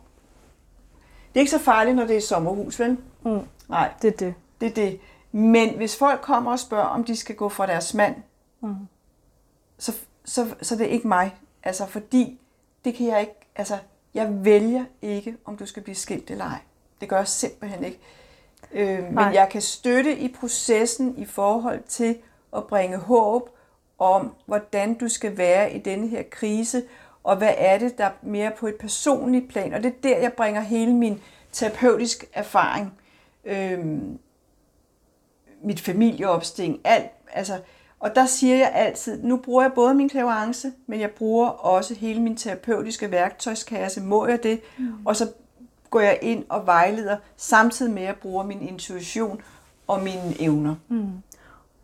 er 1.36 1.40
ikke 1.40 1.52
så 1.52 1.60
farligt, 1.60 1.96
når 1.96 2.06
det 2.06 2.18
er 2.18 2.22
sommerhus, 2.22 2.80
vel? 2.80 2.98
Mm. 3.26 3.40
Nej, 3.70 3.90
Det 4.02 4.08
er 4.14 4.18
det. 4.18 4.34
det 4.62 4.68
er 4.68 4.74
det. 4.74 5.00
Men 5.32 5.70
hvis 5.78 5.98
folk 5.98 6.22
kommer 6.22 6.52
og 6.52 6.60
spørger, 6.60 6.86
om 6.86 7.04
de 7.04 7.16
skal 7.16 7.36
gå 7.36 7.50
fra 7.50 7.66
deres 7.66 7.94
mand, 7.94 8.16
Mm. 8.62 8.74
så, 9.80 9.94
så, 10.28 10.56
så 10.62 10.76
det 10.76 10.86
er 10.86 10.90
ikke 10.90 11.08
mig. 11.08 11.36
Altså, 11.64 11.86
fordi 11.86 12.40
det 12.86 12.96
kan 12.96 13.08
jeg 13.08 13.22
ikke, 13.22 13.36
altså, 13.56 13.78
jeg 14.14 14.46
vælger 14.46 14.86
ikke, 15.02 15.36
om 15.46 15.58
du 15.58 15.66
skal 15.66 15.84
blive 15.84 15.96
skilt 15.96 16.32
eller 16.32 16.46
ej. 16.46 16.60
Det 17.02 17.10
gør 17.10 17.18
jeg 17.18 17.28
simpelthen 17.28 17.84
ikke. 17.84 18.00
Øh, 18.72 19.04
men 19.04 19.34
jeg 19.34 19.48
kan 19.52 19.62
støtte 19.62 20.18
i 20.18 20.28
processen 20.28 21.18
i 21.18 21.26
forhold 21.26 21.84
til 21.84 22.18
at 22.56 22.68
bringe 22.68 22.98
håb 22.98 23.50
om, 24.00 24.36
hvordan 24.46 24.94
du 24.94 25.10
skal 25.10 25.38
være 25.38 25.74
i 25.74 25.80
denne 25.80 26.08
her 26.08 26.24
krise, 26.32 26.84
og 27.24 27.38
hvad 27.38 27.54
er 27.58 27.78
det, 27.78 27.98
der 27.98 28.06
er 28.06 28.12
mere 28.22 28.52
på 28.58 28.68
et 28.68 28.76
personligt 28.76 29.50
plan. 29.50 29.74
Og 29.74 29.84
det 29.84 29.90
er 29.90 30.02
der, 30.04 30.18
jeg 30.18 30.34
bringer 30.34 30.62
hele 30.62 30.94
min 30.94 31.22
terapeutisk 31.52 32.26
erfaring, 32.34 32.94
øh, 33.46 33.80
mit 35.62 35.82
familieopsting, 35.82 36.82
alt. 36.84 37.12
Altså, 37.34 37.60
og 38.00 38.16
der 38.16 38.26
siger 38.26 38.56
jeg 38.56 38.72
altid, 38.74 39.24
nu 39.24 39.38
bruger 39.38 39.62
jeg 39.62 39.72
både 39.76 39.94
min 39.94 40.10
klaverance, 40.10 40.72
men 40.88 41.00
jeg 41.00 41.12
bruger 41.12 41.48
også 41.48 41.94
hele 41.94 42.22
min 42.22 42.36
terapeutiske 42.36 43.12
værktøjskasse. 43.12 44.02
Må 44.02 44.28
jeg 44.28 44.44
det? 44.44 44.60
Mm. 44.78 44.94
Og 45.06 45.16
så 45.16 45.28
går 45.90 46.00
jeg 46.00 46.20
ind 46.22 46.44
og 46.50 46.66
vejleder, 46.66 47.18
samtidig 47.38 47.94
med 47.94 48.02
at 48.02 48.08
jeg 48.08 48.16
bruger 48.22 48.44
min 48.44 48.62
intuition 48.62 49.42
og 49.88 50.04
mine 50.04 50.42
evner. 50.42 50.76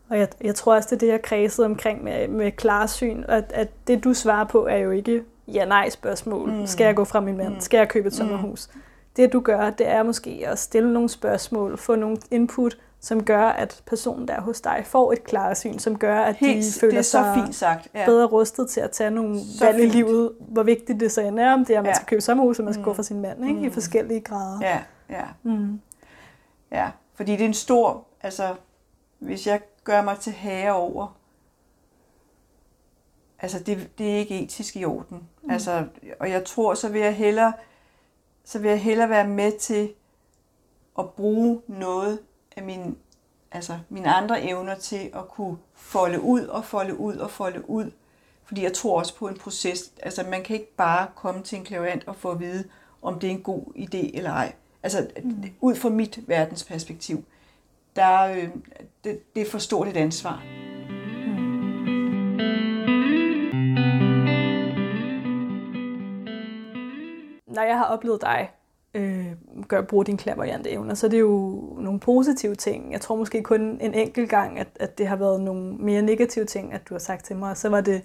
Og 0.10 0.20
jeg, 0.20 0.28
jeg 0.42 0.56
tror 0.56 0.76
også, 0.76 0.88
det 0.90 0.96
er 0.96 1.00
det, 1.00 1.08
jeg 1.08 1.22
kredsede 1.22 1.66
omkring 1.66 2.04
med, 2.04 2.28
med 2.28 2.52
klarsyn, 2.52 3.24
at, 3.28 3.52
at 3.54 3.70
det, 3.88 4.04
du 4.04 4.14
svarer 4.14 4.44
på, 4.46 4.66
er 4.68 4.78
jo 4.78 4.92
ikke 4.92 5.24
ja-nej-spørgsmål. 5.48 6.52
Mm. 6.52 6.68
Skal 6.68 6.86
jeg 6.86 6.96
gå 6.96 7.04
fra 7.04 7.20
min 7.20 7.38
mand? 7.38 7.54
Mm. 7.54 7.60
Skal 7.60 7.78
jeg 7.78 7.90
købe 7.90 8.08
et 8.08 8.14
sommerhus? 8.14 8.70
Det, 9.16 9.34
du 9.34 9.40
gør, 9.40 9.70
det 9.70 9.88
er 9.88 10.04
måske 10.04 10.44
at 10.46 10.60
stille 10.60 10.94
nogle 10.94 11.10
spørgsmål, 11.10 11.78
få 11.78 11.96
nogle 11.96 12.18
input, 12.32 12.78
som 13.06 13.24
gør, 13.26 13.42
at 13.42 13.84
personen 13.86 14.28
der 14.28 14.42
hos 14.42 14.62
dig 14.62 14.82
får 14.86 15.12
et 15.14 15.24
klarsyn, 15.24 15.80
som 15.80 15.98
gør, 15.98 16.20
at 16.20 16.36
de 16.40 16.46
Helt, 16.46 16.66
føler 16.80 16.92
det 16.92 16.98
er 17.00 17.02
så 17.04 17.12
sig 17.12 17.34
fint 17.36 17.56
sagt. 17.56 17.88
Ja. 17.96 18.06
bedre 18.06 18.26
rustet 18.26 18.70
til 18.70 18.80
at 18.82 18.92
tage 18.92 19.10
nogle 19.12 19.40
Så 19.40 19.66
valg 19.66 19.78
i 19.80 19.82
fint. 19.82 19.94
livet, 19.94 20.32
hvor 20.40 20.64
vigtigt 20.64 21.00
det 21.00 21.12
så 21.12 21.22
end 21.22 21.40
er, 21.40 21.54
om 21.54 21.66
det 21.66 21.74
er, 21.74 21.80
at 21.80 21.84
man 21.84 21.90
Ja. 21.90 21.94
skal 21.96 22.06
købe 22.08 22.22
sommerhus, 22.22 22.60
og 22.60 22.66
man 22.66 22.74
skal 22.74 22.84
gå 22.86 22.94
fra 22.94 23.04
sin 23.04 23.22
mand, 23.22 23.46
ikke? 23.50 23.62
i 23.62 23.66
Mm. 23.68 23.72
forskellige 23.74 24.22
grader. 24.22 24.60
Ja, 24.62 24.82
ja, 25.10 25.26
Mm. 25.44 25.82
ja. 26.72 26.92
Fordi 27.16 27.32
det 27.32 27.42
er 27.42 27.46
en 27.46 27.54
stor, 27.54 28.06
altså 28.22 28.56
hvis 29.20 29.48
jeg 29.48 29.62
gør 29.84 30.02
mig 30.02 30.18
til 30.20 30.32
herre 30.34 30.74
over, 30.74 31.18
altså 33.40 33.60
det, 33.60 33.90
det 33.98 34.12
er 34.14 34.16
ikke 34.18 34.40
etisk 34.44 34.76
i 34.76 34.86
orden. 34.86 35.28
Mm. 35.44 35.50
Altså, 35.50 35.86
og 36.20 36.30
jeg 36.30 36.46
tror, 36.46 36.74
så 36.74 36.90
vil 36.90 37.02
jeg 37.02 37.16
hellere, 37.16 37.54
så 38.46 38.60
vil 38.60 38.70
jeg 38.70 38.80
hellere 38.82 39.10
være 39.10 39.28
med 39.28 39.52
til 39.60 39.94
at 41.00 41.10
bruge 41.10 41.62
noget 41.68 42.20
af 42.56 42.64
min, 42.64 42.98
altså 43.52 43.80
mine 43.90 44.14
andre 44.14 44.44
evner 44.44 44.76
til 44.76 45.12
at 45.14 45.28
kunne 45.28 45.58
folde 45.74 46.22
ud 46.22 46.42
og 46.42 46.66
folde 46.66 47.00
ud 47.00 47.16
og 47.16 47.32
folde 47.32 47.70
ud. 47.70 47.92
Fordi 48.46 48.64
jeg 48.64 48.74
tror 48.74 49.00
også 49.00 49.16
på 49.16 49.28
en 49.28 49.38
proces. 49.38 49.92
Altså 50.02 50.24
man 50.24 50.44
kan 50.44 50.56
ikke 50.56 50.76
bare 50.76 51.08
komme 51.16 51.44
til 51.44 51.58
en 51.58 51.66
klaverant 51.66 52.08
og 52.08 52.16
få 52.16 52.32
at 52.32 52.40
vide, 52.40 52.64
om 53.02 53.20
det 53.20 53.28
er 53.28 53.32
en 53.32 53.42
god 53.42 53.64
idé 53.76 54.18
eller 54.18 54.32
ej. 54.32 54.54
Altså 54.84 55.08
mm. 55.24 55.44
ud 55.62 55.76
fra 55.76 55.90
mit 55.90 56.20
verdensperspektiv, 56.28 57.24
der, 57.96 58.22
øh, 58.22 58.50
det, 59.04 59.36
det 59.36 59.42
er 59.42 59.50
for 59.52 59.60
stort 59.60 59.88
et 59.88 59.98
ansvar. 59.98 60.44
når 67.54 67.64
jeg 67.64 67.78
har 67.78 67.86
oplevet 67.86 68.22
dig 68.22 68.52
øh, 68.94 69.28
gør 69.68 69.82
bruge 69.82 70.06
dine 70.06 70.18
klaverjante 70.18 70.70
evner, 70.70 70.94
så 70.94 71.06
er 71.06 71.10
det 71.10 71.20
jo 71.20 71.60
nogle 71.80 72.00
positive 72.00 72.56
ting. 72.56 72.92
Jeg 72.92 73.02
tror 73.02 73.16
måske 73.16 73.44
kun 73.44 73.62
en 73.62 73.94
enkelt 73.94 74.30
gang, 74.30 74.60
at, 74.60 74.68
at 74.76 74.98
det 74.98 75.08
har 75.08 75.16
været 75.16 75.42
nogle 75.42 75.74
mere 75.74 76.02
negative 76.02 76.46
ting, 76.46 76.74
at 76.74 76.90
du 76.90 76.94
har 76.94 77.00
sagt 77.00 77.26
til 77.26 77.36
mig, 77.36 77.52
og 77.52 77.58
så 77.58 77.70
var 77.70 77.82
det 77.82 78.02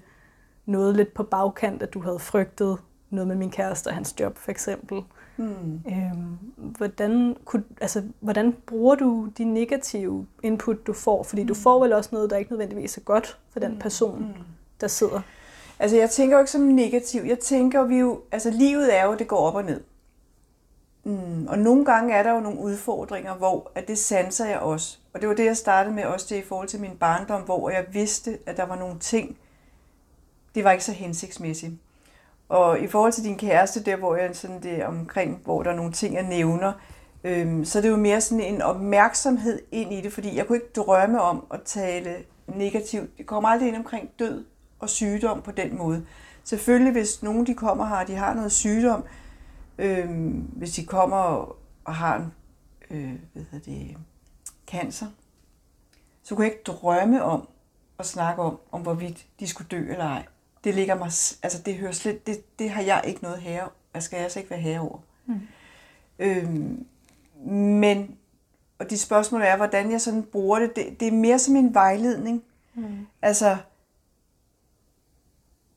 noget 0.65 0.95
lidt 0.95 1.13
på 1.13 1.23
bagkant, 1.23 1.83
at 1.83 1.93
du 1.93 2.01
havde 2.01 2.19
frygtet 2.19 2.77
noget 3.09 3.27
med 3.27 3.35
min 3.35 3.51
kæreste 3.51 3.87
og 3.87 3.93
hans 3.93 4.15
job, 4.19 4.37
for 4.37 4.51
eksempel. 4.51 5.01
Hmm. 5.35 5.81
Øhm, 5.87 6.37
hvordan, 6.57 7.35
kunne, 7.45 7.63
altså, 7.81 8.03
hvordan 8.19 8.55
bruger 8.65 8.95
du 8.95 9.29
de 9.37 9.43
negative 9.43 10.25
input, 10.43 10.87
du 10.87 10.93
får? 10.93 11.23
Fordi 11.23 11.43
du 11.43 11.53
får 11.53 11.79
vel 11.79 11.93
også 11.93 12.09
noget, 12.13 12.29
der 12.29 12.37
ikke 12.37 12.51
nødvendigvis 12.51 12.97
er 12.97 13.01
godt 13.01 13.37
for 13.49 13.59
den 13.59 13.77
person, 13.79 14.35
der 14.81 14.87
sidder. 14.87 15.21
Altså 15.79 15.97
jeg 15.97 16.09
tænker 16.09 16.37
jo 16.37 16.39
ikke 16.39 16.51
som 16.51 16.61
negativ. 16.61 17.21
Jeg 17.25 17.39
tænker 17.39 17.83
vi 17.83 17.97
jo, 17.97 18.21
altså 18.31 18.49
livet 18.49 18.97
er 18.99 19.05
jo, 19.05 19.15
det 19.15 19.27
går 19.27 19.37
op 19.37 19.55
og 19.55 19.63
ned. 19.63 19.81
Mm. 21.03 21.47
Og 21.47 21.59
nogle 21.59 21.85
gange 21.85 22.13
er 22.13 22.23
der 22.23 22.31
jo 22.31 22.39
nogle 22.39 22.59
udfordringer, 22.59 23.33
hvor 23.33 23.71
at 23.75 23.87
det 23.87 23.97
sanser 23.97 24.45
jeg 24.45 24.59
også. 24.59 24.97
Og 25.13 25.21
det 25.21 25.29
var 25.29 25.35
det, 25.35 25.45
jeg 25.45 25.57
startede 25.57 25.95
med 25.95 26.03
også 26.03 26.25
det 26.29 26.35
i 26.35 26.45
forhold 26.45 26.67
til 26.67 26.79
min 26.79 26.97
barndom, 26.99 27.41
hvor 27.41 27.69
jeg 27.69 27.85
vidste, 27.91 28.37
at 28.45 28.57
der 28.57 28.65
var 28.65 28.75
nogle 28.75 28.99
ting, 28.99 29.37
det 30.55 30.63
var 30.63 30.71
ikke 30.71 30.83
så 30.83 30.91
hensigtsmæssigt. 30.91 31.73
Og 32.49 32.79
i 32.79 32.87
forhold 32.87 33.11
til 33.11 33.23
din 33.23 33.37
kæreste, 33.37 33.83
der 33.83 33.95
hvor 33.95 34.15
jeg 34.15 34.35
sådan 34.35 34.63
det 34.63 34.85
omkring, 34.85 35.41
hvor 35.43 35.63
der 35.63 35.71
er 35.71 35.75
nogle 35.75 35.91
ting, 35.91 36.15
jeg 36.15 36.23
nævner, 36.23 36.73
øhm, 37.23 37.65
så 37.65 37.77
er 37.77 37.81
det 37.81 37.89
jo 37.89 37.95
mere 37.95 38.21
sådan 38.21 38.43
en 38.43 38.61
opmærksomhed 38.61 39.61
ind 39.71 39.93
i 39.93 40.01
det, 40.01 40.13
fordi 40.13 40.37
jeg 40.37 40.47
kunne 40.47 40.57
ikke 40.57 40.71
drømme 40.75 41.21
om 41.21 41.45
at 41.53 41.59
tale 41.65 42.15
negativt. 42.47 43.17
Det 43.17 43.25
kommer 43.25 43.49
aldrig 43.49 43.67
ind 43.67 43.77
omkring 43.77 44.09
død 44.19 44.45
og 44.79 44.89
sygdom 44.89 45.41
på 45.41 45.51
den 45.51 45.77
måde. 45.77 46.05
Selvfølgelig, 46.43 46.91
hvis 46.91 47.23
nogen 47.23 47.45
de 47.45 47.53
kommer 47.53 47.85
her, 47.85 47.95
og 47.95 48.07
de 48.07 48.15
har 48.15 48.33
noget 48.33 48.51
sygdom, 48.51 49.03
øhm, 49.79 50.31
hvis 50.31 50.71
de 50.71 50.85
kommer 50.85 51.17
og, 51.85 51.95
har 51.95 52.17
en, 52.17 52.33
øh, 52.89 53.13
hvad 53.33 53.43
hedder 53.51 53.71
det, 53.71 53.97
cancer, 54.67 55.07
så 56.23 56.35
kunne 56.35 56.45
jeg 56.45 56.53
ikke 56.53 56.63
drømme 56.63 57.23
om 57.23 57.47
at 57.99 58.05
snakke 58.05 58.41
om, 58.41 58.59
om 58.71 58.81
hvorvidt 58.81 59.25
de 59.39 59.47
skulle 59.47 59.67
dø 59.67 59.91
eller 59.91 60.05
ej. 60.05 60.25
Det 60.63 60.75
ligger 60.75 60.95
mig, 60.95 61.07
altså 61.43 61.61
det 61.65 61.75
hører 61.75 61.91
slet, 61.91 62.27
det, 62.27 62.59
det 62.59 62.69
har 62.69 62.81
jeg 62.81 63.03
ikke 63.07 63.23
noget 63.23 63.39
herre, 63.39 63.69
jeg 63.93 64.03
skal 64.03 64.17
altså 64.17 64.39
ikke 64.39 64.49
være 64.49 64.59
herre 64.59 64.79
over. 64.79 64.99
Mm. 65.25 65.39
Øhm, 66.19 66.85
men, 67.53 68.17
og 68.79 68.89
de 68.89 68.97
spørgsmål 68.97 69.41
er, 69.41 69.57
hvordan 69.57 69.91
jeg 69.91 70.01
sådan 70.01 70.23
bruger 70.23 70.59
det, 70.59 70.75
det, 70.75 70.99
det 70.99 71.07
er 71.07 71.11
mere 71.11 71.39
som 71.39 71.55
en 71.55 71.73
vejledning. 71.73 72.43
Mm. 72.73 73.07
Altså, 73.21 73.57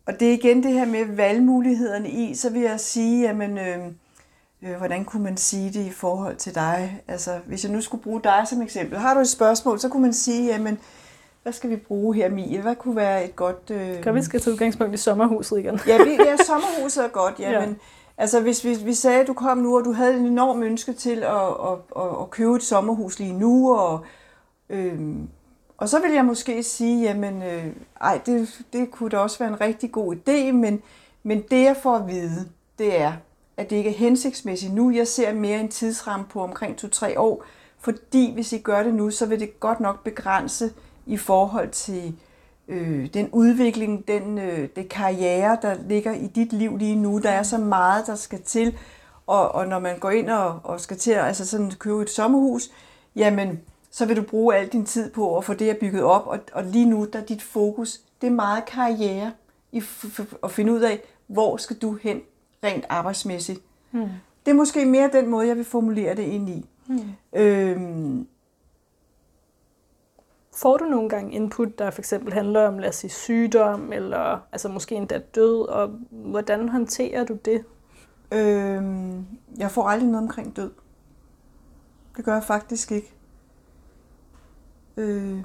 og 0.06 0.20
det 0.20 0.28
er 0.28 0.32
igen 0.32 0.62
det 0.62 0.72
her 0.72 0.86
med 0.86 1.04
valgmulighederne 1.04 2.10
i, 2.10 2.34
så 2.34 2.50
vil 2.50 2.62
jeg 2.62 2.80
sige, 2.80 3.22
jamen, 3.22 3.58
øh, 3.58 3.78
øh, 4.62 4.76
hvordan 4.76 5.04
kunne 5.04 5.22
man 5.22 5.36
sige 5.36 5.70
det 5.72 5.86
i 5.86 5.90
forhold 5.90 6.36
til 6.36 6.54
dig? 6.54 7.02
Altså, 7.08 7.38
hvis 7.46 7.64
jeg 7.64 7.72
nu 7.72 7.80
skulle 7.80 8.02
bruge 8.02 8.20
dig 8.24 8.42
som 8.46 8.62
eksempel, 8.62 8.98
har 8.98 9.14
du 9.14 9.20
et 9.20 9.28
spørgsmål, 9.28 9.78
så 9.78 9.88
kunne 9.88 10.02
man 10.02 10.12
sige, 10.12 10.46
jamen, 10.46 10.78
hvad 11.42 11.52
skal 11.52 11.70
vi 11.70 11.76
bruge 11.76 12.14
her, 12.14 12.30
Mie? 12.30 12.60
Hvad 12.60 12.76
kunne 12.76 12.96
være 12.96 13.24
et 13.24 13.36
godt... 13.36 13.70
Øh... 13.70 14.02
Gør 14.02 14.12
vi 14.12 14.22
skal 14.22 14.40
tage 14.40 14.52
udgangspunkt 14.52 14.94
i 14.94 14.96
sommerhuset 14.96 15.58
igen? 15.58 15.80
Ja, 15.86 16.02
vi, 16.02 16.10
ja 16.10 16.36
sommerhuset 16.46 17.04
er 17.04 17.08
godt, 17.08 17.34
ja, 17.40 17.50
Ja. 17.50 17.66
men 17.66 17.76
altså, 18.18 18.40
hvis 18.40 18.64
vi, 18.64 18.74
vi 18.84 18.94
sagde, 18.94 19.20
at 19.20 19.26
du 19.26 19.32
kom 19.32 19.58
nu, 19.58 19.78
og 19.78 19.84
du 19.84 19.92
havde 19.92 20.14
en 20.14 20.26
enorm 20.26 20.62
ønske 20.62 20.92
til 20.92 21.22
at, 21.22 21.46
at, 21.46 21.78
at, 21.96 22.20
at 22.20 22.30
købe 22.30 22.56
et 22.56 22.62
sommerhus 22.62 23.18
lige 23.18 23.32
nu, 23.32 23.74
og, 23.74 24.00
øhm, 24.70 25.28
og 25.82 25.88
så 25.88 26.00
vil 26.00 26.12
jeg 26.12 26.24
måske 26.24 26.62
sige, 26.62 27.02
jamen, 27.02 27.42
øh, 27.42 27.66
ej, 28.00 28.20
det, 28.26 28.60
det 28.72 28.90
kunne 28.90 29.10
da 29.10 29.18
også 29.18 29.38
være 29.38 29.48
en 29.48 29.60
rigtig 29.60 29.92
god 29.92 30.16
idé, 30.16 30.52
men, 30.52 30.82
men 31.22 31.42
det 31.50 31.64
jeg 31.64 31.76
får 31.82 31.96
at 31.96 32.08
vide, 32.08 32.48
det 32.78 33.00
er, 33.00 33.12
at 33.56 33.70
det 33.70 33.76
ikke 33.76 33.90
er 33.90 33.94
hensigtsmæssigt 33.94 34.74
nu. 34.74 34.90
Jeg 34.90 35.06
ser 35.08 35.32
mere 35.32 35.60
en 35.60 35.68
tidsramme 35.68 36.26
på 36.30 36.42
omkring 36.42 36.76
2-3 36.84 37.18
år, 37.18 37.44
fordi 37.80 38.34
hvis 38.34 38.52
I 38.52 38.58
gør 38.58 38.82
det 38.82 38.94
nu, 38.94 39.10
så 39.10 39.26
vil 39.26 39.40
det 39.40 39.60
godt 39.60 39.80
nok 39.80 40.04
begrænse 40.04 40.72
i 41.06 41.16
forhold 41.16 41.70
til 41.70 42.14
øh, 42.68 43.14
den 43.14 43.28
udvikling, 43.32 44.08
den 44.08 44.38
øh, 44.38 44.68
det 44.76 44.88
karriere, 44.88 45.58
der 45.62 45.76
ligger 45.88 46.12
i 46.12 46.26
dit 46.26 46.52
liv 46.52 46.76
lige 46.76 46.96
nu. 46.96 47.18
Der 47.18 47.30
er 47.30 47.42
så 47.42 47.58
meget, 47.58 48.06
der 48.06 48.14
skal 48.14 48.42
til, 48.42 48.78
og, 49.26 49.54
og 49.54 49.66
når 49.66 49.78
man 49.78 49.98
går 49.98 50.10
ind 50.10 50.30
og, 50.30 50.60
og 50.64 50.80
skal 50.80 50.96
til 50.96 51.10
at 51.10 51.24
altså 51.24 51.46
sådan, 51.46 51.70
købe 51.70 52.02
et 52.02 52.10
sommerhus, 52.10 52.70
jamen, 53.16 53.60
så 53.92 54.06
vil 54.06 54.16
du 54.16 54.22
bruge 54.22 54.56
al 54.56 54.68
din 54.68 54.86
tid 54.86 55.10
på 55.10 55.36
at 55.38 55.44
få 55.44 55.54
det 55.54 55.66
her 55.66 55.74
bygget 55.80 56.02
op, 56.02 56.26
og, 56.26 56.38
og 56.52 56.64
lige 56.64 56.86
nu, 56.86 57.06
der 57.12 57.18
er 57.18 57.24
dit 57.24 57.42
fokus, 57.42 58.00
det 58.20 58.26
er 58.26 58.30
meget 58.30 58.64
karriere, 58.64 59.32
i 59.72 59.82
at 60.44 60.50
finde 60.50 60.72
ud 60.72 60.80
af, 60.80 61.02
hvor 61.26 61.56
skal 61.56 61.76
du 61.76 61.98
hen 62.02 62.20
rent 62.64 62.84
arbejdsmæssigt. 62.88 63.60
Mm. 63.92 64.08
Det 64.46 64.50
er 64.50 64.54
måske 64.54 64.86
mere 64.86 65.10
den 65.12 65.26
måde, 65.26 65.46
jeg 65.46 65.56
vil 65.56 65.64
formulere 65.64 66.14
det 66.14 66.22
ind 66.22 66.48
i. 66.48 66.66
Mm. 66.86 67.00
Øhm, 67.32 68.26
Får 70.54 70.76
du 70.76 70.84
nogle 70.84 71.08
gange 71.08 71.32
input, 71.32 71.78
der 71.78 71.90
for 71.90 72.00
eksempel 72.00 72.32
handler 72.32 72.68
om, 72.68 72.78
lad 72.78 72.88
os 72.88 72.94
sige, 72.94 73.10
sygdom, 73.10 73.92
eller 73.92 74.38
altså 74.52 74.68
måske 74.68 74.94
endda 74.94 75.18
død, 75.34 75.68
og 75.68 75.88
hvordan 76.10 76.68
håndterer 76.68 77.24
du 77.24 77.34
det? 77.44 77.64
Øhm, 78.32 79.26
jeg 79.58 79.70
får 79.70 79.88
aldrig 79.88 80.08
noget 80.08 80.22
omkring 80.22 80.56
død. 80.56 80.70
Det 82.16 82.24
gør 82.24 82.34
jeg 82.34 82.44
faktisk 82.44 82.92
ikke. 82.92 83.14
Øh, 84.96 85.44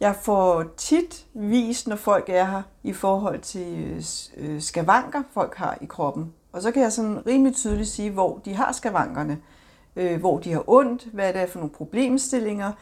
jeg 0.00 0.16
får 0.16 0.64
tit 0.76 1.26
vist, 1.34 1.88
når 1.88 1.96
folk 1.96 2.28
er 2.28 2.44
her, 2.44 2.62
i 2.82 2.92
forhold 2.92 3.40
til 3.40 3.84
øh, 3.84 4.02
øh, 4.36 4.60
skavanker, 4.60 5.22
folk 5.32 5.54
har 5.54 5.78
i 5.80 5.86
kroppen. 5.86 6.32
Og 6.52 6.62
så 6.62 6.70
kan 6.70 6.82
jeg 6.82 6.92
sådan 6.92 7.26
rimelig 7.26 7.54
tydeligt 7.54 7.88
sige, 7.88 8.10
hvor 8.10 8.40
de 8.44 8.54
har 8.54 8.72
skavankerne, 8.72 9.38
øh, 9.96 10.20
hvor 10.20 10.38
de 10.38 10.52
har 10.52 10.64
ondt, 10.66 11.08
hvad 11.12 11.32
det 11.32 11.42
er 11.42 11.46
for 11.46 11.58
nogle 11.58 11.74
problemstillinger. 11.74 12.72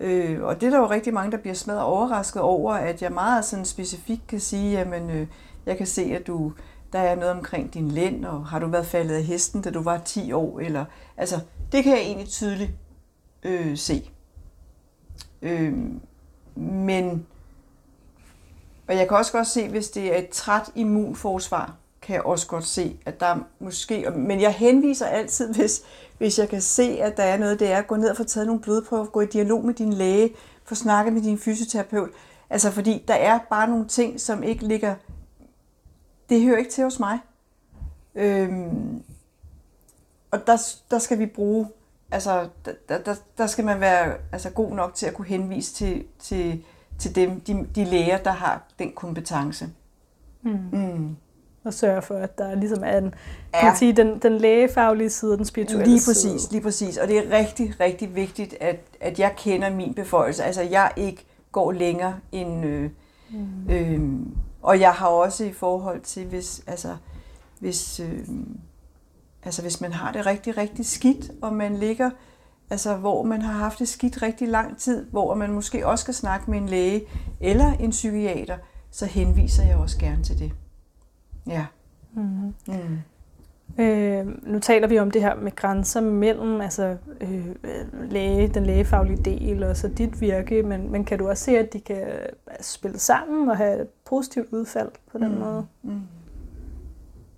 Øh, 0.00 0.42
og 0.42 0.60
det 0.60 0.66
er 0.66 0.70
der 0.70 0.78
jo 0.78 0.90
rigtig 0.90 1.14
mange, 1.14 1.32
der 1.32 1.38
bliver 1.38 1.54
smadret 1.54 1.82
overrasket 1.82 2.42
over, 2.42 2.74
at 2.74 3.02
jeg 3.02 3.12
meget 3.12 3.44
sådan 3.44 3.64
specifikt 3.64 4.26
kan 4.26 4.40
sige, 4.40 4.72
jamen 4.78 5.10
øh, 5.10 5.26
jeg 5.66 5.76
kan 5.76 5.86
se, 5.86 6.02
at 6.02 6.26
du, 6.26 6.52
der 6.92 6.98
er 6.98 7.14
noget 7.14 7.32
omkring 7.32 7.74
din 7.74 7.90
lænd, 7.90 8.24
og 8.24 8.46
har 8.46 8.58
du 8.58 8.66
været 8.66 8.86
faldet 8.86 9.14
af 9.14 9.22
hesten, 9.22 9.62
da 9.62 9.70
du 9.70 9.82
var 9.82 9.98
10 9.98 10.32
år, 10.32 10.60
eller 10.60 10.84
altså 11.16 11.40
det 11.72 11.84
kan 11.84 11.92
jeg 11.92 12.00
egentlig 12.00 12.28
tydeligt 12.28 12.70
øh, 13.42 13.78
se. 13.78 14.10
Øh, 15.42 15.74
men 16.56 17.26
og 18.88 18.98
jeg 18.98 19.08
kan 19.08 19.16
også 19.16 19.32
godt 19.32 19.46
se, 19.46 19.68
hvis 19.68 19.90
det 19.90 20.14
er 20.14 20.18
et 20.18 20.28
træt 20.28 20.70
immunforsvar, 20.74 21.76
kan 22.02 22.14
jeg 22.14 22.22
også 22.22 22.46
godt 22.46 22.66
se, 22.66 23.00
at 23.06 23.20
der 23.20 23.36
måske... 23.58 24.10
Men 24.10 24.40
jeg 24.40 24.52
henviser 24.52 25.06
altid, 25.06 25.52
hvis, 25.56 25.82
hvis 26.18 26.38
jeg 26.38 26.48
kan 26.48 26.60
se, 26.60 26.82
at 26.82 27.16
der 27.16 27.22
er 27.22 27.36
noget, 27.36 27.60
det 27.60 27.72
er 27.72 27.78
at 27.78 27.86
gå 27.86 27.96
ned 27.96 28.10
og 28.10 28.16
få 28.16 28.24
taget 28.24 28.46
nogle 28.46 28.62
blodprøver, 28.62 29.04
gå 29.04 29.20
i 29.20 29.26
dialog 29.26 29.64
med 29.64 29.74
din 29.74 29.92
læge, 29.92 30.34
få 30.64 30.74
snakket 30.74 31.12
med 31.12 31.22
din 31.22 31.38
fysioterapeut. 31.38 32.10
Altså 32.50 32.70
fordi 32.70 33.04
der 33.08 33.14
er 33.14 33.38
bare 33.50 33.68
nogle 33.68 33.88
ting, 33.88 34.20
som 34.20 34.42
ikke 34.42 34.66
ligger... 34.66 34.94
Det 36.28 36.42
hører 36.42 36.58
ikke 36.58 36.70
til 36.70 36.84
hos 36.84 36.98
mig. 36.98 37.18
Øhm, 38.14 39.02
og 40.30 40.46
der, 40.46 40.56
der 40.90 40.98
skal 40.98 41.18
vi 41.18 41.26
bruge... 41.26 41.68
Altså, 42.12 42.48
der, 42.88 42.98
der, 42.98 43.14
der 43.38 43.46
skal 43.46 43.64
man 43.64 43.80
være 43.80 44.14
altså, 44.32 44.50
god 44.50 44.74
nok 44.74 44.94
til 44.94 45.06
at 45.06 45.14
kunne 45.14 45.26
henvise 45.26 45.74
til, 45.74 46.04
til, 46.18 46.64
til 46.98 47.14
dem, 47.14 47.40
de, 47.40 47.66
de 47.74 47.84
læger, 47.84 48.18
der 48.18 48.30
har 48.30 48.62
den 48.78 48.92
kompetence. 48.92 49.68
Mm. 50.42 50.58
Mm 50.72 51.16
og 51.64 51.74
sørge 51.74 52.02
for, 52.02 52.14
at 52.14 52.38
der 52.38 52.54
ligesom 52.54 52.84
er 52.84 52.98
en, 52.98 53.14
kan 53.54 53.66
man 53.66 53.76
sige, 53.76 53.92
den, 53.92 54.18
den 54.18 54.38
lægefaglige 54.38 55.10
side 55.10 55.32
og 55.32 55.38
den 55.38 55.46
spirituelle 55.46 55.86
lige 55.86 56.00
præcis, 56.06 56.42
side. 56.42 56.52
Lige 56.52 56.62
præcis, 56.62 56.96
og 56.96 57.08
det 57.08 57.18
er 57.18 57.38
rigtig, 57.38 57.80
rigtig 57.80 58.14
vigtigt, 58.14 58.54
at, 58.60 58.80
at 59.00 59.18
jeg 59.18 59.34
kender 59.36 59.70
min 59.70 59.94
beføjelse. 59.94 60.44
Altså, 60.44 60.62
jeg 60.62 60.92
ikke 60.96 61.24
går 61.52 61.72
længere 61.72 62.14
end... 62.32 62.66
Øh, 62.66 62.90
mm. 63.30 63.70
øh, 63.70 64.00
og 64.62 64.80
jeg 64.80 64.92
har 64.92 65.06
også 65.06 65.44
i 65.44 65.52
forhold 65.52 66.00
til, 66.00 66.26
hvis, 66.26 66.62
altså, 66.66 66.96
hvis, 67.58 68.00
øh, 68.00 68.18
altså, 69.44 69.62
hvis 69.62 69.80
man 69.80 69.92
har 69.92 70.12
det 70.12 70.26
rigtig, 70.26 70.56
rigtig 70.56 70.86
skidt, 70.86 71.30
og 71.42 71.52
man 71.52 71.76
ligger, 71.76 72.10
altså, 72.70 72.96
hvor 72.96 73.22
man 73.22 73.42
har 73.42 73.52
haft 73.52 73.78
det 73.78 73.88
skidt 73.88 74.22
rigtig 74.22 74.48
lang 74.48 74.78
tid, 74.78 75.06
hvor 75.10 75.34
man 75.34 75.52
måske 75.52 75.86
også 75.86 76.02
skal 76.02 76.14
snakke 76.14 76.50
med 76.50 76.58
en 76.58 76.68
læge 76.68 77.02
eller 77.40 77.72
en 77.72 77.90
psykiater, 77.90 78.56
så 78.90 79.06
henviser 79.06 79.66
jeg 79.66 79.76
også 79.76 79.98
gerne 79.98 80.22
til 80.22 80.38
det. 80.38 80.52
Ja. 81.46 81.66
Mm-hmm. 82.14 82.54
Mm. 82.66 82.98
Øh, 83.78 84.26
nu 84.42 84.58
taler 84.58 84.88
vi 84.88 84.98
om 84.98 85.10
det 85.10 85.22
her 85.22 85.34
med 85.34 85.56
grænser 85.56 86.00
mellem 86.00 86.60
altså, 86.60 86.96
øh, 87.20 87.46
læge, 88.10 88.48
den 88.48 88.66
lægefaglige 88.66 89.22
del 89.22 89.62
og 89.62 89.76
så 89.76 89.88
dit 89.88 90.20
virke, 90.20 90.62
men, 90.62 90.92
men 90.92 91.04
kan 91.04 91.18
du 91.18 91.28
også 91.28 91.44
se, 91.44 91.58
at 91.58 91.72
de 91.72 91.80
kan 91.80 92.06
spille 92.60 92.98
sammen 92.98 93.48
og 93.48 93.56
have 93.56 93.82
et 93.82 93.88
positivt 94.04 94.48
udfald 94.52 94.88
på 95.12 95.18
den 95.18 95.32
mm. 95.32 95.40
måde? 95.40 95.66
Mm. 95.82 96.00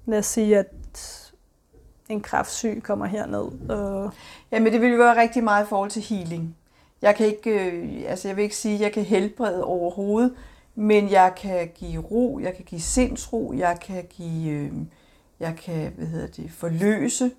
Lad 0.06 0.18
os 0.18 0.26
sige, 0.26 0.58
at 0.58 0.66
en 2.08 2.20
kraftsyg 2.20 2.80
kommer 2.82 3.06
herned. 3.06 3.70
Og... 3.70 4.12
Jamen 4.50 4.72
det 4.72 4.80
ville 4.80 4.98
være 4.98 5.20
rigtig 5.20 5.44
meget 5.44 5.64
i 5.64 5.68
forhold 5.68 5.90
til 5.90 6.02
healing. 6.02 6.56
Jeg 7.02 7.14
kan 7.14 7.26
ikke, 7.26 7.70
øh, 7.70 8.02
altså 8.06 8.28
jeg 8.28 8.36
vil 8.36 8.42
ikke 8.42 8.56
sige, 8.56 8.74
at 8.74 8.80
jeg 8.80 8.92
kan 8.92 9.04
helbrede 9.04 9.64
overhovedet, 9.64 10.34
men 10.74 11.10
jeg 11.10 11.34
kan 11.36 11.70
give 11.74 12.02
ro, 12.02 12.38
jeg 12.42 12.56
kan 12.56 12.64
give 12.64 12.80
sindsro, 12.80 13.52
jeg 13.56 13.78
kan 13.80 14.04
give, 14.10 14.50
øh, 14.50 14.72
jeg 15.40 15.56
kan, 15.56 15.92
hvad 15.92 16.06
hedder 16.06 16.26
det, 16.26 16.50
forløse. 16.50 17.30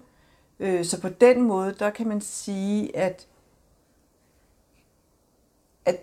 Øh, 0.59 0.86
så 0.86 1.01
på 1.01 1.09
den 1.09 1.41
måde, 1.41 1.76
der 1.80 1.89
kan 1.89 2.07
man 2.07 2.22
sige, 2.22 2.97
at, 2.97 3.28
at 5.86 5.99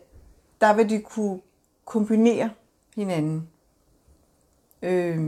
der 0.61 0.75
vil 0.75 0.91
de 0.91 1.01
kunne 1.01 1.41
kombinere 1.85 2.51
hinanden. 2.97 3.49
Øh, 4.83 5.19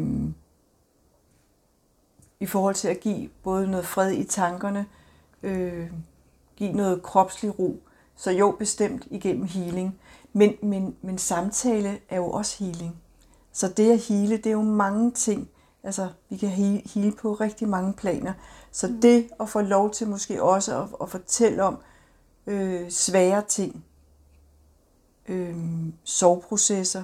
i 2.41 2.47
forhold 2.47 2.75
til 2.75 2.89
at 2.89 3.01
give 3.01 3.29
både 3.43 3.71
noget 3.71 3.87
fred 3.87 4.13
i 4.13 4.25
tankerne, 4.25 4.87
øh, 5.43 5.91
give 6.57 6.73
noget 6.73 7.03
kropslig 7.03 7.59
ro. 7.59 7.83
Så 8.17 8.31
jo, 8.31 8.51
bestemt 8.59 9.07
igennem 9.11 9.45
healing. 9.45 9.99
Men, 10.33 10.55
men, 10.63 10.97
men 11.03 11.19
samtale 11.19 11.99
er 12.09 12.17
jo 12.17 12.31
også 12.31 12.65
healing. 12.65 12.97
Så 13.53 13.69
det 13.69 13.93
at 13.93 13.99
hele, 13.99 14.37
det 14.37 14.47
er 14.47 14.51
jo 14.51 14.63
mange 14.63 15.11
ting. 15.11 15.49
Altså, 15.83 16.09
vi 16.29 16.37
kan 16.37 16.49
hele 16.95 17.13
på 17.13 17.33
rigtig 17.33 17.69
mange 17.69 17.93
planer. 17.93 18.33
Så 18.73 18.89
mm. 18.89 19.01
det 19.01 19.31
at 19.41 19.49
få 19.49 19.61
lov 19.61 19.91
til 19.91 20.09
måske 20.09 20.43
også 20.43 20.83
at, 20.83 20.89
at 21.03 21.11
fortælle 21.11 21.63
om 21.63 21.79
øh, 22.47 22.91
svære 22.91 23.43
ting, 23.49 23.85
øh, 25.29 25.57
soveprocesser, 26.05 27.03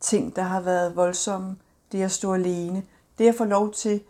ting, 0.00 0.36
der 0.36 0.42
har 0.42 0.60
været 0.60 0.96
voldsomme, 0.96 1.56
det 1.92 2.02
at 2.02 2.10
stå 2.10 2.34
alene, 2.34 2.82
det 3.18 3.28
at 3.28 3.34
få 3.34 3.44
lov 3.44 3.72
til, 3.72 4.00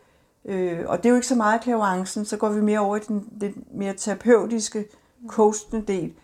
øh, 0.44 0.80
og 0.86 0.98
det 0.98 1.06
er 1.06 1.10
jo 1.10 1.14
ikke 1.14 1.26
så 1.26 1.34
meget 1.34 1.60
klaverancen, 1.60 2.24
så 2.24 2.36
går 2.36 2.48
vi 2.48 2.60
mere 2.60 2.78
over 2.78 2.96
i 2.96 3.00
den, 3.00 3.28
den 3.40 3.64
mere 3.74 3.94
terapeutiske, 3.94 4.84
coachende 5.28 5.82
del, 5.86 6.14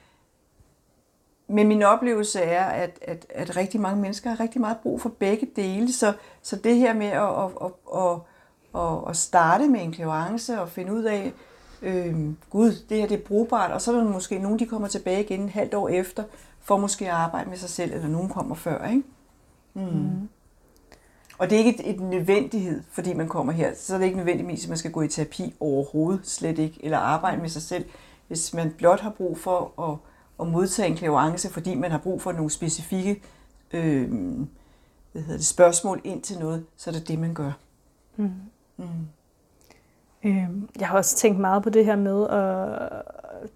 men 1.49 1.69
min 1.69 1.83
oplevelse 1.83 2.41
er, 2.41 2.65
at, 2.65 2.99
at, 3.03 3.27
at 3.35 3.57
rigtig 3.57 3.81
mange 3.81 4.03
mennesker 4.03 4.31
har 4.31 4.41
rigtig 4.41 4.61
meget 4.61 4.77
brug 4.83 5.01
for 5.01 5.09
begge 5.09 5.49
dele. 5.57 5.93
Så, 5.93 6.13
så 6.43 6.57
det 6.57 6.77
her 6.77 6.95
med 6.95 7.07
at, 7.07 7.23
at, 7.23 7.73
at, 7.97 8.21
at, 8.83 9.11
at 9.11 9.17
starte 9.17 9.69
med 9.69 9.81
en 9.81 9.93
klavance 9.93 10.61
og 10.61 10.69
finde 10.69 10.93
ud 10.93 11.03
af, 11.03 11.33
øh, 11.83 12.17
gud, 12.51 12.73
det 12.89 12.97
her 12.97 13.07
det 13.07 13.19
er 13.19 13.25
brugbart, 13.27 13.71
og 13.71 13.81
så 13.81 13.93
er 13.93 13.97
der 13.97 14.05
måske 14.05 14.39
nogen, 14.39 14.59
de 14.59 14.67
kommer 14.67 14.89
tilbage 14.89 15.25
igen 15.25 15.45
et 15.45 15.51
halvt 15.51 15.75
år 15.75 15.89
efter, 15.89 16.25
for 16.61 16.77
måske 16.77 17.05
at 17.05 17.15
arbejde 17.15 17.51
med 17.51 17.59
sig 17.59 17.71
selv, 17.71 17.93
eller 17.93 18.09
nogen 18.09 18.29
kommer 18.29 18.55
før. 18.55 18.89
Ikke? 18.89 19.03
Mm. 19.75 19.83
Mm. 19.83 20.29
Og 21.39 21.51
det 21.51 21.61
er 21.61 21.65
ikke 21.65 21.81
et, 21.81 21.95
et 21.95 22.01
nødvendighed, 22.01 22.83
fordi 22.91 23.15
man 23.15 23.29
kommer 23.29 23.53
her. 23.53 23.75
Så 23.77 23.95
er 23.95 23.99
det 23.99 24.05
ikke 24.05 24.17
nødvendigvis, 24.17 24.65
at 24.65 24.69
man 24.69 24.79
skal 24.79 24.91
gå 24.91 25.03
i 25.03 25.09
terapi 25.09 25.55
overhovedet, 25.61 26.21
slet 26.27 26.59
ikke, 26.59 26.81
eller 26.85 26.99
arbejde 26.99 27.41
med 27.41 27.49
sig 27.49 27.63
selv. 27.63 27.85
Hvis 28.29 28.55
man 28.55 28.75
blot 28.79 29.01
har 29.01 29.11
brug 29.11 29.39
for 29.39 29.83
at 29.91 29.99
at 30.41 30.47
modtage 30.47 30.89
en 30.89 30.97
klaverance, 30.97 31.51
fordi 31.51 31.75
man 31.75 31.91
har 31.91 31.99
brug 31.99 32.23
for 32.23 32.33
nogle 32.33 32.51
specifikke 32.51 33.23
øh, 33.73 34.11
hvad 35.13 35.23
hedder 35.23 35.37
det, 35.37 35.47
spørgsmål 35.47 36.01
ind 36.05 36.23
til 36.23 36.39
noget, 36.39 36.67
så 36.77 36.91
er 36.91 36.95
det 36.95 37.09
det, 37.09 37.19
man 37.19 37.35
gør. 37.35 37.53
Mm. 38.17 38.31
Mm. 38.77 38.85
Øh, 40.25 40.49
jeg 40.81 40.89
har 40.89 40.97
også 40.97 41.17
tænkt 41.17 41.41
meget 41.41 41.63
på 41.63 41.71
det 41.71 41.85
her 41.85 41.97
med 41.97 42.29
at 42.29 43.03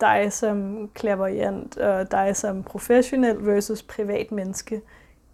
dig 0.00 0.32
som 0.32 0.88
klaverjant 0.94 1.78
og 1.78 2.10
dig 2.10 2.36
som 2.36 2.62
professionel 2.62 3.46
versus 3.46 3.82
privat 3.82 4.32
menneske. 4.32 4.80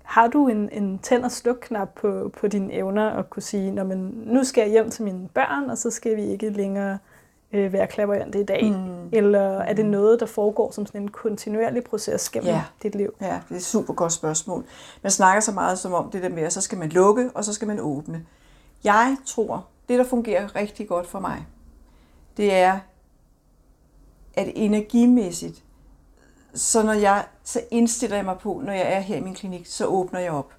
Har 0.09 0.27
du 0.27 0.49
en, 0.49 0.69
en 0.73 0.99
tænd- 0.99 1.25
og 1.25 1.31
sluk-knap 1.31 1.89
på, 1.95 2.31
på 2.39 2.49
dine 2.49 2.73
evner 2.73 3.11
og 3.11 3.31
kunne 3.31 3.43
sige, 3.43 3.71
Nå, 3.71 3.85
men 3.85 3.99
nu 4.27 4.45
skal 4.45 4.63
jeg 4.63 4.71
hjem 4.71 4.91
til 4.91 5.05
mine 5.05 5.29
børn, 5.35 5.71
og 5.71 5.79
så 5.79 5.91
skal 5.91 6.17
vi 6.17 6.23
ikke 6.23 6.51
længere 6.51 6.99
øh, 7.53 7.73
være 7.73 7.87
klaverante 7.87 8.41
i 8.41 8.45
dag? 8.45 8.71
Mm. 8.71 9.09
Eller 9.13 9.59
er 9.59 9.73
det 9.73 9.87
noget, 9.87 10.21
der 10.21 10.27
foregår 10.27 10.71
som 10.71 10.87
sådan 10.87 11.03
en 11.03 11.09
kontinuerlig 11.09 11.85
proces 11.85 12.31
gennem 12.31 12.51
ja. 12.51 12.63
dit 12.83 12.95
liv? 12.95 13.15
Ja, 13.21 13.41
det 13.49 13.55
er 13.55 13.57
et 13.57 13.65
super 13.65 13.95
godt 13.95 14.13
spørgsmål. 14.13 14.65
Man 15.03 15.13
snakker 15.13 15.41
så 15.41 15.53
meget 15.53 15.79
som 15.79 15.93
om 15.93 16.11
det 16.11 16.23
der 16.23 16.29
med, 16.29 16.43
at 16.43 16.53
så 16.53 16.61
skal 16.61 16.79
man 16.79 16.89
lukke, 16.89 17.31
og 17.35 17.45
så 17.45 17.53
skal 17.53 17.69
man 17.69 17.81
åbne. 17.81 18.25
Jeg 18.85 19.17
tror, 19.27 19.67
det 19.89 19.99
der 19.99 20.05
fungerer 20.05 20.57
rigtig 20.57 20.89
godt 20.89 21.07
for 21.07 21.21
mig, 21.21 21.47
det 22.37 22.55
er, 22.55 22.79
at 24.35 24.53
energimæssigt, 24.55 25.65
så 26.55 26.83
når 26.83 26.93
jeg 26.93 27.25
så 27.45 27.61
indstiller 27.71 28.17
jeg 28.17 28.25
mig 28.25 28.39
på, 28.39 28.63
når 28.65 28.73
jeg 28.73 28.93
er 28.93 29.01
her 29.01 29.17
i 29.17 29.21
min 29.21 29.35
klinik, 29.35 29.67
så 29.67 29.87
åbner 29.87 30.21
jeg 30.21 30.33
op. 30.33 30.53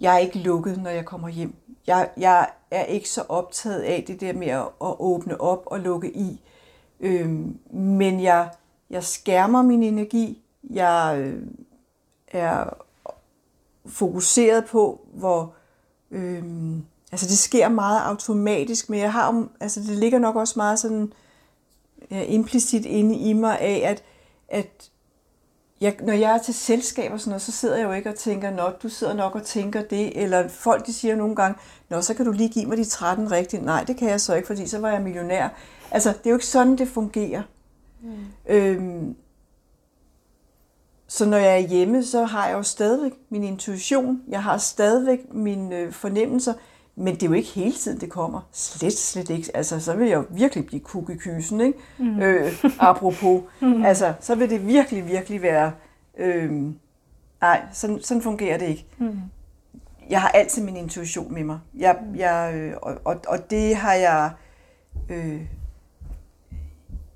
Jeg 0.00 0.14
er 0.14 0.18
ikke 0.18 0.38
lukket, 0.38 0.82
når 0.82 0.90
jeg 0.90 1.04
kommer 1.04 1.28
hjem. 1.28 1.54
Jeg, 1.86 2.10
jeg 2.16 2.50
er 2.70 2.84
ikke 2.84 3.08
så 3.08 3.24
optaget 3.28 3.80
af 3.80 4.04
det 4.06 4.20
der 4.20 4.32
med 4.32 4.46
at, 4.46 4.60
at 4.60 4.94
åbne 4.98 5.40
op 5.40 5.62
og 5.66 5.80
lukke 5.80 6.16
i. 6.16 6.40
Øhm, 7.00 7.58
men 7.70 8.22
jeg, 8.22 8.50
jeg 8.90 9.04
skærmer 9.04 9.62
min 9.62 9.82
energi. 9.82 10.42
Jeg 10.70 11.16
øh, 11.18 11.42
er 12.28 12.64
fokuseret 13.86 14.64
på, 14.64 15.00
hvor... 15.12 15.54
Øh, 16.10 16.44
altså 17.12 17.26
det 17.26 17.38
sker 17.38 17.68
meget 17.68 18.00
automatisk, 18.00 18.90
men 18.90 19.00
jeg 19.00 19.12
har, 19.12 19.48
altså 19.60 19.80
det 19.80 19.98
ligger 19.98 20.18
nok 20.18 20.36
også 20.36 20.54
meget 20.56 20.78
sådan 20.78 21.12
ja, 22.10 22.22
implicit 22.22 22.84
inde 22.84 23.16
i 23.16 23.32
mig 23.32 23.60
af, 23.60 23.82
at, 23.90 24.02
at 24.48 24.90
jeg, 25.80 25.96
når 26.02 26.12
jeg 26.12 26.34
er 26.34 26.38
til 26.38 26.54
selskab 26.54 27.12
og 27.12 27.20
sådan 27.20 27.30
noget, 27.30 27.42
så 27.42 27.52
sidder 27.52 27.76
jeg 27.76 27.84
jo 27.84 27.92
ikke 27.92 28.08
og 28.08 28.14
tænker, 28.14 28.50
nå, 28.50 28.70
du 28.82 28.88
sidder 28.88 29.14
nok 29.14 29.34
og 29.34 29.42
tænker 29.42 29.82
det, 29.82 30.22
eller 30.22 30.48
folk 30.48 30.86
de 30.86 30.92
siger 30.92 31.16
nogle 31.16 31.36
gange, 31.36 31.58
nå, 31.88 32.00
så 32.00 32.14
kan 32.14 32.26
du 32.26 32.32
lige 32.32 32.48
give 32.48 32.66
mig 32.66 32.76
de 32.76 32.84
13 32.84 33.30
rigtigt. 33.30 33.64
Nej, 33.64 33.84
det 33.84 33.96
kan 33.96 34.08
jeg 34.08 34.20
så 34.20 34.34
ikke, 34.34 34.46
fordi 34.46 34.66
så 34.66 34.78
var 34.78 34.90
jeg 34.90 35.02
millionær. 35.02 35.48
Altså, 35.90 36.08
det 36.08 36.26
er 36.26 36.30
jo 36.30 36.36
ikke 36.36 36.46
sådan, 36.46 36.78
det 36.78 36.88
fungerer. 36.88 37.42
Mm. 38.02 38.12
Øhm, 38.46 39.16
så 41.06 41.26
når 41.26 41.36
jeg 41.36 41.54
er 41.54 41.68
hjemme, 41.68 42.04
så 42.04 42.24
har 42.24 42.46
jeg 42.46 42.54
jo 42.54 42.62
stadigvæk 42.62 43.12
min 43.28 43.44
intuition, 43.44 44.22
jeg 44.28 44.42
har 44.42 44.58
stadigvæk 44.58 45.18
mine 45.32 45.76
øh, 45.76 45.92
fornemmelser, 45.92 46.54
Men 46.96 47.14
det 47.14 47.22
er 47.22 47.26
jo 47.26 47.32
ikke 47.32 47.48
hele 47.48 47.72
tiden, 47.72 48.00
det 48.00 48.10
kommer. 48.10 48.48
Slet, 48.52 48.98
slet 48.98 49.30
ikke. 49.30 49.50
Altså, 49.54 49.80
så 49.80 49.96
vil 49.96 50.08
jeg 50.08 50.16
jo 50.16 50.24
virkelig 50.30 50.66
blive 50.66 50.80
kuk 50.80 51.10
i 51.10 51.16
kysen, 51.16 51.60
ikke? 51.60 51.78
Mm. 51.98 52.20
Øh, 52.20 52.64
apropos. 52.78 53.42
Mm. 53.60 53.84
Altså, 53.84 54.14
så 54.20 54.34
vil 54.34 54.50
det 54.50 54.66
virkelig, 54.66 55.06
virkelig 55.06 55.42
være... 55.42 55.72
Øh, 56.18 56.52
nej, 57.40 57.62
sådan, 57.72 58.02
sådan 58.02 58.22
fungerer 58.22 58.58
det 58.58 58.68
ikke. 58.68 58.86
Mm. 58.98 59.18
Jeg 60.10 60.20
har 60.20 60.28
altid 60.28 60.62
min 60.62 60.76
intuition 60.76 61.34
med 61.34 61.44
mig. 61.44 61.58
Jeg, 61.74 61.98
jeg, 62.16 62.54
øh, 62.54 62.74
og, 62.82 62.94
og, 63.04 63.16
og 63.28 63.50
det 63.50 63.76
har 63.76 63.94
jeg... 63.94 64.30
Øh, 65.08 65.40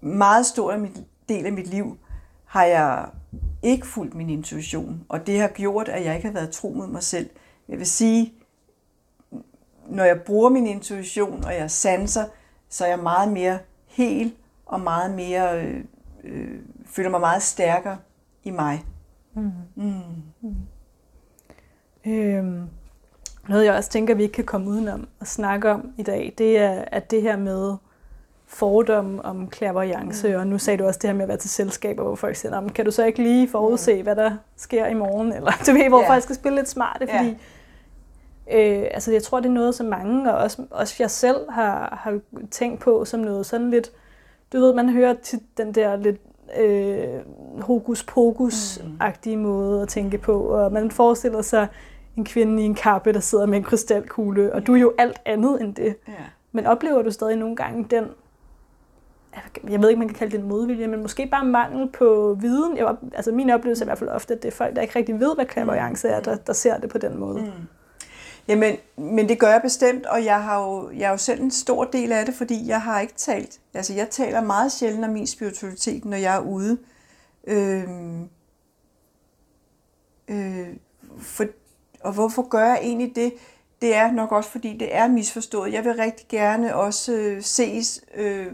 meget 0.00 0.46
stor 0.46 0.86
del 1.28 1.46
af 1.46 1.52
mit 1.52 1.66
liv 1.66 1.98
har 2.44 2.64
jeg 2.64 3.06
ikke 3.62 3.86
fulgt 3.86 4.14
min 4.14 4.30
intuition, 4.30 5.04
og 5.08 5.26
det 5.26 5.40
har 5.40 5.48
gjort, 5.48 5.88
at 5.88 6.04
jeg 6.04 6.14
ikke 6.14 6.26
har 6.26 6.34
været 6.34 6.50
tro 6.50 6.72
mod 6.76 6.86
mig 6.86 7.02
selv. 7.02 7.30
Jeg 7.68 7.78
vil 7.78 7.86
sige, 7.86 8.32
når 9.88 10.04
jeg 10.04 10.20
bruger 10.22 10.50
min 10.50 10.66
intuition, 10.66 11.44
og 11.44 11.54
jeg 11.54 11.70
sanser, 11.70 12.24
så 12.68 12.84
er 12.84 12.88
jeg 12.88 12.98
meget 12.98 13.32
mere 13.32 13.58
hel 13.86 14.34
og 14.66 14.80
meget 14.80 15.10
mere, 15.14 15.62
øh, 15.62 15.84
øh, 16.24 16.58
føler 16.86 17.10
mig 17.10 17.20
meget 17.20 17.42
stærkere 17.42 17.98
i 18.44 18.50
mig. 18.50 18.84
Mm. 19.34 19.52
Mm. 19.74 19.92
Mm. 20.40 20.54
Øhm, 22.06 22.68
noget 23.48 23.64
jeg 23.64 23.74
også 23.74 23.90
tænker, 23.90 24.14
vi 24.14 24.22
ikke 24.22 24.32
kan 24.32 24.44
komme 24.44 24.70
udenom 24.70 25.08
at 25.20 25.26
snakke 25.26 25.70
om 25.70 25.92
i 25.96 26.02
dag, 26.02 26.34
det 26.38 26.58
er, 26.58 26.84
at 26.86 27.10
det 27.10 27.22
her 27.22 27.36
med 27.36 27.76
fordomme 28.46 29.24
om 29.24 29.52
clairvoyance, 29.52 30.28
mm. 30.28 30.34
og 30.34 30.46
nu 30.46 30.58
sagde 30.58 30.78
du 30.78 30.86
også 30.86 30.98
det 31.02 31.10
her 31.10 31.14
med 31.14 31.22
at 31.22 31.28
være 31.28 31.36
til 31.36 31.50
selskaber, 31.50 32.02
hvor 32.02 32.14
folk 32.14 32.36
siger, 32.36 32.68
kan 32.68 32.84
du 32.84 32.90
så 32.90 33.04
ikke 33.04 33.22
lige 33.22 33.48
forudse, 33.48 33.96
mm. 33.96 34.02
hvad 34.02 34.16
der 34.16 34.36
sker 34.56 34.86
i 34.86 34.94
morgen, 34.94 35.32
eller 35.32 35.52
du 35.66 35.72
ved, 35.72 35.88
hvor 35.88 35.98
yeah. 35.98 36.08
folk 36.08 36.22
skal 36.22 36.34
spille 36.34 36.56
lidt 36.56 36.68
smarte, 36.68 37.06
fordi 37.06 37.28
yeah. 37.28 37.36
Øh, 38.52 38.86
altså, 38.90 39.12
jeg 39.12 39.22
tror, 39.22 39.40
det 39.40 39.48
er 39.48 39.52
noget, 39.52 39.74
som 39.74 39.86
mange, 39.86 40.32
og 40.32 40.38
også, 40.38 40.62
også 40.70 40.94
jeg 40.98 41.10
selv 41.10 41.50
har, 41.50 41.98
har 42.02 42.20
tænkt 42.50 42.80
på 42.80 43.04
som 43.04 43.20
noget 43.20 43.46
sådan 43.46 43.70
lidt, 43.70 43.92
du 44.52 44.58
ved, 44.58 44.74
man 44.74 44.88
hører 44.88 45.14
til 45.14 45.40
den 45.56 45.74
der 45.74 45.96
lidt 45.96 46.20
øh, 46.58 47.20
hokus-pokus-agtige 47.60 49.36
mm. 49.36 49.42
måde 49.42 49.82
at 49.82 49.88
tænke 49.88 50.18
på, 50.18 50.40
og 50.40 50.72
man 50.72 50.90
forestiller 50.90 51.42
sig 51.42 51.66
en 52.16 52.24
kvinde 52.24 52.62
i 52.62 52.66
en 52.66 52.74
kappe, 52.74 53.12
der 53.12 53.20
sidder 53.20 53.46
med 53.46 53.58
en 53.58 53.64
krystalkugle, 53.64 54.52
og 54.52 54.66
du 54.66 54.74
er 54.74 54.78
jo 54.78 54.92
alt 54.98 55.20
andet 55.24 55.60
end 55.60 55.74
det. 55.74 55.96
Yeah. 56.08 56.18
Men 56.52 56.66
oplever 56.66 57.02
du 57.02 57.10
stadig 57.10 57.36
nogle 57.36 57.56
gange 57.56 57.86
den 57.90 58.04
jeg 59.70 59.82
ved 59.82 59.88
ikke, 59.88 59.98
man 59.98 60.08
kan 60.08 60.16
kalde 60.16 60.32
det 60.32 60.40
en 60.40 60.48
modvilje, 60.48 60.86
men 60.86 61.02
måske 61.02 61.26
bare 61.26 61.44
mangel 61.44 61.88
på 61.88 62.36
viden. 62.40 62.76
Jeg 62.76 62.96
altså 63.12 63.32
min 63.32 63.50
oplevelse 63.50 63.82
er 63.82 63.86
i 63.86 63.88
hvert 63.88 63.98
fald 63.98 64.10
ofte, 64.10 64.34
at 64.34 64.42
det 64.42 64.48
er 64.48 64.52
folk, 64.52 64.76
der 64.76 64.82
ikke 64.82 64.98
rigtig 64.98 65.20
ved, 65.20 65.34
hvad 65.34 65.44
klaverjance 65.44 66.08
er, 66.08 66.20
der, 66.20 66.36
der 66.36 66.52
ser 66.52 66.78
det 66.78 66.90
på 66.90 66.98
den 66.98 67.18
måde. 67.18 67.40
Mm. 67.40 67.50
Jamen, 68.48 68.76
men 68.96 69.28
det 69.28 69.38
gør 69.38 69.48
jeg 69.48 69.62
bestemt, 69.62 70.06
og 70.06 70.24
jeg 70.24 70.42
har 70.42 70.64
jo, 70.64 70.90
jeg 70.90 71.06
er 71.06 71.10
jo 71.10 71.16
selv 71.16 71.42
en 71.42 71.50
stor 71.50 71.84
del 71.84 72.12
af 72.12 72.26
det, 72.26 72.34
fordi 72.34 72.66
jeg 72.66 72.82
har 72.82 73.00
ikke 73.00 73.14
talt. 73.14 73.60
Altså, 73.74 73.94
jeg 73.94 74.10
taler 74.10 74.40
meget 74.40 74.72
sjældent 74.72 75.04
om 75.04 75.10
min 75.10 75.26
spiritualitet, 75.26 76.04
når 76.04 76.16
jeg 76.16 76.36
er 76.36 76.40
ude. 76.40 76.78
Øh, 77.46 77.88
øh, 80.28 80.68
for, 81.20 81.44
og 82.00 82.12
hvorfor 82.12 82.48
gør 82.48 82.64
jeg 82.64 82.78
egentlig 82.82 83.16
det? 83.16 83.32
det 83.82 83.94
er 83.94 84.12
nok 84.12 84.32
også, 84.32 84.50
fordi 84.50 84.76
det 84.76 84.96
er 84.96 85.08
misforstået. 85.08 85.72
Jeg 85.72 85.84
vil 85.84 85.92
rigtig 85.92 86.28
gerne 86.28 86.76
også 86.76 87.12
øh, 87.12 87.42
ses 87.42 88.04
øh, 88.14 88.46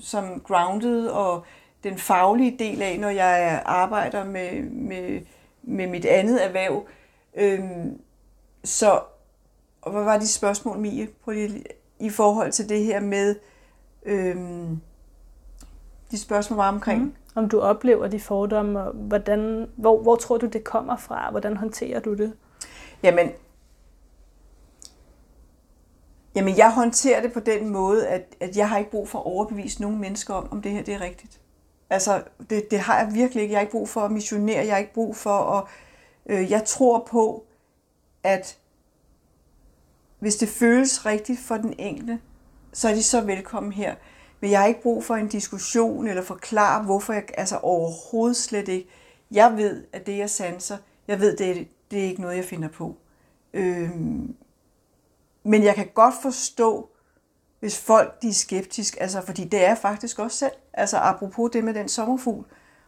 som 0.00 0.40
grounded 0.40 1.06
og 1.06 1.44
den 1.84 1.98
faglige 1.98 2.56
del 2.58 2.82
af, 2.82 2.98
når 3.00 3.08
jeg 3.08 3.62
arbejder 3.64 4.24
med, 4.24 4.62
med, 4.62 5.20
med 5.62 5.86
mit 5.86 6.04
andet 6.04 6.44
erhverv. 6.44 6.86
Øh, 7.34 7.60
så 8.64 9.00
og 9.82 9.92
hvad 9.92 10.04
var 10.04 10.18
de 10.18 10.28
spørgsmål, 10.28 10.78
Mie, 10.78 11.08
på 11.24 11.30
lige, 11.30 11.64
i 11.98 12.10
forhold 12.10 12.52
til 12.52 12.68
det 12.68 12.84
her 12.84 13.00
med 13.00 13.36
øhm, 14.02 14.80
de 16.10 16.18
spørgsmål 16.18 16.56
var 16.56 16.68
omkring? 16.68 17.02
Mm. 17.02 17.14
Om 17.34 17.48
du 17.48 17.60
oplever 17.60 18.08
de 18.08 18.20
fordomme, 18.20 18.80
og 18.80 18.92
hvordan, 18.92 19.70
hvor, 19.76 20.02
hvor 20.02 20.16
tror 20.16 20.38
du, 20.38 20.46
det 20.46 20.64
kommer 20.64 20.96
fra? 20.96 21.30
Hvordan 21.30 21.56
håndterer 21.56 22.00
du 22.00 22.14
det? 22.14 22.32
Jamen, 23.02 23.30
Jamen, 26.34 26.56
jeg 26.56 26.72
håndterer 26.74 27.22
det 27.22 27.32
på 27.32 27.40
den 27.40 27.68
måde, 27.68 28.08
at, 28.08 28.36
at 28.40 28.56
jeg 28.56 28.68
har 28.68 28.78
ikke 28.78 28.90
brug 28.90 29.08
for 29.08 29.18
at 29.18 29.26
overbevise 29.26 29.82
nogle 29.82 29.98
mennesker 29.98 30.34
om, 30.34 30.52
om 30.52 30.62
det 30.62 30.72
her 30.72 30.82
det 30.82 30.94
er 30.94 31.00
rigtigt. 31.00 31.40
Altså, 31.90 32.22
det, 32.50 32.70
det 32.70 32.78
har 32.78 32.98
jeg 32.98 33.14
virkelig 33.14 33.42
ikke. 33.42 33.52
Jeg 33.52 33.58
har 33.58 33.62
ikke 33.62 33.72
brug 33.72 33.88
for 33.88 34.00
at 34.00 34.12
missionere. 34.12 34.64
Jeg 34.64 34.72
har 34.72 34.78
ikke 34.78 34.94
brug 34.94 35.16
for 35.16 35.38
at... 35.38 35.64
Øh, 36.26 36.50
jeg 36.50 36.64
tror 36.64 37.08
på, 37.10 37.44
at 38.22 38.58
hvis 40.22 40.36
det 40.36 40.48
føles 40.48 41.06
rigtigt 41.06 41.40
for 41.40 41.56
den 41.56 41.74
enkelte, 41.78 42.20
så 42.72 42.88
er 42.88 42.94
de 42.94 43.02
så 43.02 43.20
velkommen 43.20 43.72
her. 43.72 43.94
Men 44.40 44.50
jeg 44.50 44.60
har 44.60 44.66
ikke 44.66 44.82
brug 44.82 45.04
for 45.04 45.14
en 45.14 45.28
diskussion 45.28 46.06
eller 46.06 46.22
forklare, 46.22 46.82
hvorfor 46.82 47.12
jeg... 47.12 47.24
Altså 47.34 47.56
overhovedet 47.56 48.36
slet 48.36 48.68
ikke. 48.68 48.88
Jeg 49.30 49.56
ved, 49.56 49.84
at 49.92 50.06
det 50.06 50.18
jeg 50.18 50.30
sanser, 50.30 50.76
jeg 51.08 51.20
ved, 51.20 51.36
det, 51.36 51.68
det 51.90 51.98
er 51.98 52.04
ikke 52.04 52.20
noget, 52.20 52.36
jeg 52.36 52.44
finder 52.44 52.68
på. 52.68 52.96
Øhm, 53.54 54.34
men 55.42 55.62
jeg 55.62 55.74
kan 55.74 55.88
godt 55.94 56.14
forstå, 56.22 56.90
hvis 57.60 57.78
folk 57.78 58.22
de 58.22 58.28
er 58.28 58.32
skeptiske, 58.32 59.02
altså, 59.02 59.20
fordi 59.20 59.44
det 59.44 59.64
er 59.64 59.74
faktisk 59.74 60.18
også 60.18 60.36
selv. 60.36 60.52
Altså 60.72 60.96
apropos 60.96 61.50
det 61.52 61.64
med 61.64 61.74
den 61.74 61.88
sommerfugl, 61.88 62.44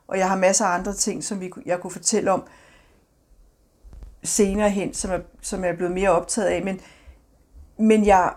og 0.08 0.18
jeg 0.18 0.28
har 0.28 0.36
masser 0.36 0.64
af 0.64 0.78
andre 0.78 0.94
ting, 0.94 1.24
som 1.24 1.40
vi, 1.40 1.52
jeg 1.66 1.80
kunne 1.80 1.90
fortælle 1.90 2.32
om 2.32 2.44
senere 4.24 4.70
hen, 4.70 4.94
som 4.94 5.10
er, 5.10 5.18
som 5.40 5.64
jeg 5.64 5.70
er 5.70 5.76
blevet 5.76 5.94
mere 5.94 6.10
optaget 6.10 6.48
af. 6.48 6.64
Men, 6.64 6.80
men 7.76 8.06
jeg, 8.06 8.32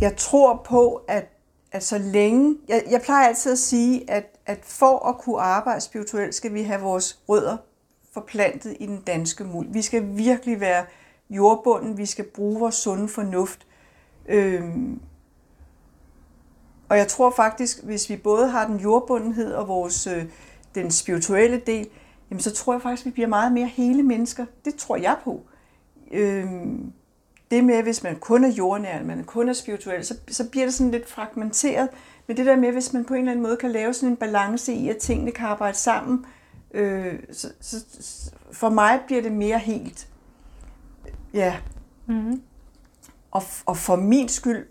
jeg 0.00 0.16
tror 0.16 0.62
på, 0.64 1.02
at, 1.08 1.28
at 1.72 1.84
så 1.84 1.98
længe... 1.98 2.58
Jeg, 2.68 2.82
jeg 2.90 3.00
plejer 3.00 3.28
altid 3.28 3.52
at 3.52 3.58
sige, 3.58 4.10
at, 4.10 4.38
at 4.46 4.58
for 4.62 5.08
at 5.08 5.18
kunne 5.18 5.40
arbejde 5.40 5.80
spirituelt, 5.80 6.34
skal 6.34 6.54
vi 6.54 6.62
have 6.62 6.80
vores 6.80 7.22
rødder 7.28 7.56
forplantet 8.12 8.76
i 8.80 8.86
den 8.86 9.00
danske 9.00 9.44
muld. 9.44 9.68
Vi 9.70 9.82
skal 9.82 10.16
virkelig 10.16 10.60
være 10.60 10.84
jordbunden, 11.30 11.98
vi 11.98 12.06
skal 12.06 12.24
bruge 12.24 12.60
vores 12.60 12.74
sunde 12.74 13.08
fornuft. 13.08 13.66
Øhm, 14.26 15.00
og 16.88 16.98
jeg 16.98 17.08
tror 17.08 17.30
faktisk, 17.30 17.82
hvis 17.82 18.10
vi 18.10 18.16
både 18.16 18.48
har 18.48 18.66
den 18.66 18.76
jordbundenhed 18.76 19.54
og 19.54 19.68
vores, 19.68 20.06
øh, 20.06 20.24
den 20.74 20.90
spirituelle 20.90 21.62
del, 21.66 21.88
jamen 22.30 22.40
så 22.40 22.52
tror 22.54 22.72
jeg 22.72 22.82
faktisk, 22.82 23.02
at 23.02 23.06
vi 23.06 23.10
bliver 23.10 23.28
meget 23.28 23.52
mere 23.52 23.66
hele 23.66 24.02
mennesker. 24.02 24.46
Det 24.64 24.74
tror 24.74 24.96
jeg 24.96 25.16
på. 25.24 25.40
Øhm, 26.10 26.92
det 27.52 27.64
med, 27.64 27.82
hvis 27.82 28.02
man 28.02 28.16
kun 28.16 28.44
er 28.44 28.48
jordnær, 28.48 29.04
man 29.04 29.24
kun 29.24 29.48
er 29.48 29.52
spirituel, 29.52 30.04
så, 30.04 30.14
så 30.28 30.50
bliver 30.50 30.66
det 30.66 30.74
sådan 30.74 30.90
lidt 30.90 31.08
fragmenteret. 31.08 31.88
Men 32.26 32.36
det 32.36 32.46
der 32.46 32.56
med, 32.56 32.72
hvis 32.72 32.92
man 32.92 33.04
på 33.04 33.14
en 33.14 33.20
eller 33.20 33.32
anden 33.32 33.42
måde 33.42 33.56
kan 33.56 33.70
lave 33.70 33.94
sådan 33.94 34.08
en 34.08 34.16
balance 34.16 34.72
i, 34.72 34.88
at 34.88 34.96
tingene 34.96 35.30
kan 35.30 35.46
arbejde 35.46 35.76
sammen, 35.76 36.26
øh, 36.70 37.18
så, 37.32 37.52
så, 37.60 37.84
for 38.52 38.68
mig 38.68 39.00
bliver 39.06 39.22
det 39.22 39.32
mere 39.32 39.58
helt. 39.58 40.08
Ja. 41.34 41.56
Mm-hmm. 42.06 42.42
Og, 43.30 43.42
og 43.66 43.76
for 43.76 43.96
min 43.96 44.28
skyld, 44.28 44.66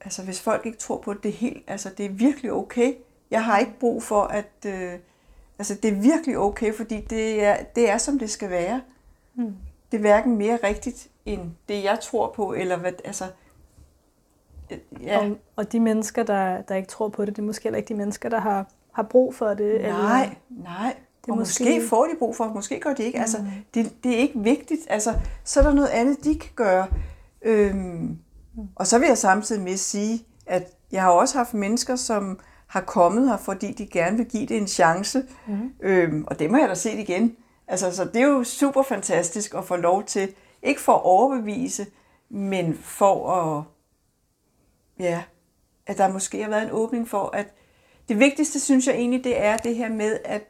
altså 0.00 0.22
hvis 0.22 0.40
folk 0.40 0.66
ikke 0.66 0.78
tror 0.78 1.00
på, 1.00 1.14
det 1.14 1.28
er 1.28 1.32
helt, 1.32 1.64
altså 1.66 1.90
det 1.98 2.06
er 2.06 2.10
virkelig 2.10 2.52
okay. 2.52 2.94
Jeg 3.30 3.44
har 3.44 3.58
ikke 3.58 3.78
brug 3.80 4.02
for, 4.02 4.22
at, 4.22 4.52
øh, 4.66 4.92
altså 5.58 5.74
det 5.74 5.90
er 5.90 6.00
virkelig 6.00 6.38
okay, 6.38 6.74
fordi 6.74 7.00
det 7.00 7.44
er, 7.44 7.56
det 7.76 7.90
er 7.90 7.98
som 7.98 8.18
det 8.18 8.30
skal 8.30 8.50
være. 8.50 8.80
Mm. 9.34 9.54
Det 9.92 9.96
er 9.96 10.00
hverken 10.00 10.36
mere 10.36 10.58
rigtigt, 10.64 11.08
end 11.24 11.40
det 11.68 11.84
jeg 11.84 11.98
tror 12.02 12.32
på, 12.36 12.52
eller 12.52 12.76
hvad, 12.76 12.92
altså, 13.04 13.24
ja. 15.02 15.18
Og, 15.18 15.36
og 15.56 15.72
de 15.72 15.80
mennesker, 15.80 16.22
der, 16.22 16.62
der 16.62 16.74
ikke 16.74 16.88
tror 16.88 17.08
på 17.08 17.24
det, 17.24 17.36
det 17.36 17.42
er 17.42 17.46
måske 17.46 17.62
heller 17.62 17.76
ikke 17.76 17.88
de 17.88 17.94
mennesker, 17.94 18.28
der 18.28 18.40
har, 18.40 18.66
har 18.92 19.02
brug 19.02 19.34
for 19.34 19.54
det. 19.54 19.80
Nej, 19.80 20.22
eller... 20.22 20.36
nej. 20.48 20.96
Det 21.26 21.30
og 21.30 21.38
måske... 21.38 21.64
måske 21.64 21.88
får 21.88 22.04
de 22.04 22.18
brug 22.18 22.36
for, 22.36 22.52
måske 22.54 22.80
gør 22.80 22.94
de 22.94 23.04
ikke. 23.04 23.18
Altså, 23.18 23.38
mm. 23.38 23.44
Altså, 23.44 23.60
det, 23.74 24.04
det 24.04 24.14
er 24.14 24.18
ikke 24.18 24.38
vigtigt. 24.38 24.80
Altså, 24.88 25.14
så 25.44 25.60
er 25.60 25.64
der 25.64 25.74
noget 25.74 25.88
andet, 25.88 26.24
de 26.24 26.38
kan 26.38 26.50
gøre. 26.54 26.86
Øhm, 27.42 27.76
mm. 27.76 28.68
Og 28.74 28.86
så 28.86 28.98
vil 28.98 29.06
jeg 29.08 29.18
samtidig 29.18 29.62
med 29.62 29.76
sige, 29.76 30.24
at 30.46 30.76
jeg 30.92 31.02
har 31.02 31.10
også 31.10 31.38
haft 31.38 31.54
mennesker, 31.54 31.96
som 31.96 32.38
har 32.66 32.80
kommet 32.80 33.28
her, 33.28 33.36
fordi 33.36 33.72
de 33.72 33.86
gerne 33.86 34.16
vil 34.16 34.26
give 34.26 34.46
det 34.46 34.56
en 34.56 34.66
chance. 34.66 35.22
Mm. 35.46 35.72
Øhm, 35.80 36.24
og 36.26 36.38
det 36.38 36.50
må 36.50 36.56
jeg 36.56 36.68
da 36.68 36.74
set 36.74 36.98
igen. 36.98 37.36
Altså, 37.70 37.96
så 37.96 38.04
det 38.04 38.16
er 38.16 38.26
jo 38.26 38.44
super 38.44 38.82
fantastisk 38.82 39.54
at 39.54 39.64
få 39.64 39.76
lov 39.76 40.04
til, 40.04 40.34
ikke 40.62 40.80
for 40.80 40.92
at 40.92 41.02
overbevise, 41.02 41.86
men 42.28 42.74
for 42.74 43.30
at, 43.32 43.64
ja, 44.98 45.22
at 45.86 45.98
der 45.98 46.12
måske 46.12 46.42
har 46.42 46.50
været 46.50 46.62
en 46.62 46.72
åbning 46.72 47.08
for, 47.08 47.30
at 47.36 47.54
det 48.08 48.18
vigtigste, 48.18 48.60
synes 48.60 48.86
jeg 48.86 48.94
egentlig, 48.94 49.24
det 49.24 49.42
er 49.44 49.56
det 49.56 49.76
her 49.76 49.88
med, 49.88 50.18
at 50.24 50.42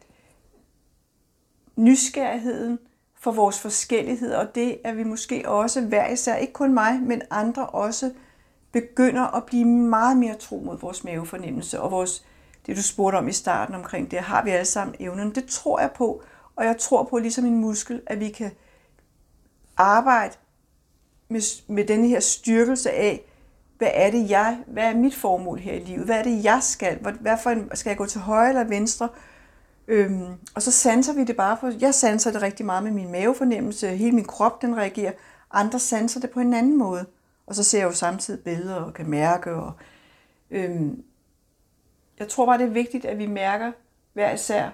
nysgerrigheden 1.77 2.79
for 3.15 3.33
vores 3.33 3.61
forskellighed, 3.61 4.33
og 4.33 4.55
det 4.55 4.79
at 4.85 4.97
vi 4.97 5.05
måske 5.05 5.49
også 5.49 5.81
hver 5.81 6.09
især, 6.09 6.37
ikke 6.37 6.53
kun 6.53 6.75
mig, 6.75 7.01
men 7.03 7.23
andre 7.31 7.67
også, 7.67 8.13
begynder 8.73 9.37
at 9.37 9.45
blive 9.45 9.65
meget 9.65 10.17
mere 10.17 10.35
tro 10.35 10.63
mod 10.65 10.79
vores 10.79 11.05
mavefornemmelse, 11.05 11.81
og 11.81 11.91
vores, 11.91 12.25
det 12.67 12.77
du 12.77 12.83
spurgte 12.83 13.17
om 13.17 13.29
i 13.29 13.33
starten 13.33 13.75
omkring 13.75 14.11
det, 14.11 14.19
har 14.19 14.45
vi 14.45 14.51
alle 14.51 14.65
sammen 14.65 14.97
evnen. 14.99 15.35
Det 15.35 15.47
tror 15.47 15.81
jeg 15.81 15.91
på, 15.93 16.23
og 16.61 16.67
jeg 16.67 16.79
tror 16.79 17.05
på 17.05 17.19
ligesom 17.19 17.45
en 17.45 17.61
muskel, 17.61 18.03
at 18.07 18.21
vi 18.21 18.29
kan 18.29 18.51
arbejde 19.77 20.35
med, 21.29 21.41
med 21.69 21.85
denne 21.85 22.09
her 22.09 22.21
styrkelse 22.21 22.91
af, 22.91 23.21
hvad 23.79 23.91
er 23.95 24.11
det 24.11 24.31
jeg, 24.31 24.59
hvad 24.67 24.85
er 24.85 24.95
mit 24.95 25.15
formål 25.15 25.59
her 25.59 25.73
i 25.73 25.79
livet, 25.79 26.05
hvad 26.05 26.19
er 26.19 26.23
det 26.23 26.45
jeg 26.45 26.59
skal, 26.63 26.99
hvad, 27.21 27.37
for 27.43 27.51
en, 27.51 27.71
skal 27.75 27.91
jeg 27.91 27.97
gå 27.97 28.07
til 28.07 28.21
højre 28.21 28.49
eller 28.49 28.65
venstre, 28.65 29.09
øhm, 29.89 30.35
og 30.55 30.63
så 30.63 30.71
sanser 30.71 31.13
vi 31.13 31.25
det 31.25 31.37
bare 31.37 31.57
på, 31.57 31.71
jeg 31.81 31.95
sanser 31.95 32.33
det 32.33 32.43
rigtig 32.43 32.67
meget 32.67 32.83
med 32.83 32.93
min 32.93 33.13
mavefornemmelse, 33.13 33.89
hele 33.89 34.13
min 34.13 34.25
krop 34.25 34.63
den 34.63 34.77
reagerer, 34.77 35.13
andre 35.51 35.79
sanser 35.79 36.21
det 36.21 36.31
på 36.31 36.41
en 36.41 36.55
anden 36.55 36.79
måde, 36.79 37.07
og 37.47 37.55
så 37.55 37.65
ser 37.65 37.79
jeg 37.79 37.87
jo 37.87 37.93
samtidig 37.93 38.45
billeder 38.45 38.75
og 38.75 38.95
kan 38.95 39.11
mærke, 39.11 39.53
og 39.53 39.73
øhm, 40.51 41.03
jeg 42.19 42.29
tror 42.29 42.47
bare 42.47 42.59
det 42.59 42.67
er 42.67 42.71
vigtigt, 42.71 43.05
at 43.05 43.19
vi 43.19 43.27
mærker 43.27 43.73
hver 44.13 44.33
især, 44.33 44.71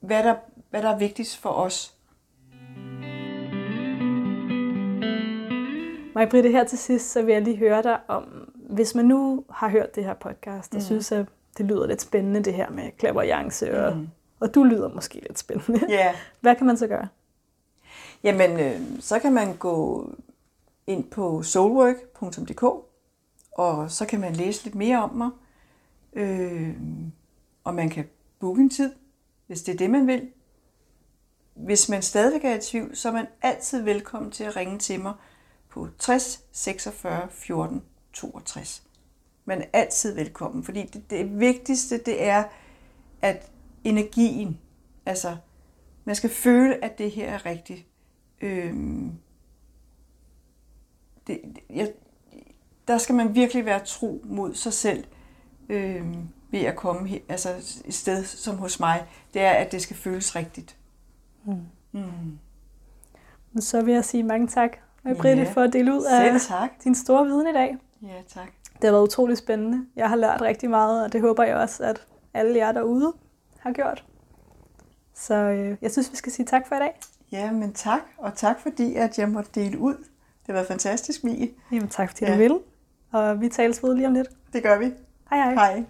hvad 0.00 0.22
der, 0.22 0.34
hvad 0.70 0.82
der 0.82 0.88
er 0.88 0.98
vigtigst 0.98 1.38
for 1.38 1.50
os, 1.50 1.96
Maja 6.16 6.28
Britte, 6.28 6.50
her 6.50 6.64
til 6.64 6.78
sidst, 6.78 7.12
så 7.12 7.22
vil 7.22 7.32
jeg 7.32 7.42
lige 7.42 7.56
høre 7.56 7.82
dig 7.82 7.98
om, 8.08 8.52
hvis 8.54 8.94
man 8.94 9.04
nu 9.04 9.44
har 9.50 9.68
hørt 9.68 9.94
det 9.94 10.04
her 10.04 10.14
podcast, 10.14 10.72
og 10.72 10.76
mm. 10.76 10.84
synes, 10.84 11.12
at 11.12 11.26
det 11.58 11.66
lyder 11.66 11.86
lidt 11.86 12.02
spændende, 12.02 12.42
det 12.42 12.54
her 12.54 12.70
med 12.70 12.90
clairvoyance, 12.98 13.86
og, 13.86 13.96
mm. 13.96 14.08
og 14.40 14.54
du 14.54 14.64
lyder 14.64 14.88
måske 14.88 15.14
lidt 15.14 15.38
spændende. 15.38 15.80
Yeah. 15.90 16.14
Hvad 16.40 16.56
kan 16.56 16.66
man 16.66 16.76
så 16.76 16.86
gøre? 16.86 17.08
Jamen, 18.22 18.60
øh, 18.60 18.80
så 19.00 19.18
kan 19.18 19.32
man 19.32 19.56
gå 19.56 20.10
ind 20.86 21.04
på 21.04 21.42
soulwork.dk, 21.42 22.62
og 23.52 23.90
så 23.90 24.06
kan 24.06 24.20
man 24.20 24.32
læse 24.32 24.64
lidt 24.64 24.74
mere 24.74 25.02
om 25.02 25.10
mig. 25.10 25.30
Øh, 26.12 26.76
og 27.64 27.74
man 27.74 27.90
kan 27.90 28.04
booke 28.38 28.62
en 28.62 28.70
tid, 28.70 28.92
hvis 29.46 29.62
det 29.62 29.72
er 29.72 29.76
det, 29.76 29.90
man 29.90 30.06
vil. 30.06 30.28
Hvis 31.54 31.88
man 31.88 32.02
stadigvæk 32.02 32.44
er 32.44 32.56
i 32.56 32.60
tvivl, 32.60 32.96
så 32.96 33.08
er 33.08 33.12
man 33.12 33.26
altid 33.42 33.82
velkommen 33.82 34.30
til 34.30 34.44
at 34.44 34.56
ringe 34.56 34.78
til 34.78 35.00
mig 35.00 35.14
på 35.68 35.88
60 35.98 36.44
46 36.52 37.28
14 37.30 37.82
62. 38.12 38.82
Man 39.44 39.62
er 39.62 39.66
altid 39.72 40.14
velkommen, 40.14 40.64
fordi 40.64 40.82
det, 40.82 41.10
det 41.10 41.40
vigtigste 41.40 41.98
det 41.98 42.22
er, 42.22 42.44
at 43.22 43.50
energien, 43.84 44.58
altså 45.06 45.36
man 46.04 46.14
skal 46.14 46.30
føle, 46.30 46.84
at 46.84 46.98
det 46.98 47.10
her 47.10 47.32
er 47.32 47.46
rigtigt. 47.46 47.86
Øhm, 48.40 49.12
det, 51.26 51.40
jeg, 51.70 51.92
der 52.88 52.98
skal 52.98 53.14
man 53.14 53.34
virkelig 53.34 53.64
være 53.64 53.84
tro 53.84 54.22
mod 54.24 54.54
sig 54.54 54.72
selv 54.72 55.04
øhm, 55.68 56.28
ved 56.58 56.66
at 56.66 56.76
komme 56.76 57.20
altså 57.28 57.48
et 57.84 57.94
sted 57.94 58.24
som 58.24 58.56
hos 58.56 58.80
mig. 58.80 59.06
Det 59.34 59.42
er, 59.42 59.50
at 59.50 59.72
det 59.72 59.82
skal 59.82 59.96
føles 59.96 60.36
rigtigt. 60.36 60.76
Mm. 61.44 61.60
Mm. 61.92 62.38
Så 63.60 63.82
vil 63.82 63.94
jeg 63.94 64.04
sige 64.04 64.22
mange 64.22 64.46
tak 64.46 64.76
Britte 65.04 65.42
ja. 65.42 65.50
for 65.52 65.60
at 65.60 65.72
dele 65.72 65.94
ud 65.94 66.04
af 66.04 66.40
tak. 66.40 66.70
din 66.84 66.94
store 66.94 67.24
viden 67.24 67.48
i 67.48 67.52
dag. 67.52 67.76
Ja, 68.02 68.22
tak. 68.28 68.48
Det 68.72 68.84
har 68.84 68.90
været 68.90 69.02
utrolig 69.02 69.36
spændende. 69.36 69.86
Jeg 69.96 70.08
har 70.08 70.16
lært 70.16 70.42
rigtig 70.42 70.70
meget, 70.70 71.04
og 71.04 71.12
det 71.12 71.20
håber 71.20 71.44
jeg 71.44 71.56
også, 71.56 71.84
at 71.84 72.06
alle 72.34 72.56
jer 72.58 72.72
derude 72.72 73.12
har 73.58 73.72
gjort. 73.72 74.04
Så 75.14 75.34
øh, 75.34 75.76
jeg 75.82 75.90
synes, 75.90 76.12
vi 76.12 76.16
skal 76.16 76.32
sige 76.32 76.46
tak 76.46 76.68
for 76.68 76.74
i 76.74 76.78
dag. 76.78 76.98
Ja, 77.32 77.52
men 77.52 77.72
tak, 77.72 78.00
og 78.18 78.34
tak 78.34 78.60
fordi, 78.60 78.94
at 78.94 79.18
jeg 79.18 79.28
måtte 79.28 79.50
dele 79.54 79.78
ud. 79.78 79.94
Det 79.94 80.46
har 80.46 80.52
været 80.52 80.66
fantastisk, 80.66 81.24
Mie. 81.24 81.48
Jamen 81.72 81.88
tak, 81.88 82.08
fordi 82.08 82.24
ja. 82.24 82.32
du 82.32 82.38
ville. 82.38 82.58
Og 83.12 83.40
vi 83.40 83.48
tales 83.48 83.82
ved 83.82 83.94
lige 83.94 84.06
om 84.06 84.14
lidt. 84.14 84.28
Det 84.52 84.62
gør 84.62 84.78
vi. 84.78 84.92
Hej 85.30 85.38
hej. 85.38 85.54
Hej. 85.54 85.84